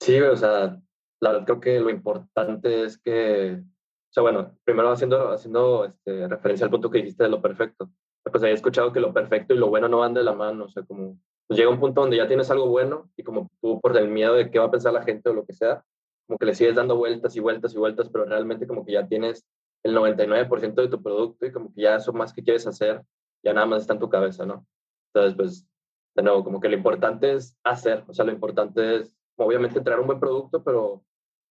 Sí, 0.00 0.20
o 0.20 0.36
sea, 0.36 0.80
la 1.20 1.32
verdad 1.32 1.44
creo 1.46 1.60
que 1.60 1.80
lo 1.80 1.90
importante 1.90 2.84
es 2.84 2.98
que, 2.98 3.60
o 3.60 4.12
sea, 4.12 4.22
bueno, 4.22 4.56
primero 4.64 4.90
haciendo, 4.90 5.30
haciendo 5.30 5.84
este, 5.84 6.28
referencia 6.28 6.64
al 6.64 6.70
punto 6.70 6.90
que 6.90 6.98
dijiste 6.98 7.24
de 7.24 7.30
lo 7.30 7.42
perfecto, 7.42 7.90
pues 8.30 8.42
he 8.42 8.52
escuchado 8.52 8.92
que 8.92 9.00
lo 9.00 9.12
perfecto 9.12 9.54
y 9.54 9.58
lo 9.58 9.68
bueno 9.68 9.88
no 9.88 9.98
van 9.98 10.14
de 10.14 10.22
la 10.22 10.32
mano, 10.32 10.64
o 10.64 10.68
sea, 10.68 10.82
como 10.84 11.18
pues 11.46 11.58
llega 11.58 11.70
un 11.70 11.80
punto 11.80 12.00
donde 12.00 12.16
ya 12.16 12.26
tienes 12.26 12.50
algo 12.50 12.68
bueno 12.68 13.10
y 13.16 13.22
como 13.22 13.50
por 13.60 13.96
el 13.96 14.08
miedo 14.08 14.34
de 14.34 14.50
qué 14.50 14.58
va 14.58 14.66
a 14.66 14.70
pensar 14.70 14.92
la 14.92 15.02
gente 15.02 15.28
o 15.28 15.34
lo 15.34 15.44
que 15.44 15.52
sea, 15.52 15.84
como 16.26 16.38
que 16.38 16.46
le 16.46 16.54
sigues 16.54 16.74
dando 16.74 16.96
vueltas 16.96 17.36
y 17.36 17.40
vueltas 17.40 17.74
y 17.74 17.78
vueltas, 17.78 18.08
pero 18.08 18.24
realmente 18.24 18.66
como 18.66 18.84
que 18.84 18.92
ya 18.92 19.06
tienes 19.06 19.44
el 19.82 19.94
99% 19.94 20.74
de 20.74 20.88
tu 20.88 21.02
producto 21.02 21.44
y 21.44 21.52
como 21.52 21.72
que 21.72 21.82
ya 21.82 21.96
eso 21.96 22.12
más 22.12 22.32
que 22.32 22.42
quieres 22.42 22.66
hacer, 22.66 23.02
ya 23.42 23.52
nada 23.52 23.66
más 23.66 23.82
está 23.82 23.92
en 23.92 24.00
tu 24.00 24.08
cabeza, 24.08 24.46
¿no? 24.46 24.66
Entonces, 25.12 25.36
pues, 25.36 25.68
de 26.16 26.22
nuevo, 26.22 26.42
como 26.42 26.60
que 26.60 26.68
lo 26.68 26.76
importante 26.76 27.34
es 27.34 27.56
hacer, 27.62 28.04
o 28.08 28.14
sea, 28.14 28.24
lo 28.24 28.32
importante 28.32 28.96
es, 28.96 29.14
obviamente, 29.36 29.80
traer 29.80 30.00
un 30.00 30.06
buen 30.06 30.20
producto, 30.20 30.62
pero, 30.62 31.04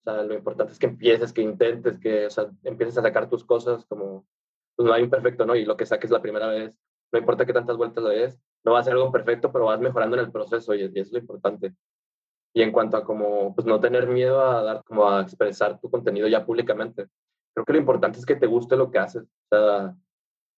lo 0.05 0.33
importante 0.33 0.73
es 0.73 0.79
que 0.79 0.87
empieces, 0.87 1.31
que 1.31 1.41
intentes, 1.41 1.97
que, 1.99 2.27
empieces 2.63 2.97
a 2.97 3.01
sacar 3.01 3.29
tus 3.29 3.45
cosas 3.45 3.85
como, 3.85 4.25
pues 4.75 4.85
no 4.85 4.93
hay 4.93 5.03
un 5.03 5.09
perfecto, 5.09 5.45
¿no? 5.45 5.55
Y 5.55 5.65
lo 5.65 5.77
que 5.77 5.85
saques 5.85 6.11
la 6.11 6.21
primera 6.21 6.47
vez, 6.47 6.77
no 7.11 7.19
importa 7.19 7.45
qué 7.45 7.53
tantas 7.53 7.77
vueltas 7.77 8.03
le 8.03 8.15
des, 8.15 8.39
no 8.65 8.73
va 8.73 8.79
a 8.79 8.83
ser 8.83 8.93
algo 8.93 9.11
perfecto, 9.11 9.51
pero 9.51 9.65
vas 9.65 9.79
mejorando 9.79 10.17
en 10.17 10.25
el 10.25 10.31
proceso 10.31 10.75
y, 10.75 10.91
y 10.93 10.99
es 10.99 11.11
lo 11.11 11.19
importante. 11.19 11.73
Y 12.53 12.61
en 12.61 12.71
cuanto 12.71 12.97
a 12.97 13.03
como, 13.03 13.55
pues 13.55 13.65
no 13.65 13.79
tener 13.79 14.07
miedo 14.07 14.41
a 14.41 14.61
dar, 14.61 14.83
como 14.83 15.09
a 15.09 15.21
expresar 15.21 15.79
tu 15.79 15.89
contenido 15.89 16.27
ya 16.27 16.45
públicamente 16.45 17.07
creo 17.53 17.65
que 17.65 17.73
lo 17.73 17.79
importante 17.79 18.19
es 18.19 18.25
que 18.25 18.35
te 18.35 18.47
guste 18.47 18.75
lo 18.75 18.91
que 18.91 18.99
haces. 18.99 19.27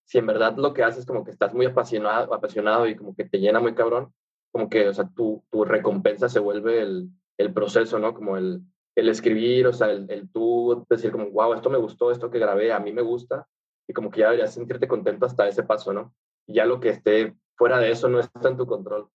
Si 0.05 0.17
en 0.17 0.27
verdad 0.27 0.55
lo 0.55 0.73
que 0.73 0.83
haces 0.83 1.05
como 1.05 1.23
que 1.23 1.31
estás 1.31 1.53
muy 1.53 1.65
apasionado, 1.65 2.33
apasionado 2.33 2.87
y 2.87 2.95
como 2.95 3.15
que 3.15 3.25
te 3.25 3.39
llena 3.39 3.59
muy 3.59 3.73
cabrón, 3.73 4.13
como 4.55 4.69
que, 4.69 4.87
o 4.87 4.93
sea, 4.93 5.05
tu, 5.13 5.43
tu 5.51 5.65
recompensa 5.65 6.29
se 6.29 6.39
vuelve 6.39 6.81
el, 6.81 7.09
el 7.37 7.53
proceso, 7.53 7.99
¿no? 7.99 8.13
Como 8.13 8.37
el, 8.37 8.61
el 8.95 9.09
escribir, 9.09 9.67
o 9.67 9.73
sea, 9.73 9.91
el, 9.91 10.09
el, 10.09 10.31
tú 10.31 10.85
decir 10.89 11.11
como, 11.11 11.29
wow, 11.29 11.55
esto 11.55 11.69
me 11.69 11.77
gustó, 11.77 12.09
esto 12.09 12.31
que 12.31 12.39
grabé, 12.39 12.71
a 12.71 12.79
mí 12.79 12.93
me 12.93 13.01
gusta, 13.01 13.45
y 13.85 13.91
como 13.91 14.09
que 14.09 14.21
ya 14.21 14.27
deberías 14.27 14.53
sentirte 14.53 14.87
contento 14.87 15.25
hasta 15.25 15.45
ese 15.45 15.63
paso, 15.63 15.91
¿no? 15.91 16.15
Y 16.47 16.53
ya 16.53 16.65
lo 16.65 16.79
que 16.79 16.87
esté 16.87 17.35
fuera 17.57 17.79
de 17.79 17.91
eso 17.91 18.07
no 18.07 18.21
está 18.21 18.47
en 18.47 18.55
tu 18.55 18.65
control. 18.65 19.09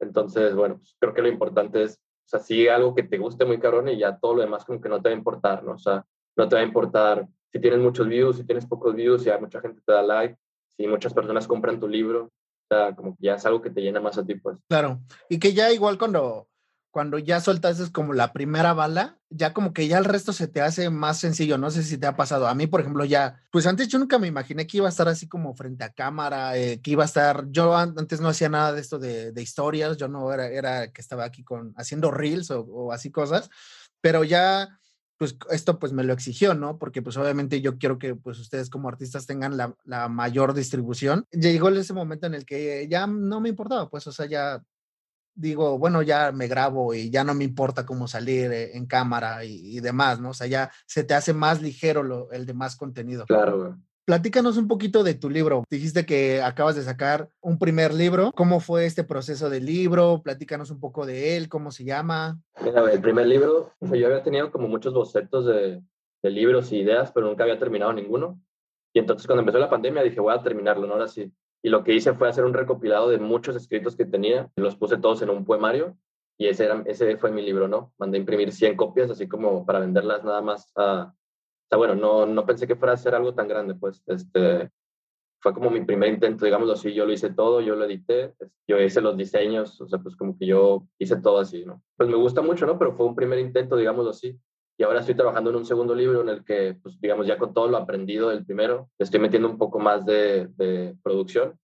Entonces, 0.00 0.56
bueno, 0.56 0.78
pues 0.78 0.96
creo 0.98 1.14
que 1.14 1.22
lo 1.22 1.28
importante 1.28 1.84
es, 1.84 1.94
o 1.94 2.28
sea, 2.30 2.40
sigue 2.40 2.68
algo 2.72 2.96
que 2.96 3.04
te 3.04 3.18
guste 3.18 3.44
muy 3.44 3.60
cabrón 3.60 3.88
y 3.88 3.96
ya 3.96 4.18
todo 4.18 4.34
lo 4.34 4.42
demás 4.42 4.64
como 4.64 4.80
que 4.80 4.88
no 4.88 5.00
te 5.00 5.08
va 5.08 5.14
a 5.14 5.18
importar, 5.18 5.62
¿no? 5.62 5.74
O 5.74 5.78
sea, 5.78 6.04
no 6.36 6.48
te 6.48 6.56
va 6.56 6.62
a 6.62 6.64
importar 6.64 7.28
si 7.52 7.60
tienes 7.60 7.78
muchos 7.78 8.08
views, 8.08 8.38
si 8.38 8.44
tienes 8.44 8.66
pocos 8.66 8.92
views, 8.96 9.22
si 9.22 9.30
hay 9.30 9.40
mucha 9.40 9.60
gente 9.60 9.80
te 9.86 9.92
da 9.92 10.02
like, 10.02 10.36
si 10.76 10.88
muchas 10.88 11.14
personas 11.14 11.46
compran 11.46 11.78
tu 11.78 11.86
libro, 11.86 12.32
como 12.96 13.16
que 13.16 13.26
ya 13.26 13.34
es 13.34 13.46
algo 13.46 13.62
que 13.62 13.70
te 13.70 13.80
llena 13.80 14.00
más 14.00 14.18
a 14.18 14.24
ti, 14.24 14.34
pues. 14.34 14.58
Claro, 14.68 15.00
y 15.28 15.38
que 15.38 15.52
ya 15.52 15.72
igual 15.72 15.98
cuando, 15.98 16.48
cuando 16.90 17.18
ya 17.18 17.40
soltas 17.40 17.90
como 17.90 18.12
la 18.12 18.32
primera 18.32 18.72
bala, 18.72 19.18
ya 19.28 19.52
como 19.52 19.72
que 19.72 19.88
ya 19.88 19.98
el 19.98 20.04
resto 20.04 20.32
se 20.32 20.46
te 20.46 20.60
hace 20.60 20.90
más 20.90 21.18
sencillo, 21.18 21.58
no 21.58 21.70
sé 21.70 21.82
si 21.82 21.98
te 21.98 22.06
ha 22.06 22.16
pasado. 22.16 22.46
A 22.46 22.54
mí, 22.54 22.66
por 22.66 22.80
ejemplo, 22.80 23.04
ya, 23.04 23.42
pues 23.50 23.66
antes 23.66 23.88
yo 23.88 23.98
nunca 23.98 24.18
me 24.18 24.28
imaginé 24.28 24.66
que 24.66 24.76
iba 24.76 24.86
a 24.86 24.90
estar 24.90 25.08
así 25.08 25.28
como 25.28 25.54
frente 25.54 25.84
a 25.84 25.92
cámara, 25.92 26.56
eh, 26.56 26.80
que 26.80 26.92
iba 26.92 27.02
a 27.02 27.06
estar, 27.06 27.46
yo 27.50 27.76
antes 27.76 28.20
no 28.20 28.28
hacía 28.28 28.48
nada 28.48 28.72
de 28.72 28.80
esto 28.80 28.98
de, 28.98 29.32
de 29.32 29.42
historias, 29.42 29.96
yo 29.96 30.08
no 30.08 30.32
era, 30.32 30.46
era 30.46 30.92
que 30.92 31.00
estaba 31.00 31.24
aquí 31.24 31.42
con, 31.42 31.74
haciendo 31.76 32.10
reels 32.10 32.50
o, 32.50 32.60
o 32.60 32.92
así 32.92 33.10
cosas, 33.10 33.50
pero 34.00 34.22
ya 34.22 34.78
pues 35.16 35.36
esto 35.50 35.78
pues 35.78 35.92
me 35.92 36.04
lo 36.04 36.12
exigió, 36.12 36.54
¿no? 36.54 36.78
Porque 36.78 37.02
pues 37.02 37.16
obviamente 37.16 37.60
yo 37.60 37.78
quiero 37.78 37.98
que 37.98 38.14
pues 38.14 38.38
ustedes 38.38 38.70
como 38.70 38.88
artistas 38.88 39.26
tengan 39.26 39.56
la, 39.56 39.74
la 39.84 40.08
mayor 40.08 40.54
distribución. 40.54 41.26
Llegó 41.30 41.68
ese 41.68 41.92
momento 41.92 42.26
en 42.26 42.34
el 42.34 42.44
que 42.44 42.86
ya 42.88 43.06
no 43.06 43.40
me 43.40 43.48
importaba, 43.50 43.88
pues 43.88 44.06
o 44.06 44.12
sea, 44.12 44.26
ya 44.26 44.62
digo, 45.34 45.78
bueno, 45.78 46.02
ya 46.02 46.32
me 46.32 46.46
grabo 46.46 46.94
y 46.94 47.10
ya 47.10 47.24
no 47.24 47.34
me 47.34 47.44
importa 47.44 47.84
cómo 47.84 48.06
salir 48.06 48.52
eh, 48.52 48.76
en 48.76 48.86
cámara 48.86 49.44
y, 49.44 49.76
y 49.76 49.80
demás, 49.80 50.20
¿no? 50.20 50.30
O 50.30 50.34
sea, 50.34 50.46
ya 50.46 50.70
se 50.86 51.04
te 51.04 51.14
hace 51.14 51.32
más 51.32 51.60
ligero 51.60 52.02
lo, 52.02 52.30
el 52.30 52.46
demás 52.46 52.76
contenido. 52.76 53.26
Claro, 53.26 53.78
Platícanos 54.06 54.58
un 54.58 54.68
poquito 54.68 55.02
de 55.02 55.14
tu 55.14 55.30
libro. 55.30 55.64
Dijiste 55.70 56.04
que 56.04 56.42
acabas 56.42 56.76
de 56.76 56.82
sacar 56.82 57.30
un 57.40 57.58
primer 57.58 57.94
libro. 57.94 58.32
¿Cómo 58.36 58.60
fue 58.60 58.84
este 58.84 59.02
proceso 59.02 59.48
del 59.48 59.64
libro? 59.64 60.20
Platícanos 60.22 60.70
un 60.70 60.78
poco 60.78 61.06
de 61.06 61.38
él, 61.38 61.48
cómo 61.48 61.70
se 61.70 61.84
llama. 61.84 62.38
Mira, 62.62 62.92
el 62.92 63.00
primer 63.00 63.26
libro, 63.26 63.72
yo 63.80 64.06
había 64.06 64.22
tenido 64.22 64.50
como 64.50 64.68
muchos 64.68 64.92
bocetos 64.92 65.46
de, 65.46 65.82
libros 66.22 66.70
y 66.72 66.80
ideas, 66.80 67.12
pero 67.12 67.26
nunca 67.26 67.44
había 67.44 67.58
terminado 67.58 67.94
ninguno. 67.94 68.38
Y 68.92 68.98
entonces 68.98 69.26
cuando 69.26 69.40
empezó 69.40 69.58
la 69.58 69.70
pandemia 69.70 70.02
dije, 70.02 70.20
voy 70.20 70.34
a 70.34 70.42
terminarlo, 70.42 70.86
¿no? 70.86 70.94
Ahora 70.94 71.08
sí. 71.08 71.32
Y 71.62 71.70
lo 71.70 71.82
que 71.82 71.94
hice 71.94 72.12
fue 72.12 72.28
hacer 72.28 72.44
un 72.44 72.52
recopilado 72.52 73.08
de 73.08 73.18
muchos 73.18 73.56
escritos 73.56 73.96
que 73.96 74.04
tenía. 74.04 74.50
Los 74.56 74.76
puse 74.76 74.98
todos 74.98 75.22
en 75.22 75.30
un 75.30 75.46
poemario 75.46 75.96
y 76.36 76.48
ese, 76.48 76.68
ese 76.84 77.16
fue 77.16 77.30
mi 77.30 77.40
libro, 77.40 77.68
¿no? 77.68 77.94
Mandé 77.96 78.18
imprimir 78.18 78.52
100 78.52 78.76
copias, 78.76 79.10
así 79.10 79.26
como 79.28 79.64
para 79.64 79.78
venderlas 79.78 80.24
nada 80.24 80.42
más 80.42 80.70
a, 80.76 81.14
bueno, 81.76 81.94
no, 81.94 82.26
no 82.26 82.46
pensé 82.46 82.66
que 82.66 82.76
fuera 82.76 82.94
a 82.94 82.96
ser 82.96 83.14
algo 83.14 83.34
tan 83.34 83.48
grande, 83.48 83.74
pues, 83.74 84.02
este, 84.06 84.70
fue 85.44 85.52
como 85.52 85.68
mi 85.68 85.82
primer 85.82 86.08
intento, 86.08 86.46
digámoslo 86.46 86.72
así, 86.72 86.94
yo 86.94 87.04
lo 87.04 87.12
hice 87.12 87.28
todo, 87.28 87.60
yo 87.60 87.76
lo 87.76 87.84
edité, 87.84 88.32
yo 88.66 88.80
hice 88.80 89.02
los 89.02 89.14
diseños, 89.14 89.78
o 89.78 89.86
sea, 89.86 89.98
pues 89.98 90.16
como 90.16 90.38
que 90.38 90.46
yo 90.46 90.86
hice 90.98 91.16
todo 91.16 91.38
así, 91.38 91.66
¿no? 91.66 91.82
Pues 91.98 92.08
me 92.08 92.16
gusta 92.16 92.40
mucho, 92.40 92.64
¿no? 92.64 92.78
Pero 92.78 92.94
fue 92.94 93.04
un 93.04 93.14
primer 93.14 93.38
intento, 93.38 93.76
digámoslo 93.76 94.12
así. 94.12 94.40
Y 94.78 94.82
ahora 94.84 95.00
estoy 95.00 95.14
trabajando 95.14 95.50
en 95.50 95.56
un 95.56 95.66
segundo 95.66 95.94
libro 95.94 96.22
en 96.22 96.30
el 96.30 96.44
que, 96.46 96.78
pues 96.82 96.98
digamos, 96.98 97.26
ya 97.26 97.36
con 97.36 97.52
todo 97.52 97.68
lo 97.68 97.76
aprendido 97.76 98.30
del 98.30 98.46
primero, 98.46 98.88
estoy 98.98 99.20
metiendo 99.20 99.46
un 99.50 99.58
poco 99.58 99.78
más 99.78 100.06
de, 100.06 100.48
de 100.56 100.96
producción. 101.02 101.58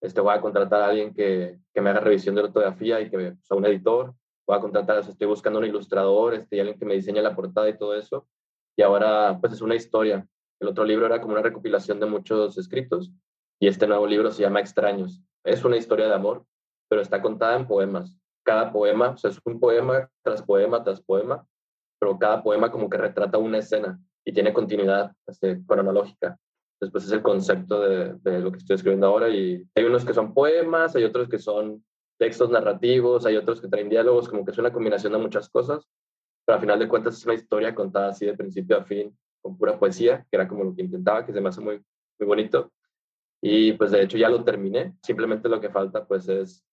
Este, 0.00 0.20
voy 0.20 0.34
a 0.34 0.40
contratar 0.40 0.82
a 0.82 0.88
alguien 0.88 1.14
que, 1.14 1.60
que 1.72 1.80
me 1.80 1.90
haga 1.90 2.00
revisión 2.00 2.34
de 2.34 2.42
ortografía 2.42 3.00
y 3.00 3.10
que, 3.10 3.16
o 3.28 3.36
sea, 3.44 3.56
un 3.56 3.64
editor. 3.64 4.12
Voy 4.44 4.58
a 4.58 4.60
contratar, 4.60 4.98
o 4.98 5.02
sea, 5.04 5.12
estoy 5.12 5.28
buscando 5.28 5.60
un 5.60 5.66
ilustrador, 5.66 6.34
este, 6.34 6.56
y 6.56 6.58
alguien 6.58 6.80
que 6.80 6.84
me 6.84 6.94
diseñe 6.94 7.22
la 7.22 7.36
portada 7.36 7.68
y 7.68 7.78
todo 7.78 7.94
eso 7.94 8.26
y 8.76 8.82
ahora 8.82 9.38
pues 9.40 9.52
es 9.52 9.60
una 9.60 9.74
historia. 9.74 10.26
El 10.60 10.68
otro 10.68 10.84
libro 10.84 11.06
era 11.06 11.20
como 11.20 11.32
una 11.32 11.42
recopilación 11.42 12.00
de 12.00 12.06
muchos 12.06 12.58
escritos 12.58 13.10
y 13.58 13.68
este 13.68 13.86
nuevo 13.86 14.06
libro 14.06 14.30
se 14.30 14.42
llama 14.42 14.60
Extraños. 14.60 15.22
Es 15.44 15.64
una 15.64 15.76
historia 15.76 16.06
de 16.06 16.14
amor, 16.14 16.44
pero 16.88 17.02
está 17.02 17.22
contada 17.22 17.56
en 17.56 17.66
poemas. 17.66 18.16
Cada 18.42 18.72
poema, 18.72 19.10
o 19.10 19.16
sea, 19.16 19.30
es 19.30 19.40
un 19.44 19.60
poema 19.60 20.08
tras 20.22 20.42
poema 20.42 20.82
tras 20.82 21.00
poema, 21.00 21.46
pero 21.98 22.18
cada 22.18 22.42
poema 22.42 22.70
como 22.70 22.88
que 22.88 22.98
retrata 22.98 23.38
una 23.38 23.58
escena 23.58 23.98
y 24.24 24.32
tiene 24.32 24.52
continuidad 24.52 25.12
este, 25.26 25.64
cronológica. 25.66 26.38
Después 26.80 27.04
es 27.04 27.12
el 27.12 27.22
concepto 27.22 27.80
de, 27.80 28.14
de, 28.22 28.40
lo 28.40 28.50
que 28.50 28.58
estoy 28.58 28.76
escribiendo 28.76 29.06
ahora 29.06 29.28
y 29.28 29.62
hay 29.74 29.84
unos 29.84 30.04
que 30.04 30.14
son 30.14 30.32
poemas, 30.32 30.96
hay 30.96 31.04
otros 31.04 31.28
que 31.28 31.38
son 31.38 31.84
textos 32.18 32.50
narrativos, 32.50 33.26
hay 33.26 33.36
otros 33.36 33.60
que 33.60 33.68
traen 33.68 33.90
diálogos, 33.90 34.28
como 34.28 34.44
que 34.44 34.52
es 34.52 34.58
una 34.58 34.72
combinación 34.72 35.12
de 35.12 35.18
muchas 35.18 35.50
cosas 35.50 35.86
pero 36.50 36.56
al 36.56 36.62
final 36.62 36.80
de 36.80 36.88
cuentas 36.88 37.16
es 37.16 37.24
una 37.24 37.34
historia 37.34 37.72
contada 37.72 38.08
así 38.08 38.26
de 38.26 38.36
principio 38.36 38.76
a 38.76 38.82
fin, 38.82 39.16
con 39.40 39.56
pura 39.56 39.78
poesía, 39.78 40.26
que 40.28 40.36
era 40.36 40.48
como 40.48 40.64
lo 40.64 40.74
que 40.74 40.82
intentaba, 40.82 41.24
que 41.24 41.32
se 41.32 41.40
me 41.40 41.48
hace 41.48 41.60
muy, 41.60 41.80
muy 42.18 42.26
bonito. 42.26 42.72
Y 43.40 43.74
pues 43.74 43.92
de 43.92 44.02
hecho 44.02 44.18
ya 44.18 44.28
lo 44.28 44.42
terminé, 44.42 44.96
simplemente 45.00 45.48
lo 45.48 45.60
que 45.60 45.70
falta 45.70 46.04
pues 46.04 46.28
es 46.28 46.64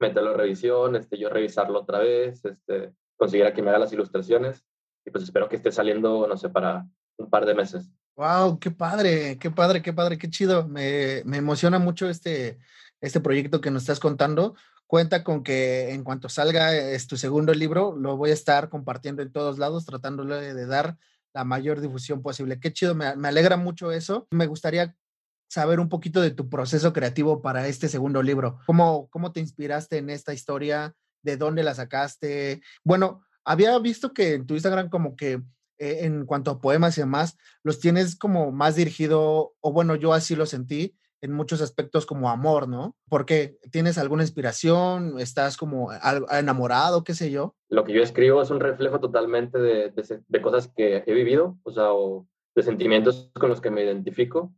meterlo 0.00 0.30
a 0.30 0.38
revisión, 0.38 0.96
este, 0.96 1.18
yo 1.18 1.28
revisarlo 1.28 1.80
otra 1.80 1.98
vez, 1.98 2.42
este, 2.46 2.94
conseguir 3.18 3.44
a 3.44 3.52
que 3.52 3.60
me 3.60 3.68
haga 3.68 3.80
las 3.80 3.92
ilustraciones 3.92 4.64
y 5.04 5.10
pues 5.10 5.24
espero 5.24 5.50
que 5.50 5.56
esté 5.56 5.70
saliendo, 5.70 6.26
no 6.26 6.38
sé, 6.38 6.48
para 6.48 6.86
un 7.18 7.28
par 7.28 7.44
de 7.44 7.54
meses. 7.54 7.92
¡Wow! 8.16 8.58
¡Qué 8.58 8.70
padre! 8.70 9.36
¡Qué 9.38 9.50
padre! 9.50 9.82
¡Qué 9.82 9.92
padre! 9.92 10.16
¡Qué 10.16 10.30
chido! 10.30 10.66
Me, 10.66 11.20
me 11.26 11.36
emociona 11.36 11.78
mucho 11.78 12.08
este, 12.08 12.58
este 13.02 13.20
proyecto 13.20 13.60
que 13.60 13.70
nos 13.70 13.82
estás 13.82 14.00
contando 14.00 14.54
cuenta 14.90 15.22
con 15.22 15.44
que 15.44 15.92
en 15.92 16.02
cuanto 16.02 16.28
salga 16.28 16.74
es 16.74 17.06
tu 17.06 17.16
segundo 17.16 17.54
libro, 17.54 17.94
lo 17.96 18.16
voy 18.16 18.30
a 18.30 18.34
estar 18.34 18.68
compartiendo 18.68 19.22
en 19.22 19.30
todos 19.30 19.56
lados, 19.56 19.86
tratándole 19.86 20.52
de 20.52 20.66
dar 20.66 20.98
la 21.32 21.44
mayor 21.44 21.80
difusión 21.80 22.22
posible. 22.22 22.58
Qué 22.58 22.72
chido, 22.72 22.96
me, 22.96 23.14
me 23.14 23.28
alegra 23.28 23.56
mucho 23.56 23.92
eso. 23.92 24.26
Me 24.32 24.48
gustaría 24.48 24.96
saber 25.48 25.78
un 25.78 25.88
poquito 25.88 26.20
de 26.20 26.32
tu 26.32 26.50
proceso 26.50 26.92
creativo 26.92 27.40
para 27.40 27.68
este 27.68 27.88
segundo 27.88 28.20
libro. 28.20 28.58
¿Cómo, 28.66 29.06
cómo 29.10 29.30
te 29.30 29.38
inspiraste 29.38 29.98
en 29.98 30.10
esta 30.10 30.34
historia? 30.34 30.96
¿De 31.22 31.36
dónde 31.36 31.62
la 31.62 31.76
sacaste? 31.76 32.60
Bueno, 32.82 33.24
había 33.44 33.78
visto 33.78 34.12
que 34.12 34.34
en 34.34 34.44
tu 34.44 34.54
Instagram 34.54 34.88
como 34.88 35.14
que 35.14 35.34
eh, 35.78 35.98
en 36.00 36.26
cuanto 36.26 36.50
a 36.50 36.60
poemas 36.60 36.98
y 36.98 37.02
demás, 37.02 37.36
los 37.62 37.78
tienes 37.78 38.16
como 38.16 38.50
más 38.50 38.74
dirigido, 38.74 39.54
o 39.60 39.72
bueno, 39.72 39.94
yo 39.94 40.12
así 40.14 40.34
lo 40.34 40.46
sentí, 40.46 40.96
en 41.22 41.32
muchos 41.32 41.60
aspectos 41.60 42.06
como 42.06 42.30
amor, 42.30 42.68
¿no? 42.68 42.96
Porque 43.08 43.58
tienes 43.70 43.98
alguna 43.98 44.22
inspiración, 44.22 45.18
estás 45.18 45.56
como 45.56 45.90
enamorado, 46.30 47.04
qué 47.04 47.14
sé 47.14 47.30
yo. 47.30 47.54
Lo 47.68 47.84
que 47.84 47.92
yo 47.92 48.02
escribo 48.02 48.40
es 48.42 48.50
un 48.50 48.60
reflejo 48.60 49.00
totalmente 49.00 49.58
de, 49.58 49.92
de, 50.28 50.42
cosas 50.42 50.68
que 50.74 51.04
he 51.06 51.12
vivido, 51.12 51.58
o 51.62 51.72
sea, 51.72 51.92
o 51.92 52.26
de 52.54 52.62
sentimientos 52.62 53.30
con 53.38 53.50
los 53.50 53.60
que 53.60 53.70
me 53.70 53.84
identifico. 53.84 54.52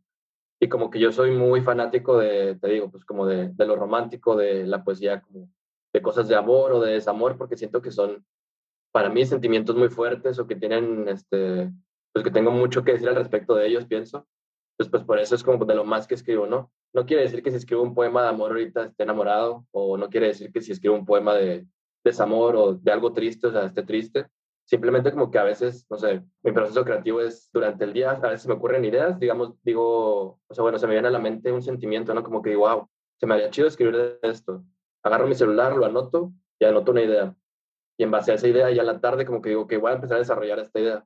Y 0.59 0.69
como 0.69 0.89
que 0.89 0.99
yo 0.99 1.11
soy 1.11 1.31
muy 1.31 1.61
fanático 1.61 2.17
de, 2.17 2.55
te 2.55 2.69
digo, 2.69 2.89
pues 2.89 3.03
como 3.03 3.25
de, 3.25 3.49
de 3.49 3.65
lo 3.65 3.75
romántico, 3.75 4.35
de 4.37 4.65
la 4.65 4.83
poesía, 4.83 5.21
como 5.21 5.49
de 5.91 6.01
cosas 6.01 6.27
de 6.27 6.35
amor 6.35 6.71
o 6.71 6.81
de 6.81 6.93
desamor, 6.93 7.37
porque 7.37 7.57
siento 7.57 7.81
que 7.81 7.91
son 7.91 8.25
para 8.93 9.09
mí 9.09 9.25
sentimientos 9.25 9.75
muy 9.75 9.89
fuertes 9.89 10.39
o 10.39 10.47
que 10.47 10.55
tienen, 10.55 11.07
este, 11.09 11.71
pues 12.13 12.23
que 12.23 12.31
tengo 12.31 12.51
mucho 12.51 12.83
que 12.83 12.93
decir 12.93 13.09
al 13.09 13.15
respecto 13.15 13.55
de 13.55 13.67
ellos, 13.67 13.85
pienso. 13.85 14.27
Pues, 14.77 14.89
pues 14.89 15.03
por 15.03 15.19
eso 15.19 15.35
es 15.35 15.43
como 15.43 15.63
de 15.65 15.75
lo 15.75 15.85
más 15.85 16.07
que 16.07 16.15
escribo, 16.15 16.47
¿no? 16.47 16.71
No 16.93 17.05
quiere 17.05 17.23
decir 17.23 17.43
que 17.43 17.51
si 17.51 17.57
escribo 17.57 17.83
un 17.83 17.93
poema 17.93 18.23
de 18.23 18.29
amor 18.29 18.51
ahorita 18.51 18.85
esté 18.85 19.03
enamorado, 19.03 19.65
o 19.71 19.97
no 19.97 20.09
quiere 20.09 20.27
decir 20.27 20.51
que 20.51 20.61
si 20.61 20.71
escribo 20.71 20.95
un 20.95 21.05
poema 21.05 21.35
de 21.35 21.67
desamor 22.03 22.55
o 22.55 22.73
de 22.73 22.91
algo 22.91 23.13
triste, 23.13 23.47
o 23.47 23.51
sea, 23.51 23.65
esté 23.65 23.83
triste. 23.83 24.27
Simplemente 24.65 25.11
como 25.11 25.29
que 25.29 25.39
a 25.39 25.43
veces, 25.43 25.85
no 25.89 25.97
sé, 25.97 26.23
mi 26.41 26.51
proceso 26.51 26.85
creativo 26.85 27.21
es 27.21 27.49
durante 27.51 27.83
el 27.83 27.93
día, 27.93 28.11
a 28.11 28.29
veces 28.29 28.47
me 28.47 28.53
ocurren 28.53 28.85
ideas, 28.85 29.19
digamos, 29.19 29.53
digo, 29.61 30.39
o 30.47 30.53
sea, 30.53 30.61
bueno, 30.61 30.79
se 30.79 30.87
me 30.87 30.93
viene 30.93 31.09
a 31.09 31.11
la 31.11 31.19
mente 31.19 31.51
un 31.51 31.61
sentimiento, 31.61 32.13
¿no? 32.13 32.23
Como 32.23 32.41
que 32.41 32.51
digo, 32.51 32.67
wow, 32.67 32.87
se 33.19 33.25
me 33.25 33.35
haría 33.35 33.49
chido 33.49 33.67
escribir 33.67 34.19
esto. 34.21 34.63
Agarro 35.03 35.27
mi 35.27 35.35
celular, 35.35 35.75
lo 35.75 35.85
anoto 35.85 36.31
y 36.59 36.65
anoto 36.65 36.91
una 36.91 37.01
idea. 37.01 37.35
Y 37.97 38.03
en 38.03 38.11
base 38.11 38.31
a 38.31 38.35
esa 38.35 38.47
idea, 38.47 38.71
ya 38.71 38.81
a 38.81 38.85
la 38.85 38.99
tarde, 38.99 39.25
como 39.25 39.41
que 39.41 39.49
digo 39.49 39.67
que 39.67 39.77
voy 39.77 39.91
a 39.91 39.95
empezar 39.95 40.15
a 40.15 40.19
desarrollar 40.19 40.59
esta 40.59 40.79
idea. 40.79 41.05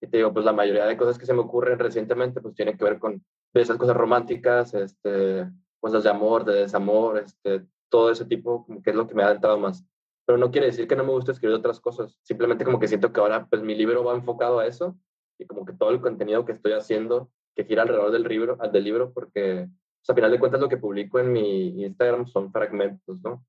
Y 0.00 0.06
te 0.06 0.18
digo, 0.18 0.32
pues 0.32 0.44
la 0.44 0.52
mayoría 0.52 0.86
de 0.86 0.96
cosas 0.96 1.18
que 1.18 1.26
se 1.26 1.34
me 1.34 1.40
ocurren 1.40 1.78
recientemente, 1.78 2.40
pues 2.40 2.54
tienen 2.54 2.76
que 2.76 2.84
ver 2.84 2.98
con 2.98 3.24
esas 3.54 3.76
cosas 3.76 3.96
románticas, 3.96 4.74
este, 4.74 5.48
cosas 5.80 6.04
de 6.04 6.10
amor, 6.10 6.44
de 6.44 6.54
desamor, 6.54 7.18
este, 7.18 7.66
todo 7.88 8.10
ese 8.10 8.24
tipo, 8.24 8.64
como 8.66 8.82
que 8.82 8.90
es 8.90 8.96
lo 8.96 9.06
que 9.06 9.14
me 9.14 9.22
ha 9.22 9.32
entrado 9.32 9.58
más. 9.58 9.84
Pero 10.26 10.38
no 10.38 10.50
quiere 10.50 10.66
decir 10.66 10.86
que 10.86 10.96
no 10.96 11.04
me 11.04 11.12
guste 11.12 11.32
escribir 11.32 11.56
otras 11.56 11.80
cosas. 11.80 12.18
Simplemente 12.22 12.64
como 12.64 12.78
que 12.78 12.88
siento 12.88 13.12
que 13.12 13.20
ahora, 13.20 13.46
pues 13.46 13.62
mi 13.62 13.74
libro 13.74 14.04
va 14.04 14.14
enfocado 14.14 14.58
a 14.58 14.66
eso 14.66 14.96
y 15.38 15.46
como 15.46 15.64
que 15.64 15.72
todo 15.72 15.90
el 15.90 16.00
contenido 16.00 16.44
que 16.44 16.52
estoy 16.52 16.72
haciendo 16.72 17.30
que 17.56 17.64
gira 17.64 17.82
alrededor 17.82 18.12
del 18.12 18.24
libro, 18.24 18.56
del 18.72 18.84
libro 18.84 19.12
porque 19.12 19.68
pues, 19.98 20.10
a 20.10 20.14
final 20.14 20.30
de 20.30 20.38
cuentas 20.38 20.60
lo 20.60 20.68
que 20.68 20.76
publico 20.76 21.18
en 21.18 21.32
mi 21.32 21.82
Instagram 21.82 22.26
son 22.26 22.52
fragmentos, 22.52 23.20
¿no? 23.22 23.44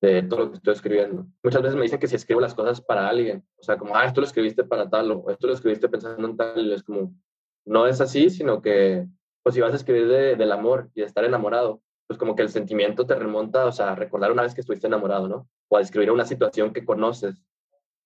De 0.00 0.22
todo 0.22 0.40
lo 0.40 0.50
que 0.50 0.56
estoy 0.56 0.74
escribiendo. 0.74 1.26
Muchas 1.42 1.62
veces 1.62 1.76
me 1.76 1.82
dicen 1.82 1.98
que 1.98 2.08
si 2.08 2.16
escribo 2.16 2.40
las 2.40 2.54
cosas 2.54 2.80
para 2.80 3.08
alguien, 3.08 3.44
o 3.58 3.62
sea, 3.62 3.76
como, 3.76 3.96
ah, 3.96 4.04
esto 4.04 4.20
lo 4.20 4.26
escribiste 4.26 4.64
para 4.64 4.88
tal, 4.88 5.10
o 5.12 5.30
esto 5.30 5.46
lo 5.46 5.52
escribiste 5.52 5.88
pensando 5.88 6.26
en 6.26 6.36
tal, 6.36 6.72
es 6.72 6.82
como, 6.82 7.14
no 7.66 7.86
es 7.86 8.00
así, 8.00 8.30
sino 8.30 8.62
que, 8.62 9.06
pues 9.42 9.54
si 9.54 9.60
vas 9.60 9.72
a 9.72 9.76
escribir 9.76 10.08
de, 10.08 10.36
del 10.36 10.52
amor 10.52 10.90
y 10.94 11.00
de 11.00 11.06
estar 11.06 11.24
enamorado, 11.24 11.82
pues 12.06 12.18
como 12.18 12.34
que 12.34 12.42
el 12.42 12.48
sentimiento 12.48 13.06
te 13.06 13.14
remonta, 13.14 13.66
o 13.66 13.72
sea, 13.72 13.92
a 13.92 13.94
recordar 13.94 14.32
una 14.32 14.42
vez 14.42 14.54
que 14.54 14.62
estuviste 14.62 14.86
enamorado, 14.86 15.28
¿no? 15.28 15.48
O 15.68 15.76
a 15.76 15.80
describir 15.80 16.10
una 16.10 16.24
situación 16.24 16.72
que 16.72 16.84
conoces. 16.84 17.44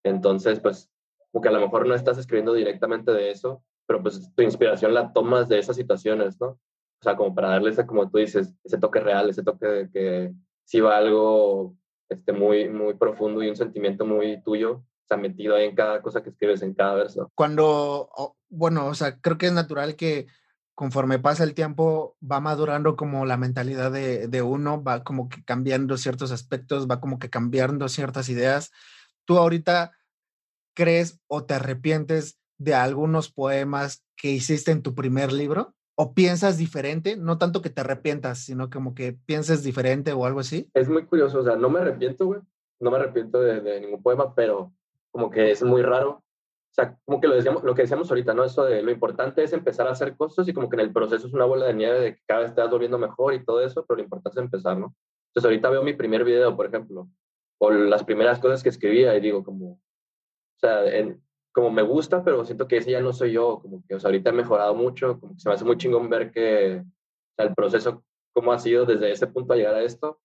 Entonces, 0.02 0.60
pues, 0.60 0.90
como 1.32 1.40
que 1.40 1.48
a 1.48 1.52
lo 1.52 1.60
mejor 1.60 1.86
no 1.86 1.94
estás 1.94 2.18
escribiendo 2.18 2.52
directamente 2.52 3.12
de 3.12 3.30
eso, 3.30 3.62
pero 3.86 4.02
pues 4.02 4.30
tu 4.34 4.42
inspiración 4.42 4.94
la 4.94 5.12
tomas 5.12 5.48
de 5.48 5.58
esas 5.58 5.76
situaciones, 5.76 6.40
¿no? 6.40 6.48
O 6.48 7.02
sea, 7.02 7.16
como 7.16 7.34
para 7.34 7.48
darle 7.48 7.70
ese, 7.70 7.86
como 7.86 8.10
tú 8.10 8.18
dices, 8.18 8.54
ese 8.64 8.78
toque 8.78 9.00
real, 9.00 9.30
ese 9.30 9.42
toque 9.42 9.66
de 9.66 9.90
que 9.90 10.34
si 10.64 10.80
va 10.80 10.96
algo 10.96 11.76
este, 12.08 12.32
muy, 12.32 12.68
muy 12.68 12.94
profundo 12.94 13.42
y 13.42 13.48
un 13.48 13.56
sentimiento 13.56 14.04
muy 14.04 14.42
tuyo, 14.42 14.84
o 15.10 15.16
metido 15.16 15.54
ahí 15.54 15.66
en 15.66 15.74
cada 15.74 16.02
cosa 16.02 16.22
que 16.22 16.30
escribes, 16.30 16.62
en 16.62 16.74
cada 16.74 16.94
verso. 16.94 17.30
Cuando, 17.34 18.36
bueno, 18.48 18.86
o 18.86 18.94
sea, 18.94 19.18
creo 19.20 19.38
que 19.38 19.46
es 19.46 19.52
natural 19.52 19.96
que 19.96 20.26
conforme 20.74 21.18
pasa 21.18 21.44
el 21.44 21.54
tiempo 21.54 22.16
va 22.20 22.40
madurando 22.40 22.96
como 22.96 23.26
la 23.26 23.36
mentalidad 23.36 23.92
de, 23.92 24.26
de 24.26 24.42
uno, 24.42 24.82
va 24.82 25.04
como 25.04 25.28
que 25.28 25.44
cambiando 25.44 25.96
ciertos 25.96 26.32
aspectos, 26.32 26.88
va 26.88 27.00
como 27.00 27.18
que 27.18 27.30
cambiando 27.30 27.88
ciertas 27.88 28.28
ideas. 28.28 28.72
¿Tú 29.24 29.38
ahorita 29.38 29.92
crees 30.74 31.20
o 31.28 31.44
te 31.44 31.54
arrepientes 31.54 32.40
de 32.58 32.74
algunos 32.74 33.30
poemas 33.30 34.04
que 34.16 34.30
hiciste 34.30 34.72
en 34.72 34.82
tu 34.82 34.94
primer 34.94 35.32
libro? 35.32 35.74
O 35.96 36.14
piensas 36.14 36.58
diferente, 36.58 37.16
no 37.16 37.38
tanto 37.38 37.62
que 37.62 37.70
te 37.70 37.80
arrepientas, 37.80 38.38
sino 38.38 38.68
como 38.68 38.94
que 38.94 39.12
pienses 39.12 39.62
diferente 39.62 40.12
o 40.12 40.26
algo 40.26 40.40
así? 40.40 40.68
Es 40.74 40.88
muy 40.88 41.04
curioso, 41.06 41.40
o 41.40 41.44
sea, 41.44 41.56
no 41.56 41.70
me 41.70 41.80
arrepiento, 41.80 42.26
güey, 42.26 42.40
no 42.80 42.90
me 42.90 42.96
arrepiento 42.96 43.40
de, 43.40 43.80
ningún 43.80 44.02
poema, 44.02 44.34
pero 44.34 44.72
como 45.10 45.30
que 45.30 45.50
es 45.50 45.62
muy 45.62 45.82
raro. 45.82 46.10
O 46.10 46.74
sea, 46.74 46.98
como 47.04 47.20
que 47.20 47.28
lo, 47.28 47.36
decíamos, 47.36 47.62
lo 47.62 47.74
que 47.74 47.82
decíamos 47.82 48.10
ahorita, 48.10 48.34
¿no? 48.34 48.42
Eso 48.42 48.64
de 48.64 48.82
lo 48.82 48.90
importante 48.90 49.44
es 49.44 49.52
empezar 49.52 49.86
a 49.86 49.92
hacer 49.92 50.16
cosas 50.16 50.48
y 50.48 50.52
como 50.52 50.68
que 50.68 50.74
en 50.74 50.80
el 50.80 50.92
proceso 50.92 51.28
es 51.28 51.32
una 51.32 51.44
bola 51.44 51.66
de 51.66 51.74
nieve 51.74 52.00
de 52.00 52.14
que 52.16 52.22
cada 52.26 52.40
vez 52.40 52.54
te 52.54 52.60
vas 52.60 52.70
volviendo 52.70 52.98
mejor 52.98 53.32
y 53.32 53.44
todo 53.44 53.60
eso, 53.60 53.84
pero 53.86 53.98
lo 53.98 54.02
importante 54.02 54.40
es 54.40 54.44
empezar, 54.44 54.76
¿no? 54.76 54.96
Entonces 55.28 55.44
ahorita 55.44 55.70
veo 55.70 55.84
mi 55.84 55.94
primer 55.94 56.24
video, 56.24 56.56
por 56.56 56.66
ejemplo, 56.66 57.08
o 57.58 57.70
las 57.70 58.02
primeras 58.02 58.40
cosas 58.40 58.64
que 58.64 58.70
escribía 58.70 59.14
y 59.16 59.20
digo 59.20 59.44
como, 59.44 59.72
o 59.74 60.58
sea, 60.58 60.84
en, 60.86 61.23
como 61.54 61.70
me 61.70 61.82
gusta, 61.82 62.24
pero 62.24 62.44
siento 62.44 62.66
que 62.66 62.78
ese 62.78 62.90
ya 62.90 63.00
no 63.00 63.12
soy 63.12 63.32
yo, 63.32 63.60
como 63.60 63.82
que 63.86 63.94
o 63.94 64.00
sea, 64.00 64.08
ahorita 64.08 64.30
he 64.30 64.32
mejorado 64.32 64.74
mucho, 64.74 65.20
como 65.20 65.34
que 65.34 65.40
se 65.40 65.48
me 65.48 65.54
hace 65.54 65.64
muy 65.64 65.78
chingón 65.78 66.10
ver 66.10 66.32
que 66.32 66.78
o 66.80 67.34
sea, 67.36 67.46
el 67.46 67.54
proceso, 67.54 68.04
cómo 68.34 68.52
ha 68.52 68.58
sido 68.58 68.84
desde 68.84 69.12
ese 69.12 69.28
punto 69.28 69.54
a 69.54 69.56
llegar 69.56 69.74
a 69.74 69.82
esto, 69.82 70.20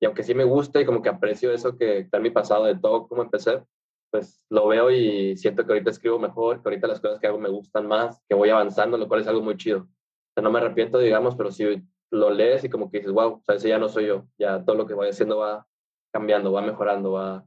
y 0.00 0.06
aunque 0.06 0.22
sí 0.22 0.34
me 0.34 0.44
gusta 0.44 0.80
y 0.80 0.86
como 0.86 1.02
que 1.02 1.08
aprecio 1.08 1.52
eso 1.52 1.76
que 1.76 1.98
está 1.98 2.18
en 2.18 2.22
mi 2.22 2.30
pasado 2.30 2.64
de 2.64 2.76
todo, 2.76 3.08
cómo 3.08 3.22
empecé, 3.22 3.62
pues 4.10 4.44
lo 4.48 4.68
veo 4.68 4.90
y 4.90 5.36
siento 5.36 5.66
que 5.66 5.72
ahorita 5.72 5.90
escribo 5.90 6.18
mejor, 6.18 6.62
que 6.62 6.68
ahorita 6.68 6.86
las 6.86 7.00
cosas 7.00 7.18
que 7.18 7.26
hago 7.26 7.38
me 7.38 7.48
gustan 7.48 7.86
más, 7.86 8.22
que 8.28 8.36
voy 8.36 8.48
avanzando, 8.50 8.96
lo 8.96 9.08
cual 9.08 9.20
es 9.20 9.26
algo 9.26 9.42
muy 9.42 9.56
chido. 9.56 9.80
O 9.80 10.32
sea, 10.34 10.42
no 10.42 10.50
me 10.50 10.60
arrepiento, 10.60 10.98
digamos, 10.98 11.34
pero 11.36 11.50
si 11.50 11.82
lo 12.10 12.30
lees 12.30 12.64
y 12.64 12.70
como 12.70 12.90
que 12.90 12.98
dices, 12.98 13.12
wow, 13.12 13.34
o 13.34 13.42
sea, 13.44 13.56
ese 13.56 13.68
ya 13.68 13.78
no 13.78 13.88
soy 13.88 14.06
yo, 14.06 14.26
ya 14.38 14.64
todo 14.64 14.76
lo 14.76 14.86
que 14.86 14.94
voy 14.94 15.08
haciendo 15.08 15.38
va 15.38 15.66
cambiando, 16.12 16.52
va 16.52 16.62
mejorando, 16.62 17.12
va, 17.12 17.44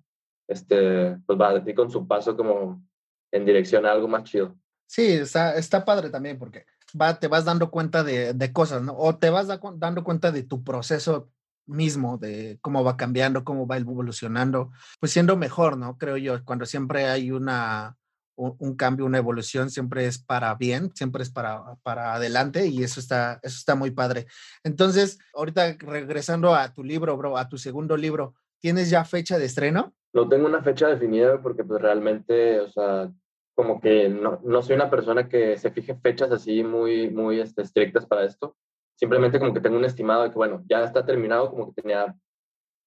este, 0.48 1.18
pues 1.26 1.40
va 1.40 1.54
de 1.54 1.62
ti 1.62 1.74
con 1.74 1.90
su 1.90 2.08
paso 2.08 2.36
como 2.38 2.84
en 3.32 3.46
dirección 3.46 3.86
a 3.86 3.92
algo 3.92 4.08
más 4.08 4.24
chido. 4.24 4.56
Sí, 4.88 5.08
está, 5.08 5.56
está 5.56 5.86
padre 5.86 6.10
también 6.10 6.38
porque 6.38 6.66
va, 7.00 7.20
te 7.20 7.28
vas 7.28 7.46
dando 7.46 7.72
cuenta 7.72 8.04
de, 8.04 8.34
de 8.34 8.54
cosas, 8.54 8.82
¿no? 8.82 8.94
O 8.98 9.18
te 9.18 9.30
vas 9.30 9.48
dando 9.76 10.04
cuenta 10.04 10.32
de 10.32 10.44
tu 10.44 10.64
proceso 10.64 11.32
mismo, 11.66 12.18
de 12.18 12.60
cómo 12.62 12.84
va 12.84 12.98
cambiando, 12.98 13.44
cómo 13.44 13.66
va 13.68 13.78
evolucionando, 13.78 14.72
pues 15.00 15.12
siendo 15.12 15.38
mejor, 15.38 15.78
¿no? 15.78 15.98
Creo 15.98 16.18
yo, 16.18 16.44
cuando 16.44 16.66
siempre 16.66 17.06
hay 17.06 17.32
una, 17.32 17.98
un, 18.36 18.76
cambio, 18.76 19.06
una 19.06 19.18
evolución, 19.18 19.70
siempre 19.70 20.06
es 20.06 20.18
para 20.18 20.54
bien, 20.56 20.92
siempre 20.96 21.24
es 21.24 21.30
para, 21.30 21.76
para 21.84 22.14
adelante 22.14 22.68
y 22.68 22.84
eso 22.84 23.00
está, 23.00 23.40
eso 23.44 23.58
está 23.58 23.76
muy 23.76 23.92
padre. 23.92 24.28
Entonces, 24.64 25.20
ahorita 25.34 25.76
regresando 25.80 26.56
a 26.56 26.74
tu 26.74 26.84
libro, 26.84 27.16
bro, 27.18 27.38
a 27.38 27.50
tu 27.50 27.58
segundo 27.58 27.98
libro, 27.98 28.36
¿tienes 28.60 28.90
ya 28.90 29.06
fecha 29.06 29.38
de 29.38 29.46
estreno? 29.46 29.94
No 30.14 30.28
tengo 30.28 30.48
una 30.48 30.62
fecha 30.62 30.88
definida 30.88 31.42
porque 31.42 31.64
pues 31.64 31.82
realmente, 31.82 32.60
o 32.60 32.70
sea, 32.70 33.12
como 33.62 33.80
que 33.80 34.10
no, 34.10 34.40
no 34.44 34.64
soy 34.64 34.76
una 34.76 34.90
persona 34.90 35.30
que 35.30 35.56
se 35.56 35.70
fije 35.70 35.94
fechas 35.94 36.32
así 36.32 36.64
muy, 36.64 37.12
muy 37.12 37.40
este, 37.40 37.62
estrictas 37.62 38.08
para 38.08 38.26
esto. 38.26 38.58
Simplemente 38.96 39.38
como 39.38 39.54
que 39.54 39.62
tengo 39.62 39.78
un 39.78 39.86
estimado 39.86 40.24
de 40.24 40.30
que, 40.30 40.36
bueno, 40.36 40.64
ya 40.68 40.84
está 40.84 41.06
terminado, 41.06 41.52
como 41.52 41.68
que 41.68 41.80
tenía, 41.80 42.16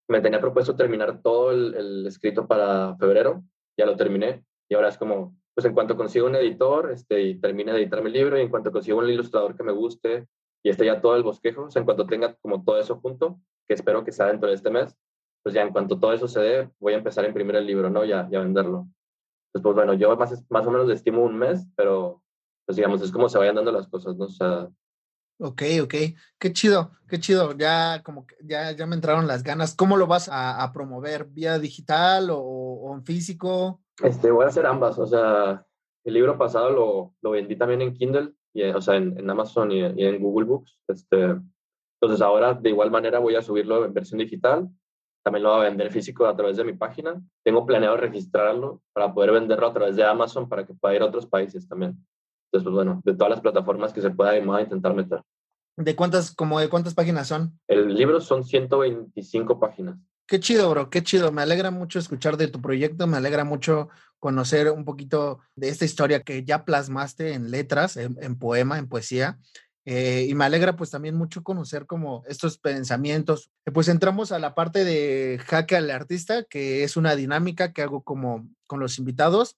me 0.08 0.20
tenía 0.20 0.40
propuesto 0.40 0.74
terminar 0.74 1.22
todo 1.22 1.52
el, 1.52 2.04
escrito 2.08 2.48
para 2.48 2.96
febrero, 2.96 3.44
ya 3.78 3.86
lo 3.86 3.94
terminé 3.94 4.44
y 4.68 4.74
ahora 4.74 4.88
es 4.88 4.98
como, 4.98 5.36
pues 5.54 5.64
en 5.64 5.74
cuanto 5.74 5.96
consiga 5.96 6.26
un 6.26 6.34
editor 6.34 6.90
este, 6.90 7.22
y 7.22 7.40
termine 7.40 7.70
de 7.72 7.82
editar 7.82 8.02
mi 8.02 8.10
libro 8.10 8.36
y 8.36 8.42
en 8.42 8.48
cuanto 8.48 8.72
consiga 8.72 8.96
un 8.96 9.08
ilustrador 9.08 9.56
que 9.56 9.62
me 9.62 9.70
guste 9.70 10.26
y 10.64 10.70
esté 10.70 10.86
ya 10.86 11.00
todo 11.00 11.14
el 11.14 11.22
bosquejo, 11.22 11.66
o 11.66 11.70
sea, 11.70 11.78
en 11.78 11.86
cuanto 11.86 12.04
tenga 12.04 12.34
como 12.42 12.64
todo 12.64 12.80
eso 12.80 12.98
junto, 12.98 13.38
que 13.68 13.74
espero 13.74 14.02
que 14.02 14.10
sea 14.10 14.26
dentro 14.26 14.48
de 14.48 14.56
este 14.56 14.70
mes, 14.70 14.96
pues 15.40 15.54
ya 15.54 15.62
en 15.62 15.70
cuanto 15.70 16.00
todo 16.00 16.12
eso 16.12 16.26
se 16.26 16.40
dé, 16.40 16.70
voy 16.80 16.94
a 16.94 16.96
empezar 16.96 17.24
a 17.24 17.28
imprimir 17.28 17.54
el 17.54 17.64
libro, 17.64 17.90
¿no? 17.90 18.04
Ya, 18.04 18.28
ya 18.28 18.40
venderlo. 18.40 18.88
Pues, 19.54 19.62
pues 19.62 19.74
bueno, 19.76 19.94
yo 19.94 20.16
más, 20.16 20.44
más 20.50 20.66
o 20.66 20.70
menos 20.72 20.90
estimo 20.90 21.22
un 21.22 21.36
mes, 21.36 21.64
pero 21.76 22.20
pues 22.66 22.74
digamos, 22.74 23.00
es 23.02 23.12
como 23.12 23.28
se 23.28 23.38
vayan 23.38 23.54
dando 23.54 23.70
las 23.70 23.86
cosas, 23.86 24.16
¿no? 24.16 24.24
O 24.24 24.28
sea... 24.28 24.68
Ok, 25.38 25.62
ok. 25.80 25.94
Qué 26.40 26.52
chido, 26.52 26.90
qué 27.08 27.20
chido. 27.20 27.52
Ya 27.56 28.02
como 28.02 28.26
que 28.26 28.34
ya, 28.42 28.72
ya 28.72 28.84
me 28.86 28.96
entraron 28.96 29.28
las 29.28 29.44
ganas. 29.44 29.76
¿Cómo 29.76 29.96
lo 29.96 30.08
vas 30.08 30.28
a, 30.32 30.68
promover? 30.72 31.26
¿Vía 31.26 31.60
digital 31.60 32.30
o, 32.32 32.92
en 32.94 33.04
físico? 33.04 33.80
Este, 34.02 34.32
voy 34.32 34.44
a 34.44 34.48
hacer 34.48 34.66
ambas. 34.66 34.98
O 34.98 35.06
sea, 35.06 35.64
el 36.04 36.14
libro 36.14 36.36
pasado 36.36 36.70
lo, 36.70 37.14
lo 37.22 37.30
vendí 37.30 37.54
también 37.54 37.82
en 37.82 37.94
Kindle, 37.94 38.34
y, 38.52 38.64
o 38.64 38.80
sea, 38.80 38.96
en, 38.96 39.16
en 39.18 39.30
Amazon 39.30 39.70
y, 39.70 39.80
y, 39.80 40.04
en 40.04 40.20
Google 40.20 40.46
Books. 40.46 40.80
Este, 40.88 41.36
entonces 42.00 42.20
ahora 42.20 42.54
de 42.54 42.70
igual 42.70 42.90
manera 42.90 43.20
voy 43.20 43.36
a 43.36 43.42
subirlo 43.42 43.84
en 43.84 43.94
versión 43.94 44.18
digital 44.18 44.68
también 45.24 45.42
lo 45.42 45.50
voy 45.50 45.60
a 45.60 45.68
vender 45.70 45.90
físico 45.90 46.26
a 46.26 46.36
través 46.36 46.58
de 46.58 46.64
mi 46.64 46.74
página. 46.74 47.18
Tengo 47.42 47.64
planeado 47.64 47.96
registrarlo 47.96 48.82
para 48.92 49.12
poder 49.14 49.32
venderlo 49.32 49.66
a 49.66 49.72
través 49.72 49.96
de 49.96 50.04
Amazon 50.04 50.48
para 50.48 50.66
que 50.66 50.74
pueda 50.74 50.94
ir 50.94 51.00
a 51.00 51.06
otros 51.06 51.26
países 51.26 51.66
también. 51.66 51.92
Entonces, 52.52 52.64
pues 52.64 52.74
bueno, 52.74 53.00
de 53.04 53.14
todas 53.14 53.30
las 53.30 53.40
plataformas 53.40 53.92
que 53.94 54.02
se 54.02 54.10
pueda, 54.10 54.32
a 54.32 54.60
intentar 54.60 54.94
meter. 54.94 55.22
¿De 55.76 55.96
cuántas, 55.96 56.34
como 56.34 56.60
de 56.60 56.68
cuántas 56.68 56.94
páginas 56.94 57.26
son? 57.26 57.58
El 57.66 57.94
libro 57.94 58.20
son 58.20 58.44
125 58.44 59.58
páginas. 59.58 59.98
Qué 60.26 60.38
chido, 60.40 60.70
bro, 60.70 60.90
qué 60.90 61.02
chido. 61.02 61.32
Me 61.32 61.42
alegra 61.42 61.70
mucho 61.70 61.98
escuchar 61.98 62.36
de 62.36 62.48
tu 62.48 62.60
proyecto, 62.60 63.06
me 63.06 63.16
alegra 63.16 63.44
mucho 63.44 63.88
conocer 64.18 64.70
un 64.70 64.84
poquito 64.84 65.40
de 65.56 65.68
esta 65.68 65.86
historia 65.86 66.20
que 66.20 66.44
ya 66.44 66.66
plasmaste 66.66 67.32
en 67.32 67.50
letras, 67.50 67.96
en, 67.96 68.16
en 68.20 68.38
poema, 68.38 68.78
en 68.78 68.88
poesía. 68.88 69.38
Eh, 69.86 70.26
y 70.28 70.34
me 70.34 70.46
alegra 70.46 70.76
pues 70.76 70.90
también 70.90 71.14
mucho 71.14 71.42
conocer 71.42 71.86
como 71.86 72.24
estos 72.26 72.58
pensamientos. 72.58 73.50
Eh, 73.66 73.70
pues 73.70 73.88
entramos 73.88 74.32
a 74.32 74.38
la 74.38 74.54
parte 74.54 74.84
de 74.84 75.38
jaque 75.44 75.76
al 75.76 75.90
artista, 75.90 76.44
que 76.44 76.84
es 76.84 76.96
una 76.96 77.14
dinámica 77.16 77.72
que 77.72 77.82
hago 77.82 78.02
como 78.02 78.48
con 78.66 78.80
los 78.80 78.98
invitados. 78.98 79.56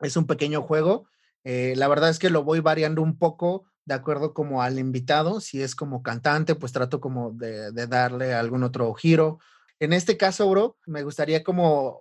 Es 0.00 0.16
un 0.16 0.26
pequeño 0.26 0.62
juego. 0.62 1.08
Eh, 1.44 1.74
la 1.76 1.88
verdad 1.88 2.10
es 2.10 2.18
que 2.18 2.30
lo 2.30 2.44
voy 2.44 2.60
variando 2.60 3.00
un 3.02 3.18
poco 3.18 3.64
de 3.86 3.94
acuerdo 3.94 4.34
como 4.34 4.62
al 4.62 4.78
invitado. 4.78 5.40
Si 5.40 5.62
es 5.62 5.74
como 5.74 6.02
cantante, 6.02 6.54
pues 6.54 6.72
trato 6.72 7.00
como 7.00 7.30
de, 7.30 7.72
darle 7.86 8.34
algún 8.34 8.62
otro 8.62 8.92
giro. 8.94 9.38
En 9.78 9.92
este 9.92 10.16
caso, 10.16 10.50
bro, 10.50 10.78
me 10.86 11.02
gustaría 11.02 11.44
como 11.44 12.00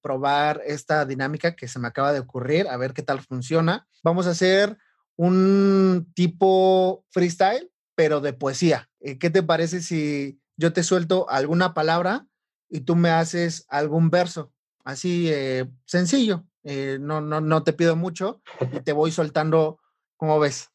probar 0.00 0.62
esta 0.64 1.04
dinámica 1.04 1.56
que 1.56 1.66
se 1.66 1.80
me 1.80 1.88
acaba 1.88 2.12
de 2.12 2.20
ocurrir, 2.20 2.68
a 2.68 2.76
ver 2.76 2.94
qué 2.94 3.02
tal 3.02 3.20
funciona. 3.20 3.86
Vamos 4.02 4.28
a 4.28 4.30
hacer 4.30 4.78
un 5.16 6.12
tipo 6.14 7.04
freestyle, 7.10 7.70
pero 7.94 8.20
de 8.20 8.32
poesía. 8.32 8.88
Eh, 9.00 9.18
¿Qué 9.18 9.30
te 9.30 9.42
parece 9.42 9.80
si 9.80 10.40
yo 10.56 10.72
te 10.72 10.82
suelto 10.82 11.28
alguna 11.28 11.74
palabra 11.74 12.26
y 12.68 12.80
tú 12.80 12.94
me 12.96 13.10
haces 13.10 13.66
algún 13.68 14.10
verso? 14.10 14.52
Así 14.84 15.28
eh, 15.30 15.66
sencillo. 15.84 16.44
Eh, 16.62 16.98
no, 17.00 17.20
no, 17.20 17.40
no 17.40 17.62
te 17.62 17.72
pido 17.72 17.96
mucho 17.96 18.42
y 18.72 18.80
te 18.80 18.92
voy 18.92 19.12
soltando, 19.12 19.78
¿cómo 20.16 20.38
ves? 20.38 20.70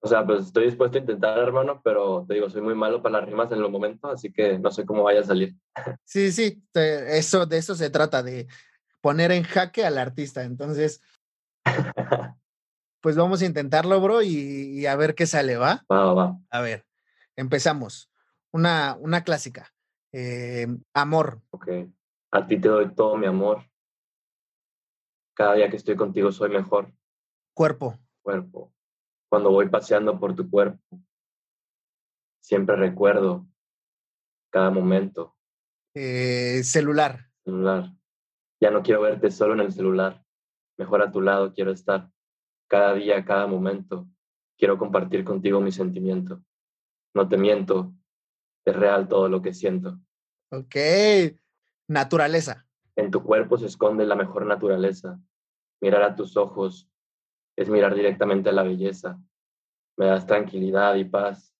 O 0.00 0.08
sea, 0.08 0.24
pues 0.24 0.46
estoy 0.46 0.66
dispuesto 0.66 0.98
a 0.98 1.00
intentar, 1.00 1.38
hermano, 1.38 1.80
pero 1.82 2.24
te 2.26 2.34
digo, 2.34 2.48
soy 2.48 2.62
muy 2.62 2.74
malo 2.74 3.02
para 3.02 3.18
las 3.18 3.28
rimas 3.28 3.50
en 3.52 3.58
el 3.58 3.68
momento, 3.68 4.08
así 4.08 4.32
que 4.32 4.58
no 4.58 4.70
sé 4.70 4.86
cómo 4.86 5.02
vaya 5.02 5.20
a 5.20 5.24
salir. 5.24 5.54
Sí, 6.04 6.32
sí, 6.32 6.62
eso, 6.74 7.46
de 7.46 7.58
eso 7.58 7.74
se 7.74 7.90
trata, 7.90 8.22
de 8.22 8.46
poner 9.00 9.32
en 9.32 9.42
jaque 9.42 9.84
al 9.84 9.98
artista. 9.98 10.44
Entonces, 10.44 11.02
pues 13.06 13.14
vamos 13.14 13.40
a 13.40 13.46
intentarlo, 13.46 14.00
bro, 14.00 14.20
y, 14.20 14.84
a 14.84 14.96
ver 14.96 15.14
qué 15.14 15.26
sale, 15.26 15.56
¿va? 15.56 15.84
Va, 15.88 16.12
va. 16.12 16.40
A 16.50 16.60
ver, 16.60 16.84
empezamos. 17.36 18.10
Una, 18.50 18.96
una 18.98 19.22
clásica. 19.22 19.72
Eh, 20.10 20.66
amor. 20.92 21.40
Ok. 21.50 21.68
A 22.32 22.44
ti 22.48 22.60
te 22.60 22.66
doy 22.66 22.92
todo 22.96 23.16
mi 23.16 23.26
amor. 23.26 23.62
Cada 25.36 25.54
día 25.54 25.70
que 25.70 25.76
estoy 25.76 25.94
contigo 25.94 26.32
soy 26.32 26.50
mejor. 26.50 26.92
Cuerpo. 27.54 27.96
Cuerpo. 28.22 28.74
Cuando 29.28 29.52
voy 29.52 29.68
paseando 29.68 30.18
por 30.18 30.34
tu 30.34 30.50
cuerpo, 30.50 31.00
siempre 32.40 32.74
recuerdo 32.74 33.46
cada 34.50 34.70
momento. 34.70 35.36
Eh, 35.94 36.64
celular. 36.64 37.30
Celular. 37.44 37.92
Ya 38.60 38.72
no 38.72 38.82
quiero 38.82 39.02
verte 39.02 39.30
solo 39.30 39.54
en 39.54 39.60
el 39.60 39.72
celular. 39.72 40.24
Mejor 40.76 41.02
a 41.02 41.12
tu 41.12 41.20
lado 41.20 41.54
quiero 41.54 41.70
estar 41.70 42.10
cada 42.68 42.94
día, 42.94 43.24
cada 43.24 43.46
momento. 43.46 44.06
Quiero 44.58 44.78
compartir 44.78 45.24
contigo 45.24 45.60
mi 45.60 45.72
sentimiento. 45.72 46.42
No 47.14 47.28
te 47.28 47.36
miento, 47.36 47.92
es 48.64 48.74
real 48.76 49.08
todo 49.08 49.28
lo 49.28 49.42
que 49.42 49.54
siento. 49.54 49.98
Ok, 50.50 50.76
naturaleza. 51.88 52.66
En 52.96 53.10
tu 53.10 53.22
cuerpo 53.22 53.58
se 53.58 53.66
esconde 53.66 54.06
la 54.06 54.16
mejor 54.16 54.46
naturaleza. 54.46 55.18
Mirar 55.80 56.02
a 56.02 56.14
tus 56.14 56.36
ojos 56.36 56.88
es 57.56 57.68
mirar 57.68 57.94
directamente 57.94 58.48
a 58.48 58.52
la 58.52 58.62
belleza. 58.62 59.18
Me 59.96 60.06
das 60.06 60.26
tranquilidad 60.26 60.94
y 60.94 61.04
paz. 61.04 61.54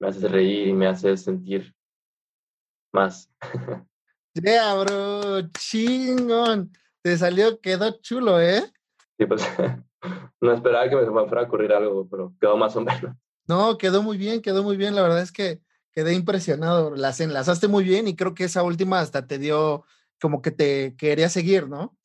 Me 0.00 0.08
haces 0.08 0.30
reír 0.30 0.68
y 0.68 0.72
me 0.72 0.86
haces 0.86 1.22
sentir 1.22 1.74
más. 2.92 3.30
Yeah, 4.36 4.74
bro, 4.74 5.42
chingón. 5.52 6.72
Te 7.02 7.16
salió, 7.16 7.60
quedó 7.60 8.00
chulo, 8.00 8.40
¿eh? 8.40 8.64
Sí, 9.16 9.26
pues 9.26 9.46
no 10.40 10.52
esperaba 10.52 10.88
que 10.88 10.96
me 10.96 11.04
fuera 11.04 11.42
a 11.42 11.44
ocurrir 11.44 11.72
algo, 11.72 12.08
pero 12.10 12.34
quedó 12.40 12.56
más 12.56 12.74
o 12.76 12.80
menos. 12.80 13.14
No, 13.46 13.76
quedó 13.76 14.02
muy 14.02 14.16
bien, 14.16 14.40
quedó 14.40 14.62
muy 14.62 14.76
bien. 14.76 14.94
La 14.94 15.02
verdad 15.02 15.20
es 15.20 15.30
que 15.32 15.60
quedé 15.92 16.14
impresionado. 16.14 16.94
Las 16.94 17.20
enlazaste 17.20 17.68
muy 17.68 17.84
bien 17.84 18.08
y 18.08 18.16
creo 18.16 18.34
que 18.34 18.44
esa 18.44 18.62
última 18.62 19.00
hasta 19.00 19.26
te 19.26 19.38
dio 19.38 19.84
como 20.20 20.40
que 20.40 20.50
te 20.50 20.96
quería 20.96 21.28
seguir, 21.28 21.68
¿no? 21.68 21.96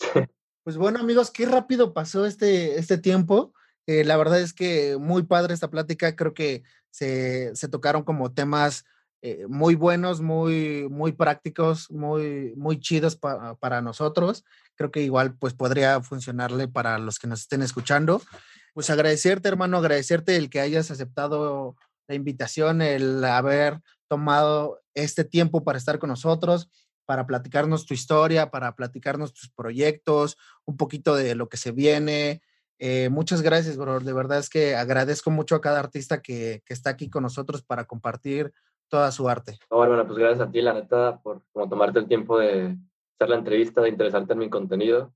Pues 0.63 0.77
bueno, 0.77 0.99
amigos, 0.99 1.31
qué 1.31 1.45
rápido 1.45 1.93
pasó 1.93 2.25
este, 2.25 2.77
este 2.77 2.97
tiempo. 2.97 3.53
Eh, 3.87 4.03
la 4.03 4.17
verdad 4.17 4.39
es 4.39 4.53
que 4.53 4.97
muy 4.99 5.23
padre 5.23 5.53
esta 5.53 5.71
plática. 5.71 6.15
Creo 6.15 6.33
que 6.33 6.63
se, 6.91 7.55
se 7.55 7.69
tocaron 7.69 8.03
como 8.03 8.33
temas 8.33 8.85
eh, 9.21 9.47
muy 9.49 9.75
buenos, 9.75 10.21
muy, 10.21 10.87
muy 10.89 11.11
prácticos, 11.11 11.91
muy, 11.91 12.53
muy 12.55 12.79
chidos 12.79 13.17
para 13.17 13.81
nosotros. 13.81 14.45
Creo 14.75 14.91
que 14.91 15.01
igual 15.01 15.35
pues 15.37 15.53
podría 15.53 16.01
funcionarle 16.01 16.69
para 16.69 16.97
los 16.99 17.19
que 17.19 17.27
nos 17.27 17.41
estén 17.41 17.61
escuchando. 17.61 18.21
Pues 18.73 18.89
agradecerte, 18.89 19.49
hermano, 19.49 19.77
agradecerte 19.77 20.37
el 20.37 20.49
que 20.49 20.61
hayas 20.61 20.89
aceptado 20.89 21.75
la 22.07 22.15
invitación, 22.15 22.81
el 22.81 23.23
haber 23.25 23.81
tomado 24.07 24.81
este 24.93 25.25
tiempo 25.25 25.65
para 25.65 25.77
estar 25.77 25.99
con 25.99 26.09
nosotros, 26.09 26.69
para 27.05 27.27
platicarnos 27.27 27.85
tu 27.85 27.93
historia, 27.93 28.51
para 28.51 28.73
platicarnos 28.75 29.33
tus 29.33 29.49
proyectos, 29.49 30.37
un 30.63 30.77
poquito 30.77 31.15
de 31.15 31.35
lo 31.35 31.49
que 31.49 31.57
se 31.57 31.71
viene. 31.71 32.41
Eh, 32.79 33.09
muchas 33.09 33.41
gracias, 33.41 33.75
bro. 33.75 33.99
De 33.99 34.13
verdad 34.13 34.39
es 34.39 34.49
que 34.49 34.77
agradezco 34.77 35.29
mucho 35.29 35.55
a 35.55 35.61
cada 35.61 35.79
artista 35.79 36.21
que, 36.21 36.61
que 36.65 36.73
está 36.73 36.91
aquí 36.91 37.09
con 37.09 37.23
nosotros 37.23 37.63
para 37.63 37.83
compartir 37.83 38.53
toda 38.89 39.11
su 39.11 39.29
arte. 39.29 39.57
bueno, 39.69 40.05
pues 40.05 40.17
gracias 40.17 40.47
a 40.47 40.51
ti, 40.51 40.61
la 40.61 40.73
neta, 40.73 41.19
por 41.21 41.41
como 41.51 41.69
tomarte 41.69 41.99
el 41.99 42.07
tiempo 42.07 42.37
de 42.37 42.77
hacer 43.15 43.29
la 43.29 43.35
entrevista, 43.35 43.81
de 43.81 43.89
interesarte 43.89 44.33
en 44.33 44.39
mi 44.39 44.49
contenido. 44.49 45.13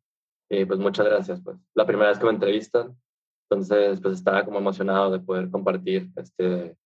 Y 0.50 0.66
pues 0.66 0.80
muchas 0.80 1.06
gracias, 1.06 1.42
pues. 1.42 1.58
La 1.74 1.86
primera 1.86 2.10
vez 2.10 2.20
que 2.20 2.26
me 2.26 2.32
entrevistan, 2.32 2.96
entonces 3.50 4.00
pues 4.02 4.16
estaba 4.16 4.46
como 4.46 4.60
emocionado 4.60 5.12
de 5.12 5.20
poder 5.20 5.50
compartir 5.50 6.12
este, 6.16 6.78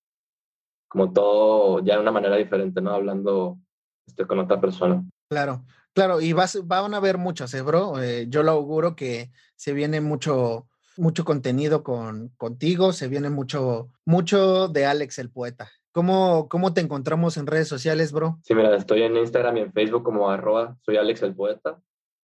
como 0.88 1.12
todo 1.12 1.84
ya 1.84 1.96
de 1.96 2.02
una 2.02 2.12
manera 2.12 2.36
diferente, 2.36 2.82
¿no? 2.82 2.92
Hablando 2.92 3.58
este, 4.06 4.26
con 4.26 4.40
otra 4.40 4.60
persona. 4.60 5.04
Claro, 5.30 5.66
claro, 5.94 6.22
y 6.22 6.34
vas, 6.34 6.66
van 6.66 6.94
a 6.94 6.98
haber 6.98 7.18
muchas, 7.18 7.54
¿eh, 7.54 7.62
bro? 7.62 8.02
Eh, 8.02 8.28
yo 8.30 8.44
lo 8.44 8.52
auguro 8.52 8.96
que 8.96 9.32
se 9.56 9.74
viene 9.74 10.00
mucho, 10.02 10.68
mucho 10.96 11.26
contenido 11.26 11.84
con, 11.84 12.30
contigo, 12.38 12.94
se 12.94 13.08
viene 13.08 13.30
mucho, 13.30 13.92
mucho 14.06 14.70
de 14.70 14.86
Alex 14.86 15.20
el 15.20 15.30
poeta. 15.30 15.70
¿Cómo, 15.98 16.48
¿Cómo 16.48 16.76
te 16.76 16.82
encontramos 16.82 17.38
en 17.38 17.48
redes 17.48 17.68
sociales, 17.68 18.12
bro? 18.12 18.38
Sí, 18.44 18.54
mira, 18.54 18.76
estoy 18.76 19.02
en 19.02 19.18
Instagram 19.18 19.58
y 19.58 19.62
en 19.62 19.74
Facebook 19.74 20.04
como 20.04 20.30
arroba 20.30 20.78
soy 20.86 20.96
Alex 20.96 21.24
el 21.24 21.34
Poeta. 21.34 21.82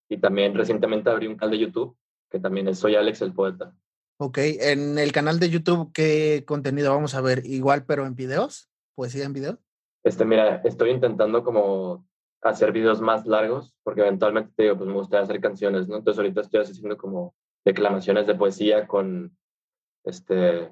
Y 0.08 0.20
también 0.20 0.54
recientemente 0.54 1.10
abrí 1.10 1.26
un 1.26 1.38
canal 1.38 1.58
de 1.58 1.64
YouTube 1.66 1.98
que 2.30 2.40
también 2.40 2.68
es 2.68 2.78
Soy 2.78 2.96
Alex 2.96 3.24
el 3.24 3.34
Poeta. 3.34 3.74
Ok, 4.18 4.38
en 4.38 5.00
el 5.00 5.12
canal 5.12 5.40
de 5.40 5.50
YouTube, 5.50 5.92
¿qué 5.92 6.44
contenido 6.46 6.94
vamos 6.94 7.16
a 7.16 7.22
ver? 7.22 7.48
Igual, 7.48 7.84
pero 7.88 8.06
en 8.06 8.14
videos, 8.14 8.70
poesía 8.94 9.26
en 9.26 9.34
video. 9.34 9.58
Este, 10.04 10.24
mira, 10.24 10.62
estoy 10.64 10.92
intentando 10.92 11.44
como 11.44 12.06
hacer 12.44 12.74
videos 12.74 13.02
más 13.02 13.26
largos, 13.26 13.74
porque 13.82 14.02
eventualmente 14.02 14.54
te 14.56 14.64
digo, 14.64 14.78
pues 14.78 14.88
me 14.88 14.98
gustaría 14.98 15.24
hacer 15.24 15.42
canciones, 15.42 15.88
¿no? 15.88 15.98
Entonces 15.98 16.20
ahorita 16.20 16.42
estoy 16.42 16.62
haciendo 16.62 16.96
como 16.96 17.34
declamaciones 17.66 18.28
de 18.28 18.36
poesía 18.36 18.86
con, 18.86 19.36
este, 20.04 20.72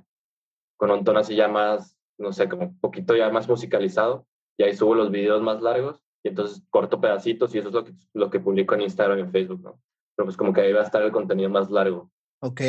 con 0.77 0.91
un 0.91 1.03
tono 1.03 1.17
así 1.17 1.35
ya 1.35 1.47
más 1.47 1.97
no 2.21 2.31
sé, 2.33 2.47
como 2.47 2.63
un 2.63 2.79
poquito 2.79 3.15
ya 3.15 3.29
más 3.29 3.47
musicalizado, 3.47 4.25
y 4.57 4.63
ahí 4.63 4.75
subo 4.75 4.95
los 4.95 5.11
videos 5.11 5.41
más 5.41 5.61
largos, 5.61 6.01
y 6.23 6.29
entonces 6.29 6.63
corto 6.69 7.01
pedacitos, 7.01 7.53
y 7.53 7.59
eso 7.59 7.69
es 7.69 7.73
lo 7.73 7.83
que, 7.83 7.93
lo 8.13 8.29
que 8.29 8.39
publico 8.39 8.75
en 8.75 8.81
Instagram 8.81 9.17
y 9.17 9.21
en 9.21 9.31
Facebook, 9.31 9.61
¿no? 9.61 9.81
Pero 10.15 10.25
pues 10.25 10.37
como 10.37 10.53
que 10.53 10.61
ahí 10.61 10.73
va 10.73 10.81
a 10.81 10.85
estar 10.85 11.01
el 11.01 11.11
contenido 11.11 11.49
más 11.49 11.69
largo. 11.71 12.11
Ok, 12.39 12.61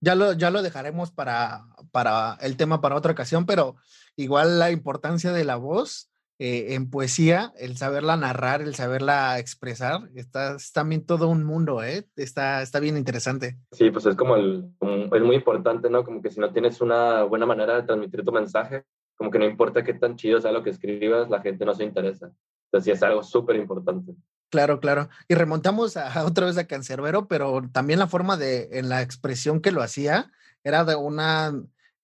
ya 0.00 0.14
lo, 0.14 0.32
ya 0.32 0.50
lo 0.50 0.62
dejaremos 0.62 1.10
para, 1.10 1.64
para 1.90 2.38
el 2.40 2.56
tema 2.56 2.80
para 2.80 2.96
otra 2.96 3.12
ocasión, 3.12 3.46
pero 3.46 3.76
igual 4.16 4.58
la 4.58 4.70
importancia 4.70 5.32
de 5.32 5.44
la 5.44 5.56
voz 5.56 6.10
eh, 6.40 6.74
en 6.74 6.88
poesía, 6.88 7.52
el 7.58 7.76
saberla 7.76 8.16
narrar, 8.16 8.62
el 8.62 8.74
saberla 8.76 9.38
expresar, 9.40 10.08
está, 10.14 10.54
es 10.54 10.72
también 10.72 11.04
todo 11.04 11.28
un 11.28 11.42
mundo, 11.42 11.82
¿eh? 11.82 12.06
Está, 12.14 12.62
está 12.62 12.78
bien 12.78 12.96
interesante. 12.96 13.56
Sí, 13.72 13.90
pues 13.90 14.06
es 14.06 14.14
como, 14.14 14.36
el, 14.36 14.70
es 15.12 15.22
muy 15.22 15.34
importante, 15.34 15.90
¿no? 15.90 16.04
Como 16.04 16.22
que 16.22 16.30
si 16.30 16.38
no 16.38 16.52
tienes 16.52 16.80
una 16.80 17.24
buena 17.24 17.44
manera 17.44 17.74
de 17.74 17.82
transmitir 17.82 18.24
tu 18.24 18.30
mensaje, 18.30 18.84
como 19.16 19.32
que 19.32 19.40
no 19.40 19.46
importa 19.46 19.82
qué 19.82 19.94
tan 19.94 20.14
chido 20.14 20.40
sea 20.40 20.52
lo 20.52 20.62
que 20.62 20.70
escribas, 20.70 21.28
la 21.28 21.40
gente 21.40 21.64
no 21.64 21.74
se 21.74 21.82
interesa. 21.82 22.30
Entonces 22.66 22.84
sí 22.84 22.90
es 22.92 23.02
algo 23.02 23.24
súper 23.24 23.56
importante. 23.56 24.14
Claro, 24.50 24.78
claro. 24.78 25.08
Y 25.26 25.34
remontamos 25.34 25.96
a, 25.96 26.24
otra 26.24 26.46
vez 26.46 26.56
a 26.56 26.68
Cancerbero, 26.68 27.26
pero 27.26 27.62
también 27.72 27.98
la 27.98 28.06
forma 28.06 28.36
de, 28.36 28.68
en 28.72 28.88
la 28.88 29.02
expresión 29.02 29.60
que 29.60 29.72
lo 29.72 29.82
hacía, 29.82 30.30
era 30.62 30.84
de 30.84 30.94
una, 30.94 31.52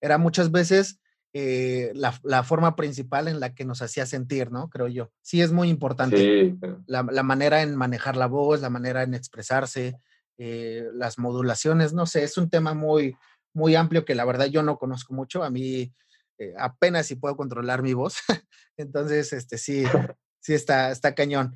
era 0.01 0.17
muchas 0.17 0.51
veces 0.51 0.99
eh, 1.37 1.91
la, 1.95 2.17
la, 2.23 2.43
forma 2.43 2.77
principal 2.77 3.27
en 3.27 3.41
la 3.41 3.53
que 3.53 3.65
nos 3.65 3.81
hacía 3.81 4.05
sentir, 4.05 4.53
¿no? 4.53 4.69
Creo 4.69 4.87
yo. 4.87 5.11
Sí, 5.21 5.41
es 5.41 5.51
muy 5.51 5.67
importante. 5.67 6.15
Sí. 6.15 6.57
La, 6.87 7.05
la, 7.11 7.23
manera 7.23 7.61
en 7.61 7.75
manejar 7.75 8.15
la 8.15 8.27
voz, 8.27 8.61
la 8.61 8.69
manera 8.69 9.03
en 9.03 9.13
expresarse, 9.13 9.99
eh, 10.37 10.87
las 10.93 11.19
modulaciones, 11.19 11.91
no 11.91 12.05
sé, 12.05 12.23
es 12.23 12.37
un 12.37 12.49
tema 12.49 12.73
muy, 12.73 13.17
muy 13.53 13.75
amplio 13.75 14.05
que 14.05 14.15
la 14.15 14.23
verdad 14.23 14.45
yo 14.45 14.63
no 14.63 14.77
conozco 14.77 15.13
mucho. 15.13 15.43
A 15.43 15.49
mí 15.49 15.91
eh, 16.37 16.53
apenas 16.57 17.07
si 17.07 17.15
puedo 17.15 17.35
controlar 17.35 17.81
mi 17.81 17.93
voz. 17.93 18.15
Entonces, 18.77 19.33
este 19.33 19.57
sí, 19.57 19.83
sí 20.39 20.53
está, 20.53 20.89
está 20.89 21.15
cañón. 21.15 21.53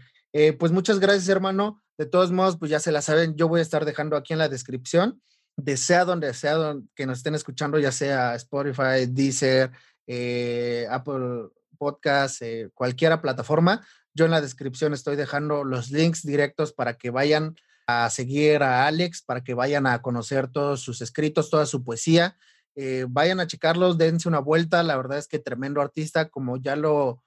Pues 0.60 0.74
muchas 0.74 1.00
gracias, 1.00 1.30
hermano. 1.30 1.82
De 1.98 2.06
todos 2.06 2.34
modos, 2.34 2.58
pues 2.58 2.70
ya 2.70 2.82
se 2.82 2.92
la 2.92 3.02
saben, 3.02 3.38
yo 3.38 3.48
voy 3.48 3.60
a 3.60 3.64
estar 3.64 3.86
dejando 3.86 4.18
aquí 4.18 4.34
en 4.34 4.40
la 4.40 4.50
descripción 4.50 5.22
desea 5.64 6.06
donde 6.06 6.34
sea 6.34 6.76
que 6.96 7.06
nos 7.06 7.20
estén 7.20 7.36
escuchando, 7.36 7.80
ya 7.80 7.92
sea 7.92 8.36
Spotify, 8.36 9.06
Deezer, 9.08 9.72
eh, 10.08 10.88
Apple 10.90 11.50
Podcast, 11.78 12.42
eh, 12.42 12.70
cualquiera 12.74 13.22
plataforma. 13.22 13.86
Yo 14.14 14.26
en 14.26 14.32
la 14.32 14.42
descripción 14.42 14.94
estoy 14.94 15.16
dejando 15.16 15.64
los 15.64 15.92
links 15.92 16.24
directos 16.24 16.74
para 16.74 16.98
que 16.98 17.10
vayan 17.10 17.56
a 17.88 18.10
seguir 18.10 18.64
a 18.64 18.88
Alex, 18.88 19.22
para 19.24 19.44
que 19.44 19.54
vayan 19.54 19.88
a 19.88 20.02
conocer 20.02 20.48
todos 20.48 20.82
sus 20.82 21.02
escritos, 21.02 21.50
toda 21.50 21.66
su 21.66 21.84
poesía. 21.84 22.38
Eh, 22.76 23.06
vayan 23.10 23.40
a 23.40 23.48
checarlos, 23.48 23.98
dense 23.98 24.28
una 24.28 24.40
vuelta. 24.40 24.84
La 24.84 24.98
verdad 24.98 25.18
es 25.18 25.28
que 25.28 25.40
tremendo 25.40 25.82
artista, 25.82 26.30
como 26.30 26.58
ya 26.58 26.76
lo, 26.76 27.22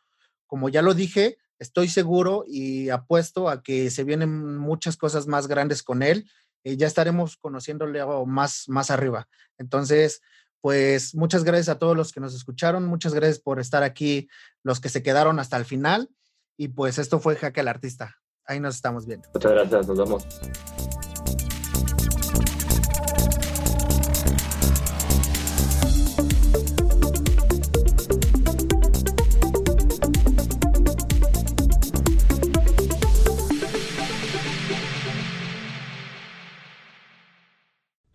como 0.47 0.69
ya 0.69 0.83
lo 0.83 0.95
dije, 0.95 1.39
estoy 1.59 1.89
seguro 1.89 2.45
y 2.47 2.91
apuesto 2.91 3.49
a 3.49 3.63
que 3.63 3.91
se 3.91 4.05
vienen 4.05 4.57
muchas 4.57 4.97
cosas 4.97 5.27
más 5.27 5.47
grandes 5.49 5.83
con 5.83 6.03
él 6.03 6.29
eh, 6.65 6.77
ya 6.77 6.87
estaremos 6.87 7.37
conociéndole 7.37 8.05
más, 8.27 8.65
más 8.69 8.91
arriba. 8.91 9.29
Entonces, 9.59 10.21
pues 10.61 11.15
muchas 11.15 11.45
gracias 11.45 11.69
a 11.69 11.79
todos 11.79 11.97
los 11.97 12.13
que 12.13 12.21
nos 12.21 12.35
escucharon, 12.35 12.87
muchas 12.87 13.15
gracias 13.15 13.41
por 13.41 13.59
estar 13.61 13.83
aquí, 13.83 14.29
los 14.63 14.81
que 14.81 14.89
se 14.89 15.03
quedaron 15.03 15.39
hasta 15.41 15.57
el 15.57 15.65
final. 15.65 16.09
Y 16.57 16.69
pues 16.69 16.99
esto 16.99 17.19
fue 17.19 17.35
Jaque 17.37 17.61
al 17.61 17.69
Artista. 17.69 18.17
Ahí 18.45 18.61
nos 18.61 18.77
estamos 18.77 19.07
viendo. 19.07 19.29
Muchas 19.35 19.53
gracias, 19.53 19.89
nos 19.89 19.99
vemos. 19.99 20.27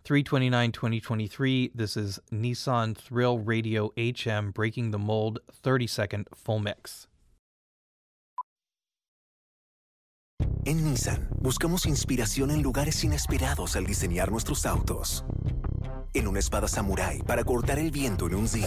329 0.08 0.72
2023. 0.72 1.72
This 1.74 1.94
is 1.94 2.18
Nissan 2.32 2.96
Thrill 2.96 3.38
Radio 3.40 3.92
HM 3.98 4.52
Breaking 4.52 4.90
the 4.90 4.98
Mold 4.98 5.40
30 5.52 5.86
second 5.86 6.28
full 6.34 6.60
mix. 6.60 7.08
En 10.64 10.82
Nissan 10.82 11.28
buscamos 11.42 11.84
inspiración 11.84 12.50
en 12.50 12.62
lugares 12.62 13.04
inesperados 13.04 13.76
al 13.76 13.84
diseñar 13.84 14.30
nuestros 14.30 14.64
autos. 14.64 15.26
En 16.14 16.26
una 16.26 16.38
espada 16.38 16.68
samurai 16.68 17.22
para 17.26 17.44
cortar 17.44 17.78
el 17.78 17.90
viento 17.90 18.28
en 18.28 18.36
un 18.36 18.48
Z. 18.48 18.66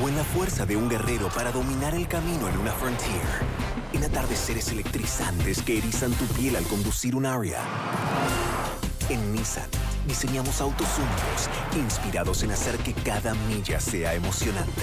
O 0.00 0.08
en 0.08 0.14
la 0.14 0.22
fuerza 0.22 0.64
de 0.64 0.76
un 0.76 0.88
guerrero 0.88 1.28
para 1.34 1.50
dominar 1.50 1.96
el 1.96 2.06
camino 2.06 2.48
en 2.48 2.56
una 2.56 2.70
Frontier. 2.70 3.26
En 3.94 4.04
atardeceres 4.04 4.70
electrizantes 4.70 5.60
que 5.60 5.78
erizan 5.78 6.12
tu 6.12 6.24
piel 6.26 6.54
al 6.54 6.64
conducir 6.66 7.16
un 7.16 7.26
Aria. 7.26 7.58
En 9.08 9.32
Nissan 9.32 9.68
diseñamos 10.06 10.60
autos 10.60 10.88
únicos, 10.98 11.48
inspirados 11.76 12.42
en 12.42 12.52
hacer 12.52 12.76
que 12.78 12.92
cada 12.94 13.34
milla 13.34 13.80
sea 13.80 14.14
emocionante. 14.14 14.82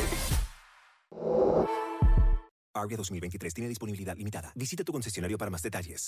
Arvia 2.73 2.97
2023 2.97 3.53
tiene 3.53 3.67
disponibilidad 3.67 4.15
limitada. 4.15 4.51
Visita 4.55 4.83
tu 4.83 4.91
concesionario 4.91 5.37
para 5.37 5.51
más 5.51 5.61
detalles. 5.61 6.07